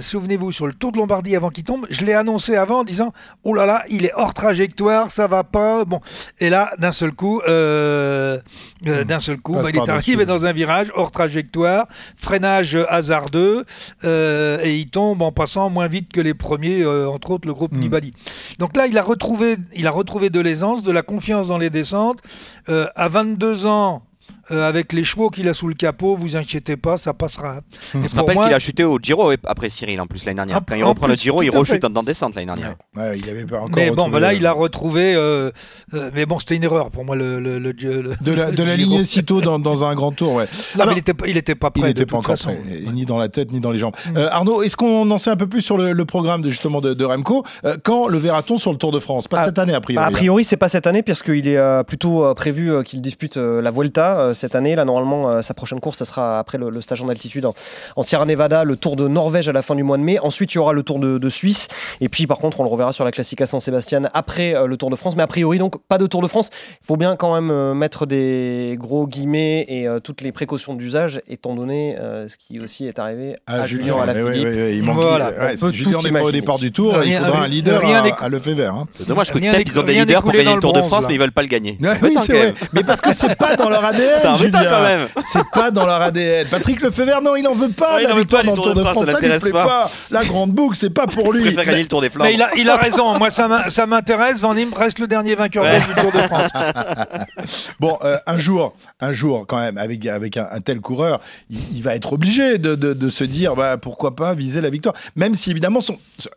souvenez-vous 0.00 0.52
sur 0.52 0.66
le 0.66 0.74
Tour 0.74 0.92
de 0.92 0.98
Lombardie 0.98 1.34
avant 1.34 1.50
qu'il 1.50 1.64
tombe, 1.64 1.86
je 1.90 2.04
l'ai 2.04 2.12
annoncé 2.14 2.54
avant 2.54 2.83
en 2.84 2.86
disant 2.86 3.12
oh 3.44 3.54
là 3.54 3.64
là, 3.64 3.84
il 3.88 4.04
est 4.04 4.12
hors 4.14 4.34
trajectoire, 4.34 5.10
ça 5.10 5.26
va 5.26 5.42
pas. 5.42 5.84
Bon, 5.84 6.00
et 6.38 6.50
là 6.50 6.72
d'un 6.78 6.92
seul 6.92 7.12
coup, 7.12 7.40
euh, 7.48 8.38
euh, 8.86 9.04
d'un 9.04 9.20
seul 9.20 9.38
coup, 9.38 9.54
bah, 9.54 9.70
il 9.70 9.76
est 9.76 9.88
arrivé 9.88 10.26
dans 10.26 10.44
un 10.44 10.52
virage 10.52 10.88
hors 10.94 11.10
trajectoire, 11.10 11.86
freinage 12.16 12.76
hasardeux 12.88 13.64
euh, 14.04 14.58
et 14.62 14.76
il 14.76 14.90
tombe 14.90 15.22
en 15.22 15.32
passant 15.32 15.70
moins 15.70 15.88
vite 15.88 16.12
que 16.12 16.20
les 16.20 16.34
premiers, 16.34 16.82
euh, 16.82 17.08
entre 17.08 17.30
autres 17.30 17.48
le 17.48 17.54
groupe 17.54 17.74
Mm. 17.74 17.80
Nibali. 17.80 18.12
Donc 18.58 18.76
là, 18.76 18.86
il 18.86 18.98
a 18.98 19.02
retrouvé, 19.02 19.56
il 19.74 19.86
a 19.86 19.90
retrouvé 19.90 20.28
de 20.28 20.40
l'aisance, 20.40 20.82
de 20.82 20.92
la 20.92 21.02
confiance 21.02 21.48
dans 21.48 21.58
les 21.58 21.70
descentes. 21.70 22.20
À 22.68 23.08
22 23.08 23.66
ans. 23.66 24.02
Euh, 24.50 24.68
avec 24.68 24.92
les 24.92 25.04
chevaux 25.04 25.30
qu'il 25.30 25.48
a 25.48 25.54
sous 25.54 25.68
le 25.68 25.74
capot, 25.74 26.16
vous 26.16 26.36
inquiétez 26.36 26.76
pas, 26.76 26.96
ça 26.96 27.14
passera. 27.14 27.56
Et 27.94 27.98
On 28.04 28.08
se 28.08 28.16
rappelle 28.16 28.34
moi- 28.34 28.44
qu'il 28.46 28.54
a 28.54 28.58
chuté 28.58 28.84
au 28.84 28.98
Giro 29.00 29.32
après 29.44 29.68
Cyril 29.70 30.00
en 30.00 30.06
plus 30.06 30.24
l'année 30.24 30.36
dernière. 30.36 30.56
En- 30.58 30.60
Quand 30.66 30.74
il 30.76 30.84
en 30.84 30.88
reprend 30.88 31.06
le 31.06 31.14
Giro, 31.16 31.42
il 31.42 31.50
rechute 31.50 31.84
en 31.84 32.02
descente 32.02 32.34
l'année 32.34 32.46
dernière. 32.46 32.74
Ouais, 32.96 33.18
il 33.18 33.28
avait 33.28 33.44
pas 33.46 33.58
encore 33.58 33.70
Mais 33.76 33.90
bon, 33.90 34.08
bah 34.08 34.20
là, 34.20 34.34
il 34.34 34.44
a 34.46 34.52
retrouvé. 34.52 35.14
euh, 35.14 35.50
euh, 35.94 36.10
mais 36.14 36.26
bon, 36.26 36.38
c'était 36.38 36.56
une 36.56 36.64
erreur 36.64 36.90
pour 36.90 37.04
moi, 37.04 37.16
le. 37.16 37.40
le, 37.40 37.58
le- 37.58 37.72
le- 37.72 38.14
de 38.20 38.32
la, 38.32 38.50
de 38.50 38.62
la 38.62 38.76
lignée 38.76 39.04
si 39.04 39.24
tôt 39.24 39.40
dans, 39.40 39.58
dans 39.58 39.84
un 39.84 39.94
grand 39.94 40.12
tour, 40.12 40.34
ouais. 40.34 40.44
Non, 40.76 40.82
Alors- 40.82 40.86
mais 40.88 40.92
il 40.94 40.98
était, 41.00 41.14
pas- 41.14 41.26
il 41.28 41.36
était 41.36 41.54
pas 41.54 41.70
Il 41.74 41.80
prêt. 41.80 41.88
n'était 41.88 42.04
de 42.04 42.10
pas 42.10 42.16
encore 42.18 42.36
façon. 42.36 42.54
prêt, 42.54 42.92
ni 42.92 43.04
dans 43.04 43.18
la 43.18 43.28
tête, 43.28 43.52
ni 43.52 43.60
dans 43.60 43.70
les 43.70 43.78
jambes. 43.78 43.94
Euh, 44.16 44.28
Arnaud, 44.30 44.62
est-ce 44.62 44.76
qu'on 44.76 45.10
en 45.10 45.18
sait 45.18 45.30
un 45.30 45.36
peu 45.36 45.46
plus 45.46 45.62
sur 45.62 45.76
le, 45.78 45.92
le 45.92 46.04
programme 46.04 46.42
de, 46.42 46.48
justement 46.50 46.80
de, 46.80 46.94
de 46.94 47.04
Remco 47.04 47.44
Euh, 47.64 47.76
Quand 47.82 48.06
le 48.08 48.18
verra-t-on 48.18 48.56
sur 48.58 48.72
le 48.72 48.78
Tour 48.78 48.92
de 48.92 48.98
France? 48.98 49.28
Pas 49.28 49.40
Ah, 49.40 49.44
cette 49.46 49.58
année, 49.58 49.74
a 49.74 49.80
priori. 49.80 50.02
Bah, 50.02 50.08
a 50.08 50.10
priori, 50.12 50.44
c'est 50.44 50.56
pas 50.56 50.68
cette 50.68 50.86
année, 50.86 51.02
puisqu'il 51.02 51.46
est 51.48 51.84
plutôt 51.86 52.32
prévu 52.34 52.72
qu'il 52.84 53.00
dispute 53.00 53.36
la 53.36 53.70
Vuelta 53.70 54.33
cette 54.34 54.54
année. 54.54 54.74
Là, 54.74 54.84
normalement, 54.84 55.28
euh, 55.30 55.42
sa 55.42 55.54
prochaine 55.54 55.80
course, 55.80 55.98
ça 55.98 56.04
sera 56.04 56.38
après 56.38 56.58
le, 56.58 56.70
le 56.70 56.80
stage 56.80 57.02
en 57.02 57.08
altitude 57.08 57.46
en, 57.46 57.54
en 57.96 58.02
Sierra 58.02 58.24
Nevada, 58.26 58.64
le 58.64 58.76
Tour 58.76 58.96
de 58.96 59.08
Norvège 59.08 59.48
à 59.48 59.52
la 59.52 59.62
fin 59.62 59.74
du 59.74 59.82
mois 59.82 59.96
de 59.96 60.02
mai. 60.02 60.18
Ensuite, 60.20 60.52
il 60.52 60.56
y 60.56 60.58
aura 60.58 60.72
le 60.72 60.82
Tour 60.82 60.98
de, 60.98 61.18
de 61.18 61.28
Suisse. 61.28 61.68
Et 62.00 62.08
puis, 62.08 62.26
par 62.26 62.38
contre, 62.38 62.60
on 62.60 62.64
le 62.64 62.68
reverra 62.70 62.92
sur 62.92 63.04
la 63.04 63.10
Classica 63.12 63.46
San-Sébastien 63.46 64.02
après 64.14 64.54
euh, 64.54 64.66
le 64.66 64.76
Tour 64.76 64.90
de 64.90 64.96
France. 64.96 65.14
Mais 65.16 65.22
a 65.22 65.26
priori, 65.26 65.58
donc, 65.58 65.74
pas 65.88 65.98
de 65.98 66.06
Tour 66.06 66.22
de 66.22 66.26
France. 66.28 66.50
Il 66.82 66.86
faut 66.86 66.96
bien 66.96 67.16
quand 67.16 67.34
même 67.34 67.50
euh, 67.50 67.74
mettre 67.74 68.06
des 68.06 68.76
gros 68.78 69.06
guillemets 69.06 69.64
et 69.68 69.86
euh, 69.88 70.00
toutes 70.00 70.20
les 70.20 70.32
précautions 70.32 70.74
d'usage, 70.74 71.20
étant 71.28 71.54
donné 71.54 71.96
euh, 71.98 72.28
ce 72.28 72.36
qui 72.36 72.60
aussi 72.60 72.86
est 72.86 72.98
arrivé 72.98 73.36
à, 73.46 73.62
Ah, 73.62 73.66
Julien 73.66 73.96
à 74.00 74.06
la 74.06 74.14
Philippe. 74.14 74.44
ouais, 74.48 74.54
ouais, 74.54 74.76
il 74.76 74.82
manque. 74.82 74.96
Voilà, 74.96 75.30
ouais, 75.30 75.56
si 75.56 75.72
Julien 75.72 75.98
n'est 76.02 76.10
pas 76.12 76.22
au 76.22 76.32
départ 76.32 76.58
du 76.58 76.72
Tour, 76.72 76.94
Rien- 76.94 77.20
il 77.20 77.24
faudra 77.24 77.42
un 77.44 77.48
leader 77.48 77.80
rien 77.80 78.04
à, 78.04 78.24
à 78.24 78.28
le 78.28 78.38
fait 78.38 78.54
vert. 78.54 78.74
hein. 78.74 78.86
C'est 78.92 79.06
dommage 79.06 79.30
que 79.30 79.38
ils 79.38 79.78
ont 79.78 79.82
des 79.82 79.94
leaders 79.94 80.22
pour 80.22 80.32
gagner 80.32 80.44
dans 80.46 80.54
le 80.56 80.60
Tour 80.60 80.72
de 80.72 80.82
France, 80.82 81.02
là. 81.02 81.08
mais 81.08 81.14
ils 81.14 81.20
veulent 81.20 81.32
pas 81.32 81.42
le 81.42 81.48
gagner. 81.48 81.78
Oui, 82.02 82.14
vrai. 82.14 82.28
même. 82.32 82.54
Mais 82.72 82.82
parce 82.82 83.00
que 83.00 83.12
c'est 83.12 83.34
pas 83.36 83.56
dans 83.56 83.68
leur 83.68 83.84
ADN. 83.84 84.16
C'est 84.36 84.44
Julien. 84.44 84.64
quand 84.64 84.82
même. 84.82 85.08
C'est 85.22 85.48
pas 85.52 85.70
dans 85.70 85.86
leur 85.86 86.00
ADN. 86.00 86.46
Patrick 86.48 86.80
Lefebvre, 86.80 87.20
non, 87.22 87.36
il 87.36 87.46
en 87.46 87.54
veut 87.54 87.68
pas. 87.70 87.96
Ouais, 87.96 88.02
il 88.02 88.06
la 88.06 88.12
en 88.12 88.14
veut 88.16 88.20
victoire 88.22 88.42
pas 88.42 88.50
du 88.50 88.56
dans 88.56 88.62
le 88.66 88.72
Tour 88.72 88.74
de 88.74 88.88
France, 88.88 89.04
ça 89.06 89.12
l'intéresse 89.12 89.48
pas. 89.50 89.64
pas. 89.66 89.90
La 90.10 90.24
grande 90.24 90.52
boucle, 90.52 90.76
c'est 90.76 90.90
pas 90.90 91.06
pour 91.06 91.34
Il 91.34 91.42
lui. 91.42 91.44
préfère 91.52 91.64
gagner 91.66 91.82
le 91.82 91.88
Tour 91.88 92.00
des 92.00 92.10
Flandres. 92.10 92.28
Mais 92.28 92.34
il 92.34 92.42
a, 92.42 92.50
il 92.56 92.68
a 92.70 92.76
raison. 92.76 93.18
Moi, 93.18 93.30
ça 93.30 93.48
m'in- 93.48 93.68
ça 93.68 93.86
m'intéresse. 93.86 94.40
Van 94.40 94.56
Im 94.56 94.70
reste 94.74 94.98
le 94.98 95.06
dernier 95.06 95.34
vainqueur 95.34 95.64
Ouais. 95.64 95.70
belge 95.72 95.86
du 95.86 95.94
Tour 96.00 96.12
de 96.12 96.18
France. 96.18 96.50
Bon, 97.80 97.98
euh, 98.04 98.16
un 98.26 98.36
jour, 98.38 98.74
un 99.00 99.12
jour, 99.12 99.44
quand 99.46 99.58
même, 99.58 99.78
avec, 99.78 100.06
avec 100.06 100.36
un, 100.36 100.48
un 100.50 100.60
tel 100.60 100.80
coureur, 100.80 101.20
il, 101.50 101.58
il 101.76 101.82
va 101.82 101.94
être 101.94 102.12
obligé 102.12 102.58
de, 102.58 102.74
de- 102.74 102.92
de 102.94 103.08
se 103.08 103.24
dire 103.24 103.54
bah, 103.54 103.76
pourquoi 103.76 104.16
pas 104.16 104.34
viser 104.34 104.60
la 104.60 104.70
victoire. 104.70 104.94
Même 105.16 105.34
si, 105.34 105.50
évidemment, 105.50 105.80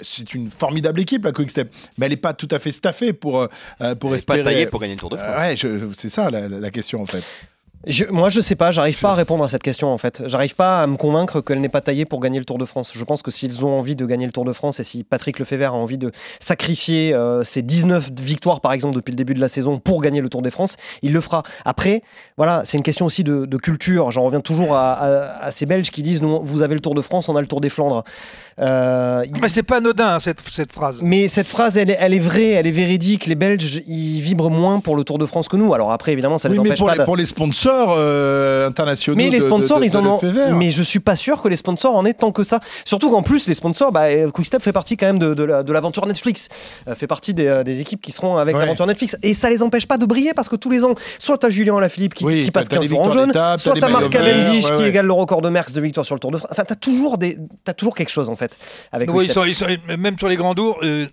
c'est 0.02 0.34
une 0.34 0.50
formidable 0.50 1.00
équipe, 1.00 1.26
la 1.26 1.32
Quick-Step, 1.32 1.72
mais 1.98 2.06
elle 2.08 2.12
n'est 2.12 2.18
pas 2.18 2.34
tout 2.34 2.48
à 2.52 2.60
fait 2.60 2.72
staffée 2.72 3.14
pour, 3.14 3.42
euh, 3.82 3.96
pour 3.96 4.10
Il 4.12 4.14
est 4.14 4.16
espérer. 4.18 4.40
pas 4.44 4.50
taillé 4.52 4.66
pour 4.66 4.80
gagner 4.80 4.94
le 4.96 5.00
Tour 5.00 5.10
de 5.10 5.18
France. 5.18 5.30
Euh, 5.64 5.80
ouais, 5.80 5.92
c'est 5.96 6.10
ça 6.10 6.30
la 6.30 6.70
question, 6.72 7.02
en 7.02 7.06
fait. 7.06 7.24
Je- 7.86 8.06
moi, 8.06 8.30
je 8.30 8.42
sais 8.42 8.56
pas, 8.56 8.72
j'arrive 8.72 9.00
pas 9.00 9.12
à 9.12 9.14
répondre 9.14 9.44
à 9.44 9.48
cette 9.48 9.62
question 9.64 9.90
en 9.94 9.98
fait. 9.98 10.24
J'arrive 10.26 10.56
pas 10.56 10.82
à 10.84 10.88
me 10.88 10.98
convaincre 10.98 11.42
qu'elle 11.42 11.62
n'est 11.62 11.70
pas 11.70 11.80
taillée 11.80 12.06
pour 12.06 12.20
gagner 12.20 12.40
le 12.40 12.44
Tour 12.44 12.58
de 12.58 12.66
France. 12.66 12.92
Je 12.94 13.04
pense 13.06 13.22
que 13.22 13.32
s'ils 13.32 13.64
ont 13.66 13.78
envie 13.80 13.96
de 13.96 14.06
gagner 14.06 14.26
le 14.26 14.32
Tour 14.32 14.44
de 14.46 14.52
France 14.52 14.80
et 14.80 14.84
si 14.84 15.04
Patrick 15.04 15.40
Lefebvre 15.40 15.68
a 15.68 15.72
envie 15.74 15.98
de 15.98 16.12
sacrifier 16.40 17.14
euh, 17.14 17.44
ses 17.44 17.62
19 17.62 18.10
victoires 18.20 18.60
par 18.62 18.74
exemple 18.74 18.96
depuis 18.96 19.12
le 19.12 19.16
début 19.16 19.36
de 19.36 19.40
la 19.40 19.48
saison 19.48 19.80
pour 19.80 20.02
gagner 20.02 20.20
le 20.22 20.28
Tour 20.28 20.42
de 20.42 20.50
France, 20.50 20.76
il 21.02 21.14
le 21.14 21.22
fera. 21.22 21.44
Après, 21.66 22.02
voilà, 22.36 22.64
c'est 22.66 22.78
une 22.78 22.84
question 22.84 23.06
aussi 23.06 23.24
de, 23.24 23.46
de 23.46 23.58
culture. 23.58 24.12
J'en 24.12 24.24
reviens 24.24 24.42
toujours 24.42 24.76
à, 24.76 24.94
à- 24.94 25.46
à 25.46 25.52
ces 25.52 25.66
Belges 25.66 25.92
qui 25.92 26.02
disent 26.02 26.22
non, 26.22 26.42
vous 26.44 26.64
avez 26.64 26.74
le 26.74 26.82
Tour 26.82 26.96
de 26.96 27.02
France, 27.02 27.30
on 27.30 27.36
a 27.38 27.42
le 27.42 27.48
Tour 27.48 27.62
des 27.62 27.70
Flandres. 27.70 28.04
Euh, 28.60 29.24
Mais 29.42 29.50
c'est 29.50 29.64
pas 29.64 29.78
anodin 29.78 30.16
hein, 30.16 30.20
cette, 30.20 30.42
cette 30.50 30.74
phrase. 30.74 31.02
mais 31.04 31.28
cette 31.28 31.48
phrase, 31.48 31.78
elle 31.78 31.92
est, 31.92 31.98
elle 32.00 32.14
est 32.16 32.20
vraie, 32.20 32.50
elle 32.50 32.66
est 32.68 32.72
véridique. 32.72 33.28
Les 33.28 33.36
Belges, 33.36 33.82
ils 33.88 34.20
vibrent 34.20 34.50
moins 34.50 34.80
pour 34.80 34.96
le 34.96 35.04
Tour 35.04 35.20
de 35.20 35.26
France 35.28 35.48
que 35.48 35.56
nous. 35.56 35.74
Alors 35.76 35.92
après, 35.92 36.12
évidemment, 36.12 36.38
ça 36.40 36.50
Oui, 36.50 36.56
les 36.56 36.64
mais 36.64 36.70
empêche 36.70 36.80
pour 36.80 36.88
pas 36.88 36.94
les, 36.96 37.00
de- 37.00 37.06
pour 37.06 37.16
les 37.16 37.26
sponsors 37.26 37.67
euh, 37.72 38.68
internationaux. 38.68 39.18
mais 39.18 39.30
les 39.30 39.40
de- 39.40 39.44
de- 39.44 39.48
sponsors, 39.50 39.80
de- 39.80 39.86
ils 39.86 39.98
en 39.98 40.06
ont. 40.06 40.20
Mais 40.56 40.72
je 40.72 40.84
suis 40.84 41.00
pas 41.00 41.16
sûr 41.16 41.42
que 41.42 41.48
les 41.48 41.56
sponsors 41.56 41.96
en 41.96 42.06
aient 42.06 42.14
tant 42.14 42.32
que 42.32 42.44
ça. 42.44 42.60
Surtout 42.86 43.10
qu'en 43.10 43.22
plus, 43.24 43.48
les 43.48 43.54
sponsors, 43.54 43.92
bah, 43.92 44.06
euh, 44.06 44.30
Quickstep 44.32 44.62
fait 44.62 44.72
partie 44.72 44.98
quand 44.98 45.06
même 45.08 45.20
de, 45.20 45.34
de 45.34 45.44
la- 45.44 45.64
de 45.64 45.74
l'aventure 45.74 46.06
Netflix. 46.06 46.50
Euh, 46.88 46.96
fait 46.96 47.08
partie 47.08 47.34
des, 47.34 47.64
des 47.66 47.80
équipes 47.80 48.02
qui 48.02 48.12
seront 48.12 48.38
avec 48.38 48.56
Ouais. 48.56 48.62
l'aventure 48.62 48.88
Netflix. 48.88 49.16
Et 49.24 49.34
ça 49.34 49.50
les 49.50 49.62
empêche 49.64 49.88
pas 49.88 49.98
de 49.98 50.06
briller 50.06 50.34
parce 50.34 50.50
que 50.50 50.56
tous 50.56 50.70
les 50.70 50.84
ans, 50.86 50.96
soit 51.20 51.38
t'as 51.38 51.50
Julien 51.50 51.78
Alaphilippe 51.78 52.14
qui, 52.14 52.24
Oui, 52.26 52.44
qui 52.46 52.52
passe 52.52 52.66
t'as- 52.68 52.78
t'as 52.78 52.82
15 52.82 52.90
des 52.90 52.96
jours 52.96 53.02
en 53.04 53.12
jaune, 53.12 53.32
soit 53.58 53.76
t'as 53.80 53.90
Marc 53.90 54.10
Cavendish 54.10 54.70
ouais, 54.70 54.78
qui 54.78 54.84
égale 54.84 55.06
le 55.06 55.14
record 55.14 55.42
de 55.42 55.50
Merckx 55.50 55.74
de 55.74 55.82
victoire 55.82 56.06
sur 56.06 56.16
le 56.16 56.20
Tour 56.20 56.32
de 56.32 56.38
France. 56.38 56.50
Enfin, 56.52 56.64
t'as 56.66 56.76
toujours, 56.76 57.18
des, 57.18 57.38
t'as 57.64 57.74
toujours 57.74 57.96
quelque 57.96 58.10
chose 58.10 58.30
en 58.30 58.36
fait 58.36 58.56
avec 58.92 59.10
Oui, 59.10 59.26
ils 59.26 59.34
Quickstep. 59.34 59.44
sont- 59.56 59.68
ils 59.68 59.78
sont- 59.88 59.98
même 59.98 60.18
sur 60.18 60.28
les 60.28 60.36
grands 60.38 60.56
tours, 60.56 60.78
euh, 60.84 61.06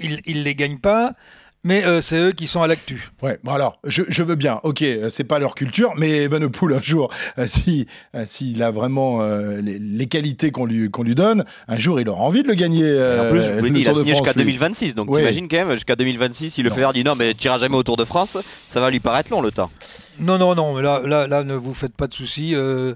ils, 0.00 0.20
ils 0.26 0.42
les 0.42 0.54
gagnent 0.54 0.78
pas. 0.78 1.12
Mais 1.64 1.84
euh, 1.84 2.00
c'est 2.00 2.16
eux 2.16 2.32
qui 2.32 2.46
sont 2.46 2.62
à 2.62 2.68
l'actu. 2.68 3.10
Ouais, 3.20 3.38
bon 3.42 3.52
alors, 3.52 3.80
je, 3.84 4.04
je 4.08 4.22
veux 4.22 4.36
bien, 4.36 4.60
ok, 4.62 4.82
euh, 4.82 5.10
c'est 5.10 5.24
pas 5.24 5.40
leur 5.40 5.56
culture, 5.56 5.92
mais 5.96 6.22
Evenepoel, 6.24 6.74
un 6.76 6.80
jour, 6.80 7.10
euh, 7.38 7.46
si, 7.48 7.86
euh, 8.14 8.22
s'il 8.26 8.62
a 8.62 8.70
vraiment 8.70 9.22
euh, 9.22 9.60
les, 9.60 9.78
les 9.78 10.06
qualités 10.06 10.52
qu'on 10.52 10.66
lui, 10.66 10.88
qu'on 10.88 11.02
lui 11.02 11.16
donne, 11.16 11.44
un 11.66 11.78
jour, 11.78 12.00
il 12.00 12.08
aura 12.08 12.22
envie 12.22 12.44
de 12.44 12.48
le 12.48 12.54
gagner. 12.54 12.84
Et 12.84 12.98
euh, 12.98 13.26
en 13.26 13.30
plus, 13.30 13.40
je 13.40 13.46
vous 13.54 13.54
le 13.56 13.60
l'ai 13.64 13.70
dit, 13.70 13.80
il 13.80 13.88
a 13.88 13.92
signé 13.92 14.12
France, 14.14 14.18
jusqu'à 14.24 14.32
lui. 14.38 14.44
2026. 14.44 14.94
Donc 14.94 15.10
Ouais. 15.10 15.18
t'imagines 15.18 15.48
quand 15.48 15.56
même, 15.66 15.72
jusqu'à 15.74 15.96
2026, 15.96 16.50
si 16.50 16.62
le 16.62 16.70
Federer 16.70 16.92
dit 16.92 17.02
non, 17.04 17.16
mais 17.16 17.34
tu 17.34 17.48
iras 17.48 17.58
jamais 17.58 17.76
au 17.76 17.82
Tour 17.82 17.96
de 17.96 18.04
France, 18.04 18.38
ça 18.68 18.80
va 18.80 18.90
lui 18.90 19.00
paraître 19.00 19.30
long 19.32 19.40
le 19.42 19.50
temps. 19.50 19.70
Non, 20.20 20.38
non, 20.38 20.54
non, 20.54 20.74
mais 20.74 20.82
là, 20.82 21.02
là, 21.04 21.26
là 21.28 21.44
ne 21.44 21.54
vous 21.54 21.74
faites 21.74 21.94
pas 21.94 22.06
de 22.06 22.14
soucis. 22.14 22.54
Euh, 22.54 22.94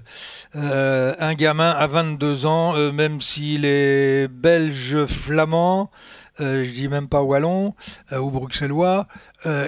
euh, 0.55 1.13
un 1.19 1.33
gamin 1.35 1.69
à 1.71 1.87
22 1.87 2.45
ans, 2.45 2.75
euh, 2.75 2.91
même 2.91 3.21
s'il 3.21 3.63
est 3.65 4.27
belge 4.27 5.05
flamand, 5.05 5.83
euh, 5.83 6.22
je 6.39 6.71
dis 6.71 6.87
même 6.87 7.07
pas 7.07 7.21
wallon 7.21 7.73
euh, 8.11 8.17
ou 8.17 8.31
bruxellois, 8.31 9.07
euh, 9.07 9.07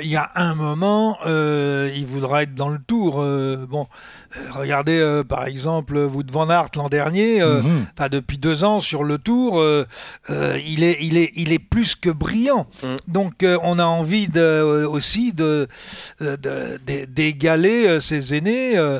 il 0.03 0.09
y 0.09 0.15
a 0.15 0.29
un 0.35 0.55
moment, 0.55 1.17
euh, 1.25 1.91
il 1.95 2.05
voudra 2.05 2.43
être 2.43 2.55
dans 2.55 2.69
le 2.69 2.79
tour. 2.79 3.21
euh, 3.21 3.65
bon, 3.69 3.88
euh, 4.38 4.39
regardez 4.51 4.97
euh, 4.99 5.23
par 5.23 5.45
exemple 5.45 5.97
Wout 5.97 6.23
van 6.31 6.49
Aert 6.49 6.69
l'an 6.75 6.89
dernier, 6.89 7.41
euh, 7.41 7.61
enfin, 7.97 8.09
depuis 8.09 8.38
deux 8.38 8.63
ans 8.63 8.79
sur 8.79 9.03
le 9.03 9.17
tour, 9.17 9.59
euh, 9.59 9.85
euh, 10.29 10.57
il, 10.65 10.83
est, 10.83 10.97
il, 11.01 11.17
est, 11.17 11.31
il 11.35 11.51
est 11.51 11.59
plus 11.59 11.95
que 11.95 12.09
brillant. 12.09 12.67
Mm. 12.83 12.88
Donc 13.07 13.43
euh, 13.43 13.57
on 13.63 13.79
a 13.79 13.85
envie 13.85 14.27
de, 14.27 14.39
euh, 14.39 14.88
aussi 14.88 15.33
de, 15.33 15.67
euh, 16.21 16.38
de- 16.38 16.79
de- 16.85 17.05
d'égaler 17.05 17.88
euh, 17.88 17.99
ses 17.99 18.33
aînés. 18.35 18.77
euh. 18.77 18.99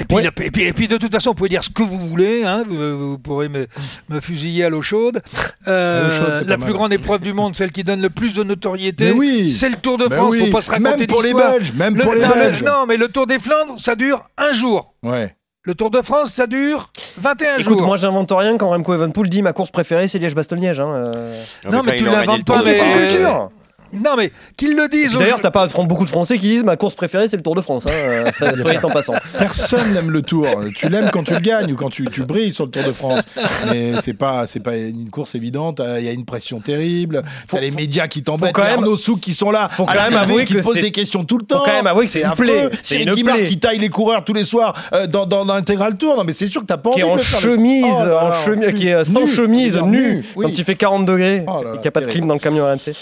Et, 0.00 0.04
puis, 0.04 0.16
Ouais. 0.16 0.22
la- 0.22 0.44
et, 0.44 0.50
puis, 0.50 0.62
et 0.64 0.72
puis, 0.72 0.88
de 0.88 0.96
toute 0.96 1.12
façon, 1.12 1.30
vous 1.30 1.34
pouvez 1.34 1.48
dire 1.48 1.64
ce 1.64 1.70
que 1.70 1.82
vous 1.82 2.06
voulez, 2.06 2.44
hein, 2.44 2.64
vous, 2.68 3.10
vous 3.12 3.18
pourrez 3.18 3.48
me, 3.48 3.66
me 4.08 4.20
fusiller 4.20 4.64
à 4.64 4.68
l'eau 4.70 4.82
chaude. 4.82 5.20
Euh, 5.68 6.42
la 6.46 6.56
plus 6.56 6.66
mal. 6.66 6.72
grande 6.74 6.92
épreuve 6.92 7.20
du 7.22 7.32
monde, 7.32 7.56
celle 7.56 7.72
qui 7.72 7.84
donne 7.84 8.00
le 8.02 8.10
plus 8.10 8.34
de 8.34 8.42
notoriété, 8.42 9.12
oui. 9.12 9.50
c'est 9.50 9.68
le 9.68 9.76
Tour 9.76 9.93
de 9.98 10.06
Ben 10.08 10.16
France. 10.16 10.30
oui, 10.32 10.46
Faut 10.46 10.52
pas 10.52 10.62
se 10.62 10.70
raconter 10.70 10.96
même 10.98 11.06
pour 11.06 11.22
les. 11.22 11.34
Belges, 11.34 11.72
même 11.74 11.96
Le- 11.96 12.02
pour 12.02 12.14
les 12.14 12.20
non, 12.20 12.28
le- 12.28 12.34
Belges. 12.34 12.62
non, 12.62 12.86
mais 12.86 12.96
le 12.96 13.08
Tour 13.08 13.26
des 13.26 13.38
Flandres, 13.38 13.76
ça 13.78 13.94
dure 13.94 14.24
un 14.36 14.52
jour. 14.52 14.94
Ouais. 15.02 15.34
Le 15.66 15.74
Tour 15.74 15.90
de 15.90 16.02
France, 16.02 16.30
ça 16.34 16.46
dure 16.46 16.90
21 17.16 17.56
Écoute, 17.58 17.78
jours. 17.78 17.86
moi 17.86 17.96
j'invente 17.96 18.30
rien 18.32 18.58
quand 18.58 18.68
Remco 18.68 18.92
Evenepoel 18.92 19.30
dit 19.30 19.40
ma 19.40 19.54
course 19.54 19.70
préférée 19.70 20.08
c'est 20.08 20.18
Liège-Bastogne-Liège. 20.18 20.78
Hein. 20.78 20.88
euh. 21.08 21.42
Non, 21.70 21.82
mais 21.82 21.92
quand 21.92 21.98
tu 21.98 22.04
l'inventes 22.04 22.44
Tour 22.44 22.56
pas, 22.56 22.62
mais- 22.64 23.50
Non, 23.94 24.16
mais 24.16 24.32
qu'ils 24.56 24.76
le 24.76 24.88
disent. 24.88 25.16
D'ailleurs, 25.16 25.40
t'as 25.40 25.50
pas 25.50 25.66
beaucoup 25.66 26.04
de 26.04 26.10
Français 26.10 26.38
qui 26.38 26.48
disent 26.48 26.64
ma 26.64 26.76
course 26.76 26.94
préférée, 26.94 27.28
c'est 27.28 27.36
le 27.36 27.42
Tour 27.42 27.54
de 27.54 27.60
France. 27.60 27.86
Hein, 27.86 27.92
euh, 27.92 28.30
en 28.82 28.90
passant. 28.90 29.14
Personne 29.38 29.92
n'aime 29.92 30.10
le 30.10 30.22
Tour. 30.22 30.46
Tu 30.74 30.88
l'aimes 30.88 31.10
quand 31.12 31.24
tu 31.24 31.34
le 31.34 31.40
gagnes 31.40 31.72
ou 31.72 31.76
quand 31.76 31.90
tu, 31.90 32.04
tu 32.06 32.22
brilles 32.24 32.52
sur 32.52 32.64
le 32.64 32.70
Tour 32.70 32.82
de 32.82 32.92
France. 32.92 33.22
Mais 33.66 33.92
c'est 34.00 34.14
pas, 34.14 34.46
c'est 34.46 34.60
pas 34.60 34.76
une 34.76 35.10
course 35.10 35.34
évidente. 35.34 35.80
Il 35.98 36.04
y 36.04 36.08
a 36.08 36.12
une 36.12 36.24
pression 36.24 36.60
terrible. 36.60 37.22
Faut, 37.48 37.58
les 37.58 37.70
médias 37.70 38.08
qui 38.08 38.22
t'embêtent. 38.22 38.54
Quand 38.54 38.64
même 38.64 38.80
nos 38.80 38.96
Souk 38.96 39.20
qui 39.20 39.34
sont 39.34 39.50
là. 39.50 39.68
Faut 39.68 39.86
quand 39.86 39.94
même 39.94 40.16
avouer 40.16 40.44
qui 40.44 40.54
posent 40.54 40.74
des 40.74 40.92
questions 40.92 41.24
tout 41.24 41.38
le 41.38 41.44
temps. 41.44 41.58
Faut 41.58 41.64
quand 41.64 41.76
même 41.76 41.86
avouer 41.86 42.06
que 42.06 42.10
c'est 42.10 42.24
un 42.24 42.34
plaie. 42.34 42.70
C'est 42.82 43.02
une 43.02 43.14
plaie. 43.14 43.44
qui 43.44 43.58
taille 43.58 43.78
les 43.78 43.88
coureurs 43.88 44.24
tous 44.24 44.34
les 44.34 44.44
soirs 44.44 44.74
euh, 44.92 45.06
dans, 45.06 45.26
dans 45.26 45.44
l'intégral 45.44 45.96
Tour. 45.96 46.16
Non, 46.16 46.24
mais 46.24 46.32
c'est 46.32 46.46
sûr 46.46 46.62
que 46.62 46.66
t'as 46.66 46.76
pas 46.76 46.90
qui 46.90 47.00
est 47.00 47.04
en 47.04 47.18
chemise, 47.18 47.84
oh 47.86 48.16
en 48.20 48.32
chemise, 48.44 48.72
qui 48.72 48.88
est 48.88 49.04
sans 49.04 49.26
chemise, 49.26 49.78
nu, 49.78 50.24
quand 50.34 50.48
il 50.48 50.64
fait 50.64 50.74
40 50.74 51.06
degrés 51.06 51.44
oh 51.46 51.60
et 51.60 51.72
qu'il 51.72 51.80
n'y 51.80 51.88
a 51.88 51.90
pas 51.90 52.00
de 52.00 52.06
clim 52.06 52.26
dans 52.26 52.34
le 52.34 52.40
camion 52.40 52.64
RMC. 52.64 52.92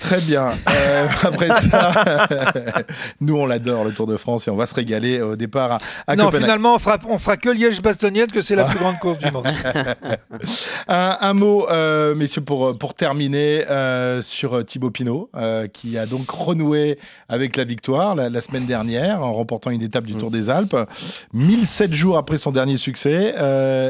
Très 0.00 0.20
bien. 0.20 0.50
Euh, 0.68 1.06
après 1.22 1.48
ça, 1.60 2.26
nous 3.20 3.36
on 3.36 3.46
l'adore 3.46 3.84
le 3.84 3.92
Tour 3.92 4.06
de 4.06 4.16
France 4.16 4.48
et 4.48 4.50
on 4.50 4.56
va 4.56 4.66
se 4.66 4.74
régaler 4.74 5.20
au 5.20 5.36
départ 5.36 5.78
à, 6.06 6.16
non, 6.16 6.30
finalement 6.30 6.74
on 6.74 6.78
fera, 6.78 6.98
on 7.08 7.18
fera 7.18 7.36
que 7.36 7.50
Liège-Bastognette 7.50 8.32
que 8.32 8.40
c'est 8.40 8.56
la 8.56 8.64
plus 8.70 8.78
grande 8.78 8.98
course 8.98 9.18
du 9.18 9.30
monde. 9.30 9.46
un, 10.88 11.34
mot, 11.34 11.68
euh, 11.68 12.14
messieurs, 12.14 12.40
pour, 12.40 12.76
pour 12.78 12.94
terminer 12.94 13.66
euh, 13.68 14.22
sur 14.22 14.64
Thibaut 14.64 14.90
Pinot 14.90 15.30
qui 15.72 15.98
a 15.98 16.06
donc 16.06 16.30
renoué 16.30 16.98
avec 17.28 17.56
la 17.56 17.64
victoire 17.64 18.14
la, 18.14 18.40
semaine 18.40 18.66
dernière 18.66 19.22
en 19.22 19.32
remportant 19.32 19.70
une 19.70 19.82
étape 19.82 20.04
du 20.04 20.14
Tour 20.14 20.30
des 20.30 20.48
Alpes. 20.50 20.76
1007 21.34 21.92
jours 21.92 22.16
après 22.16 22.38
son 22.38 22.52
dernier 22.52 22.76
succès. 22.76 23.34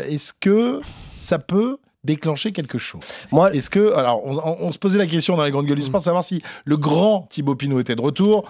Est-ce 0.08 0.32
que 0.38 0.80
ça 1.20 1.38
peut 1.38 1.78
déclencher 2.04 2.52
quelque 2.52 2.78
chose. 2.78 3.02
Moi, 3.30 3.54
est-ce 3.54 3.70
que, 3.70 3.92
alors, 3.94 4.24
on, 4.24 4.72
se 4.72 4.78
posait 4.78 4.98
la 4.98 5.06
question 5.06 5.36
dans 5.36 5.44
les 5.44 5.50
grandes 5.50 5.66
gueules 5.66 5.78
du 5.78 5.84
sport, 5.84 6.00
savoir 6.00 6.24
si 6.24 6.42
le 6.64 6.76
grand 6.76 7.26
Thibaut 7.30 7.54
Pinot 7.54 7.80
était 7.80 7.96
de 7.96 8.00
retour. 8.00 8.48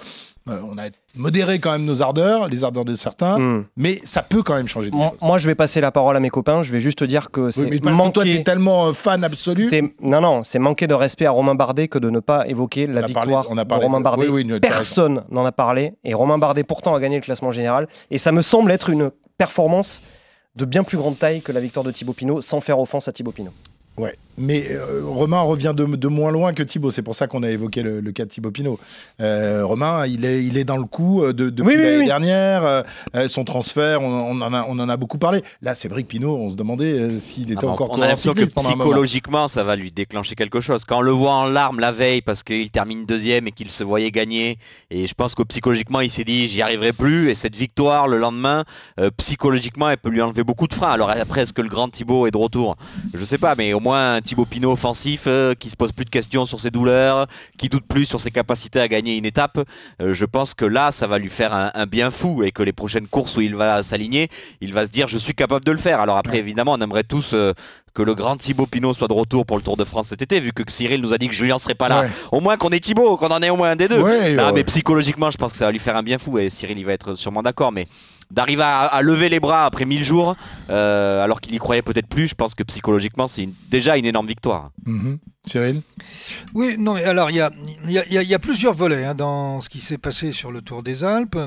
Euh, 0.48 0.59
on 0.64 0.78
a 0.78 0.84
modéré 1.14 1.59
quand 1.59 1.72
même 1.72 1.84
nos 1.84 2.01
ardeurs, 2.01 2.48
les 2.48 2.64
ardeurs 2.64 2.86
de 2.86 2.94
certains, 2.94 3.38
hmm. 3.38 3.66
mais 3.76 4.01
ça 4.05 4.22
peut 4.22 4.42
quand 4.42 4.55
même 4.55 4.68
changer. 4.68 4.90
moi, 4.90 5.38
je 5.38 5.46
vais 5.46 5.55
passer 5.55 5.82
la 5.82 5.92
parole 5.92 6.16
à 6.16 6.20
mes 6.20 6.30
copains. 6.30 6.62
Je 6.62 6.72
vais 6.72 6.80
juste 6.80 7.01
te 7.01 7.05
dire 7.05 7.30
que 7.30 7.51
c'est 7.51 7.64
oui, 7.68 7.80
toi, 8.12 8.26
es 8.26 8.42
tellement 8.42 8.86
euh, 8.86 8.92
fan 8.92 9.22
absolu. 9.22 9.68
Non, 10.01 10.22
non, 10.22 10.42
c'est 10.42 10.59
manquer 10.59 10.86
de 10.86 10.94
respect 10.94 11.26
à 11.26 11.30
Romain 11.30 11.55
Bardet 11.55 11.88
que 11.88 11.98
de 11.98 12.09
ne 12.09 12.20
pas 12.20 12.48
évoquer 12.48 12.86
la 12.86 13.03
victoire 13.03 13.46
on 13.51 13.59
a 13.59 13.66
parlé 13.66 13.82
de 13.82 13.86
Romain 13.86 14.01
Bardet. 14.01 14.61
Personne 14.61 15.24
n'en 15.30 15.44
a 15.44 15.53
parlé 15.53 15.92
et 16.05 16.14
Romain 16.14 16.38
Bardet 16.38 16.64
pourtant 16.64 16.94
a 16.94 17.01
gagné 17.01 17.16
le 17.16 17.22
classement 17.22 17.51
général 17.51 17.86
et 18.11 18.16
ça 18.16 18.32
me 18.32 18.40
semble 18.40 18.70
être 18.70 18.88
une 18.88 19.11
performance 19.36 20.03
de 20.57 20.64
bien 20.64 20.82
plus 20.82 20.98
grande 20.98 21.18
taille 21.18 21.42
que 21.42 21.53
la 21.53 21.61
victoire 21.61 21.84
de 21.84 21.90
Thibaut 21.90 22.12
Pinot, 22.12 22.40
sans 22.40 22.61
faire 22.61 22.78
offense 22.78 23.09
à 23.09 23.12
Thibaut 23.12 23.32
Pinot. 23.32 23.53
Ouais, 23.96 24.16
mais 24.41 24.66
euh, 24.70 25.03
Romain 25.05 25.41
revient 25.43 25.74
de, 25.76 26.09
moins 26.09 26.32
loin 26.32 26.53
que 26.53 26.62
Thibaut. 26.62 26.91
C'est 26.91 27.03
pour 27.03 27.14
ça 27.14 27.26
qu'on 27.26 27.43
a 27.43 27.51
évoqué 27.51 27.82
le, 27.82 28.01
cas 28.12 28.24
de 28.24 28.30
Thibaut 28.30 28.51
Pinot. 28.51 28.80
Euh, 29.20 29.64
Romain, 29.64 30.07
il 30.07 30.24
est, 30.24 30.45
il 30.45 30.57
est 30.57 30.64
dans 30.64 30.76
le 30.76 30.84
coup 30.84 31.22
euh, 31.22 31.32
de, 31.32 31.51
depuis 31.51 31.76
l'année 31.76 32.07
dernière. 32.07 32.84
son 33.28 33.45
transfert, 33.45 34.03
on, 34.03 34.41
en 34.41 34.53
a, 34.53 34.66
on 34.68 34.78
en 34.78 34.88
a 34.88 34.97
beaucoup 34.97 35.18
parlé. 35.18 35.43
Là, 35.62 35.74
c'est 35.74 35.88
vrai 35.88 36.03
que 36.03 36.09
Pinot, 36.09 36.34
on 36.34 36.51
se 36.51 36.57
demandait 36.57 37.20
s'il 37.20 37.53
était 37.53 37.64
ah 37.66 37.68
encore. 37.68 37.91
On 37.91 38.01
a 38.01 38.07
l'impression 38.07 38.34
que 38.34 38.45
psychologiquement, 38.45 39.47
ça 39.47 39.62
va 39.62 39.76
lui 39.76 39.93
déclencher 39.93 40.34
quelque 40.34 40.61
chose. 40.61 40.84
Quand 40.84 40.99
on 40.99 41.03
le 41.03 41.11
voit 41.11 41.32
en 41.32 41.45
larmes 41.45 41.80
la 41.80 41.93
veille 41.93 42.22
parce 42.22 42.43
qu'il 42.43 42.70
termine 42.70 43.05
deuxième 43.05 43.47
et 43.47 43.53
qu'il 43.53 43.70
se 43.70 43.84
voyait 43.84 44.11
gagner, 44.11 44.59
et 44.91 45.07
je 45.07 45.14
pense 45.14 45.34
que 45.34 45.43
psychologiquement, 45.43 46.01
il 46.01 46.11
s'est 46.11 46.24
dit 46.24 46.49
j'y 46.49 46.62
arriverai 46.62 46.93
plus. 46.93 47.30
Et 47.30 47.34
cette 47.34 47.57
victoire 47.57 48.09
le 48.09 48.18
lendemain, 48.18 48.64
psychologiquement, 49.18 49.91
elle 49.91 49.99
peut 49.99 50.09
lui 50.09 50.22
enlever 50.22 50.45
beaucoup 50.45 50.66
de 50.66 50.74
freins. 50.74 50.93
Alors 50.93 51.11
après, 51.11 51.43
est-ce 51.43 51.53
que 51.53 51.62
le 51.62 51.68
grand 51.68 51.88
Thibaut 51.88 52.26
est 52.26 52.30
de 52.30 52.38
retour? 52.38 52.76
Je 53.12 53.24
sais 53.24 53.38
pas, 53.38 53.55
mais 53.57 53.72
au 53.72 53.80
moins 53.80 54.20
Thibaut 54.30 54.44
Pinot 54.44 54.70
offensif 54.70 55.24
euh, 55.26 55.54
qui 55.54 55.70
se 55.70 55.74
pose 55.74 55.90
plus 55.90 56.04
de 56.04 56.10
questions 56.10 56.46
sur 56.46 56.60
ses 56.60 56.70
douleurs, 56.70 57.26
qui 57.58 57.68
doute 57.68 57.84
plus 57.84 58.04
sur 58.04 58.20
ses 58.20 58.30
capacités 58.30 58.78
à 58.78 58.86
gagner 58.86 59.16
une 59.16 59.24
étape. 59.24 59.58
Euh, 60.00 60.14
je 60.14 60.24
pense 60.24 60.54
que 60.54 60.64
là, 60.64 60.92
ça 60.92 61.08
va 61.08 61.18
lui 61.18 61.28
faire 61.28 61.52
un, 61.52 61.86
bien 61.86 62.12
fou 62.12 62.44
et 62.44 62.52
que 62.52 62.62
les 62.62 62.70
prochaines 62.70 63.08
courses 63.08 63.36
où 63.36 63.40
il 63.40 63.56
va 63.56 63.82
s'aligner, 63.82 64.28
il 64.60 64.72
va 64.72 64.86
se 64.86 64.92
dire 64.92 65.08
je 65.08 65.18
suis 65.18 65.34
capable 65.34 65.64
de 65.64 65.72
le 65.72 65.78
faire. 65.78 66.00
Alors 66.00 66.16
après, 66.16 66.38
évidemment, 66.38 66.74
on 66.74 66.80
aimerait 66.80 67.02
tous 67.02 67.32
euh, 67.34 67.54
que 67.92 68.02
le 68.02 68.14
grand 68.14 68.36
Thibaut 68.36 68.66
Pinot 68.66 68.94
soit 68.94 69.08
de 69.08 69.14
retour 69.14 69.44
pour 69.44 69.56
le 69.56 69.64
Tour 69.64 69.76
de 69.76 69.82
France 69.82 70.06
cet 70.06 70.22
été, 70.22 70.38
vu 70.38 70.52
que 70.52 70.62
Cyril 70.70 71.00
nous 71.00 71.12
a 71.12 71.18
dit 71.18 71.26
que 71.26 71.34
Julien 71.34 71.58
serait 71.58 71.74
pas 71.74 71.88
là. 71.88 72.04
Au 72.30 72.40
moins 72.40 72.56
qu'on 72.56 72.70
ait 72.70 72.78
Thibaut, 72.78 73.16
qu'on 73.16 73.32
en 73.32 73.42
ait 73.42 73.50
au 73.50 73.56
moins 73.56 73.70
un 73.70 73.76
des 73.76 73.88
deux. 73.88 74.00
mais 74.54 74.62
psychologiquement, 74.62 75.32
je 75.32 75.38
pense 75.38 75.50
que 75.50 75.58
ça 75.58 75.64
va 75.64 75.72
lui 75.72 75.80
faire 75.80 75.96
un 75.96 76.04
bien 76.04 76.18
fou 76.18 76.38
et 76.38 76.50
Cyril, 76.50 76.78
il 76.78 76.86
va 76.86 76.92
être 76.92 77.16
sûrement 77.16 77.42
d'accord. 77.42 77.72
Mais 77.72 77.88
d'arriver 78.30 78.62
à, 78.64 79.02
lever 79.02 79.28
les 79.28 79.40
bras 79.40 79.64
après 79.64 79.84
1000 79.84 80.04
jours, 80.04 80.36
euh, 80.68 81.22
alors 81.22 81.40
qu'il 81.40 81.54
y 81.54 81.58
croyait 81.58 81.82
peut-être 81.82 82.06
plus, 82.06 82.28
je 82.28 82.34
pense 82.34 82.54
que 82.54 82.62
psychologiquement, 82.62 83.26
c'est 83.26 83.48
déjà 83.70 83.96
une 83.96 84.06
énorme 84.06 84.26
victoire. 84.26 84.70
Mhm. 84.86 85.18
Cyril 85.46 85.80
Oui, 86.52 86.76
non, 86.78 86.96
alors 86.96 87.30
il 87.30 87.36
y 87.36 87.40
a, 87.40 87.50
y 87.88 88.34
a, 88.34 88.38
plusieurs 88.38 88.74
volets 88.74 89.06
hein, 89.06 89.14
dans 89.14 89.62
ce 89.62 89.70
qui 89.70 89.80
s'est 89.80 89.96
passé 89.96 90.32
sur 90.32 90.52
le 90.52 90.60
Tour 90.60 90.82
des 90.82 91.02
Alpes. 91.02 91.38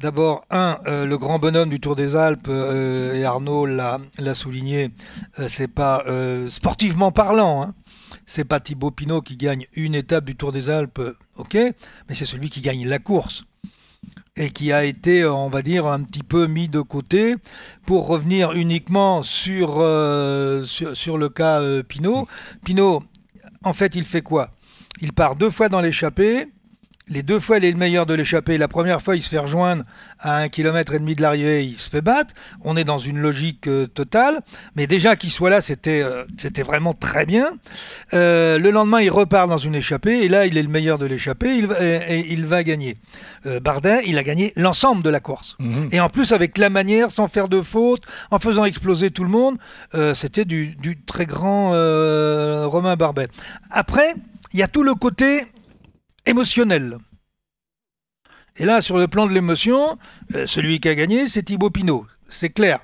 D'abord, 0.00 0.44
un, 0.50 0.78
euh, 0.86 1.06
le 1.06 1.16
grand 1.16 1.38
bonhomme 1.38 1.70
du 1.70 1.80
Tour 1.80 1.96
des 1.96 2.16
Alpes, 2.16 2.48
euh, 2.48 3.14
et 3.14 3.24
Arnaud 3.24 3.64
l'a 3.64 3.98
souligné, 4.34 4.90
c'est 5.48 5.68
pas 5.68 6.04
sportivement 6.48 7.12
parlant. 7.12 7.62
Hein, 7.62 7.74
c'est 8.26 8.44
pas 8.44 8.60
Thibaut 8.60 8.90
Pinot 8.90 9.22
qui 9.22 9.36
gagne 9.36 9.66
une 9.74 9.94
étape 9.94 10.24
du 10.24 10.36
Tour 10.36 10.52
des 10.52 10.68
Alpes, 10.68 11.00
ok, 11.36 11.54
mais 11.54 12.14
c'est 12.14 12.26
celui 12.26 12.50
qui 12.50 12.60
gagne 12.60 12.86
la 12.86 12.98
course 12.98 13.44
et 14.36 14.50
qui 14.50 14.72
a 14.72 14.84
été, 14.84 15.24
on 15.24 15.48
va 15.48 15.62
dire, 15.62 15.86
un 15.86 16.02
petit 16.02 16.22
peu 16.22 16.46
mis 16.46 16.68
de 16.68 16.80
côté 16.80 17.36
pour 17.86 18.08
revenir 18.08 18.52
uniquement 18.52 19.22
sur, 19.22 19.76
euh, 19.78 20.64
sur, 20.64 21.18
le 21.18 21.28
cas 21.28 21.60
euh, 21.60 21.82
Pinot. 21.82 22.26
Pinot, 22.64 23.04
en 23.62 23.72
fait, 23.72 23.94
il 23.94 24.04
fait 24.04 24.22
quoi? 24.22 24.50
Il 25.00 25.12
part 25.12 25.36
deux 25.36 25.50
fois 25.50 25.68
dans 25.68 25.80
l'échappée, 25.80 26.48
les 27.08 27.22
deux 27.22 27.38
fois, 27.38 27.58
il 27.58 27.64
est 27.66 27.70
le 27.70 27.76
meilleur 27.76 28.06
de 28.06 28.14
l'échappée. 28.14 28.56
La 28.56 28.68
première 28.68 29.02
fois, 29.02 29.14
il 29.14 29.22
se 29.22 29.28
fait 29.28 29.38
rejoindre 29.38 29.84
à 30.18 30.38
un 30.38 30.48
kilomètre 30.48 30.94
et 30.94 30.98
demi 30.98 31.14
de 31.14 31.20
l'arrivée, 31.20 31.64
il 31.64 31.76
se 31.76 31.90
fait 31.90 32.00
battre. 32.00 32.32
On 32.62 32.78
est 32.78 32.84
dans 32.84 32.96
une 32.96 33.18
logique 33.18 33.66
euh, 33.66 33.86
totale. 33.86 34.40
Mais 34.74 34.86
déjà 34.86 35.14
qu'il 35.14 35.30
soit 35.30 35.50
là, 35.50 35.60
c'était 35.60 36.02
euh, 36.02 36.24
c'était 36.38 36.62
vraiment 36.62 36.94
très 36.94 37.26
bien. 37.26 37.48
Euh, 38.14 38.58
le 38.58 38.70
lendemain, 38.70 39.02
il 39.02 39.10
repart 39.10 39.50
dans 39.50 39.58
une 39.58 39.74
échappée. 39.74 40.24
Et 40.24 40.28
là, 40.28 40.46
il 40.46 40.56
est 40.56 40.62
le 40.62 40.70
meilleur 40.70 40.96
de 40.96 41.04
l'échappée. 41.04 41.58
Il, 41.58 41.68
et, 41.78 42.26
il 42.30 42.46
va 42.46 42.64
gagner. 42.64 42.96
Bardet, 43.62 44.04
il 44.06 44.16
a 44.16 44.22
gagné 44.22 44.54
l'ensemble 44.56 45.02
de 45.02 45.10
la 45.10 45.20
course. 45.20 45.56
Mhm. 45.58 45.90
Et 45.92 46.00
en 46.00 46.08
plus, 46.08 46.32
avec 46.32 46.56
la 46.56 46.70
manière, 46.70 47.10
sans 47.10 47.28
faire 47.28 47.48
de 47.48 47.60
faute, 47.60 48.02
en 48.30 48.38
faisant 48.38 48.64
exploser 48.64 49.10
tout 49.10 49.24
le 49.24 49.30
monde, 49.30 49.58
c'était 50.14 50.46
du, 50.46 50.68
du, 50.68 50.98
très 50.98 51.26
grand 51.26 51.70
Romain 52.66 52.96
Bardet. 52.96 53.28
Après, 53.70 54.14
il 54.54 54.60
y 54.60 54.62
a 54.62 54.68
tout 54.68 54.82
le 54.82 54.94
côté 54.94 55.42
émotionnel. 56.26 56.98
Et 58.56 58.64
là, 58.64 58.80
sur 58.80 58.98
le 58.98 59.08
plan 59.08 59.26
de 59.26 59.32
l'émotion, 59.32 59.98
euh, 60.34 60.46
celui 60.46 60.78
qui 60.80 60.88
a 60.88 60.94
gagné, 60.94 61.26
c'est 61.26 61.42
Thibaut 61.42 61.70
Pinot. 61.70 62.06
C'est 62.28 62.50
clair. 62.50 62.80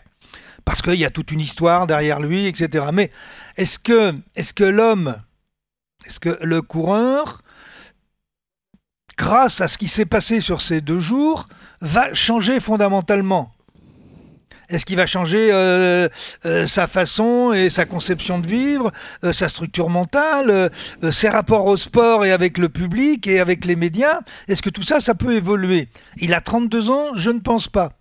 Parce 0.64 0.82
qu'il 0.82 0.94
y 0.94 1.04
a 1.04 1.10
toute 1.10 1.30
une 1.30 1.40
histoire 1.40 1.86
derrière 1.86 2.20
lui, 2.20 2.46
etc. 2.46 2.86
Mais 2.92 3.10
est-ce 3.56 3.78
que, 3.78 4.14
est 4.34 4.52
que 4.52 4.64
l'homme, 4.64 5.16
est-ce 6.04 6.20
que 6.20 6.38
le 6.42 6.60
coureur, 6.60 7.42
grâce 9.16 9.60
à 9.60 9.68
ce 9.68 9.78
qui 9.78 9.88
s'est 9.88 10.06
passé 10.06 10.40
sur 10.40 10.60
ces 10.60 10.80
deux 10.80 11.00
jours, 11.00 11.48
va 11.80 12.12
changer 12.14 12.60
fondamentalement? 12.60 13.54
Est-ce 14.70 14.86
qu'il 14.86 14.96
va 14.96 15.06
changer 15.06 15.50
euh, 15.52 16.08
euh, 16.46 16.66
sa 16.66 16.86
façon 16.86 17.52
et 17.52 17.68
sa 17.68 17.84
conception 17.84 18.38
de 18.38 18.46
vivre, 18.46 18.92
euh, 19.24 19.32
sa 19.32 19.48
structure 19.48 19.90
mentale, 19.90 20.70
ses 21.10 21.28
rapports 21.28 21.66
au 21.66 21.76
sport 21.76 22.24
et 22.24 22.30
avec 22.30 22.56
le 22.56 22.68
public 22.68 23.26
et 23.26 23.40
avec 23.40 23.64
les 23.64 23.76
médias? 23.76 24.20
Est-ce 24.48 24.62
que 24.62 24.70
tout 24.70 24.82
ça, 24.82 25.00
ça 25.00 25.14
peut 25.14 25.34
évoluer? 25.34 25.88
Il 26.18 26.34
a 26.34 26.40
32 26.40 26.90
ans 26.90 27.08
Je 27.16 27.30
ne 27.30 27.40
pense 27.40 27.68
pas. 27.68 27.92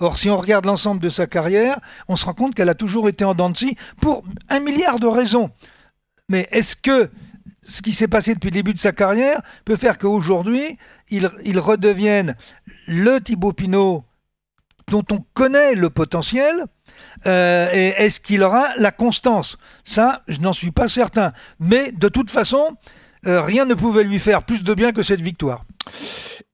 Or, 0.00 0.18
si 0.18 0.28
on 0.28 0.36
regarde 0.36 0.66
l'ensemble 0.66 1.00
de 1.00 1.08
sa 1.08 1.26
carrière, 1.26 1.78
on 2.08 2.16
se 2.16 2.26
rend 2.26 2.34
compte 2.34 2.54
qu'elle 2.54 2.68
a 2.68 2.74
toujours 2.74 3.08
été 3.08 3.24
en 3.24 3.34
dents 3.34 3.52
pour 4.00 4.22
un 4.50 4.60
milliard 4.60 5.00
de 5.00 5.06
raisons. 5.06 5.50
Mais 6.28 6.46
est-ce 6.52 6.76
que 6.76 7.10
ce 7.66 7.80
qui 7.80 7.92
s'est 7.92 8.08
passé 8.08 8.34
depuis 8.34 8.48
le 8.48 8.54
début 8.54 8.74
de 8.74 8.78
sa 8.78 8.92
carrière 8.92 9.40
peut 9.64 9.76
faire 9.76 9.96
qu'aujourd'hui, 9.98 10.78
il, 11.08 11.30
il 11.44 11.58
redevienne 11.58 12.36
le 12.86 13.18
Thibaut 13.20 13.52
Pinot 13.52 14.04
dont 14.90 15.04
on 15.10 15.24
connaît 15.34 15.74
le 15.74 15.90
potentiel, 15.90 16.64
euh, 17.26 17.68
et 17.72 17.88
est-ce 18.02 18.20
qu'il 18.20 18.42
aura 18.42 18.66
la 18.76 18.90
constance? 18.90 19.58
Ça, 19.84 20.22
je 20.28 20.40
n'en 20.40 20.52
suis 20.52 20.70
pas 20.70 20.88
certain. 20.88 21.32
Mais 21.60 21.92
de 21.92 22.08
toute 22.08 22.30
façon, 22.30 22.76
euh, 23.26 23.42
rien 23.42 23.64
ne 23.64 23.74
pouvait 23.74 24.04
lui 24.04 24.18
faire 24.18 24.42
plus 24.42 24.62
de 24.62 24.74
bien 24.74 24.92
que 24.92 25.02
cette 25.02 25.20
victoire. 25.20 25.64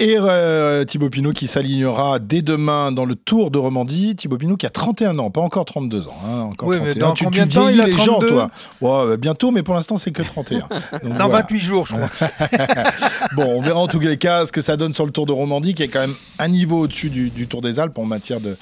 Et 0.01 0.17
euh, 0.19 0.85
Thibaut 0.85 1.09
Pinot 1.09 1.33
qui 1.33 1.47
s'alignera 1.47 2.19
dès 2.19 2.43
demain 2.43 2.91
dans 2.91 3.05
le 3.05 3.15
Tour 3.15 3.53
de 3.53 3.59
Romandie. 3.59 4.17
Thibaut 4.17 4.37
Pinot 4.37 4.57
qui 4.57 4.67
a 4.67 4.71
31 4.71 5.21
ans, 5.21 5.31
pas 5.31 5.41
encore 5.41 5.65
32 5.65 6.09
ans. 6.09 6.17
Hein, 6.27 6.41
encore 6.41 6.69
oui, 6.69 6.79
mais 6.83 6.97
dans 6.97 7.13
tu, 7.13 7.23
combien 7.23 7.47
de 7.47 7.53
temps 7.53 7.69
il 7.69 7.81
a 7.81 7.87
les 7.87 7.97
gens, 7.97 8.19
toi 8.19 8.51
ouais, 8.81 9.17
Bientôt, 9.19 9.53
mais 9.53 9.63
pour 9.63 9.75
l'instant, 9.75 9.97
c'est 9.97 10.11
que 10.11 10.23
31. 10.23 10.69
dans 11.17 11.29
28 11.29 11.61
jours, 11.61 11.87
je 11.87 11.95
crois. 11.95 12.11
bon, 13.37 13.45
on 13.45 13.61
verra 13.61 13.79
en 13.79 13.87
tous 13.87 14.01
les 14.01 14.19
cas 14.19 14.47
ce 14.47 14.53
que 14.53 14.63
ça 14.63 14.77
donne 14.77 14.95
sur 14.95 15.07
le 15.07 15.13
Tour 15.13 15.27
de 15.27 15.33
Romandie, 15.33 15.75
qui 15.75 15.85
est 15.85 15.89
quand 15.89 16.01
même 16.01 16.15
un 16.41 16.49
niveau 16.49 16.81
au-dessus 16.81 17.11
du, 17.11 17.47
Tour 17.47 17.63
des 17.63 17.79
Alpes 17.79 17.97
en 17.97 18.05
matière 18.05 18.41
de, 18.41 18.57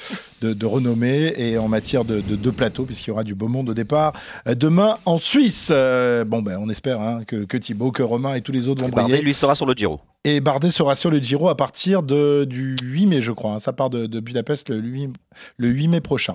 de, 0.46 0.66
renommée 0.66 1.32
et 1.36 1.58
en 1.58 1.68
matière 1.68 2.04
de, 2.04 2.20
de, 2.20 2.50
plateau, 2.50 2.84
puisqu'il 2.84 3.08
y 3.08 3.10
aura 3.10 3.24
du 3.24 3.34
beau 3.34 3.48
monde 3.48 3.70
au 3.70 3.74
départ 3.74 4.12
demain 4.46 4.96
en 5.04 5.18
Suisse. 5.18 5.70
bon, 5.70 6.42
ben, 6.42 6.58
on 6.60 6.68
espère 6.68 7.00
hein, 7.00 7.22
que, 7.26 7.44
que 7.44 7.56
Thibaut, 7.56 7.92
que 7.92 8.02
Romain 8.02 8.34
et 8.34 8.42
tous 8.42 8.52
les 8.52 8.68
autres 8.68 8.82
vont 8.82 8.90
briller. 8.90 9.22
lui 9.22 9.34
sera 9.34 9.54
sur 9.54 9.66
le 9.66 9.74
Giro. 9.74 10.00
Et 10.24 10.40
Bardet 10.40 10.70
sera 10.70 10.94
sur 10.94 11.10
le 11.10 11.18
Giro 11.18 11.48
à 11.48 11.56
partir 11.56 12.04
de, 12.04 12.44
du 12.48 12.76
8 12.80 13.06
mai, 13.06 13.20
je 13.20 13.32
crois. 13.32 13.54
Hein. 13.54 13.58
Ça 13.58 13.72
part 13.72 13.90
de, 13.90 14.06
Budapest 14.20 14.70
le 14.70 14.76
8, 14.76 15.10
le 15.56 15.68
8, 15.68 15.88
mai 15.88 16.00
prochain. 16.00 16.34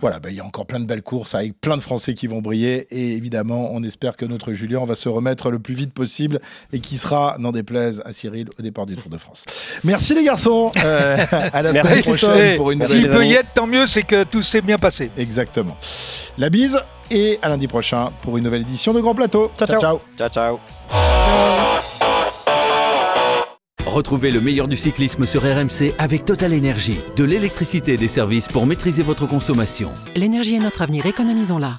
Voilà, 0.00 0.20
ben, 0.20 0.30
il 0.30 0.36
y 0.36 0.40
a 0.40 0.44
encore 0.44 0.64
plein 0.64 0.80
de 0.80 0.86
belles 0.86 1.02
courses 1.02 1.34
avec 1.34 1.60
plein 1.60 1.76
de 1.76 1.82
Français 1.82 2.14
qui 2.14 2.28
vont 2.28 2.40
briller. 2.40 2.86
Et 2.90 3.12
évidemment, 3.12 3.68
on 3.72 3.82
espère 3.82 4.16
que 4.16 4.24
notre 4.24 4.54
Julien 4.54 4.86
va 4.86 4.94
se 4.94 5.10
remettre 5.10 5.50
le 5.50 5.58
plus 5.58 5.74
vite 5.74 5.92
possible 5.92 6.40
et 6.72 6.80
qui 6.80 6.96
sera, 6.96 7.36
n'en 7.38 7.52
déplaise 7.52 8.02
à 8.06 8.14
Cyril, 8.14 8.48
au 8.58 8.62
départ 8.62 8.86
du 8.86 8.96
Tour 8.96 9.10
de 9.10 9.18
France. 9.18 9.44
Merci 9.84 10.14
les 10.14 10.24
garçons. 10.24 10.72
Euh, 10.82 11.18
à 11.30 11.60
la 11.60 11.82
semaine 11.82 12.02
prochaine 12.04 12.56
pour 12.56 12.70
une 12.70 12.82
S'il 12.84 13.06
peut 13.10 13.26
y 13.26 13.34
être, 13.34 13.45
tant 13.54 13.66
mieux, 13.66 13.86
c'est 13.86 14.02
que 14.02 14.24
tout 14.24 14.42
s'est 14.42 14.60
bien 14.60 14.78
passé. 14.78 15.10
Exactement. 15.16 15.76
La 16.38 16.50
bise 16.50 16.80
et 17.10 17.38
à 17.42 17.48
lundi 17.48 17.68
prochain 17.68 18.10
pour 18.22 18.36
une 18.36 18.44
nouvelle 18.44 18.62
édition 18.62 18.92
de 18.92 19.00
Grand 19.00 19.14
Plateau. 19.14 19.50
ciao. 19.58 19.80
Ciao, 19.80 20.00
ciao. 20.16 20.28
ciao. 20.28 20.60
Retrouvez 23.86 24.30
le 24.30 24.40
meilleur 24.40 24.68
du 24.68 24.76
cyclisme 24.76 25.24
sur 25.24 25.42
RMC 25.42 25.94
avec 25.98 26.24
Total 26.24 26.52
Énergie. 26.52 26.98
De 27.16 27.24
l'électricité 27.24 27.94
et 27.94 27.96
des 27.96 28.08
services 28.08 28.48
pour 28.48 28.66
maîtriser 28.66 29.02
votre 29.02 29.26
consommation. 29.26 29.90
L'énergie 30.16 30.56
est 30.56 30.60
notre 30.60 30.82
avenir, 30.82 31.06
économisons-la. 31.06 31.78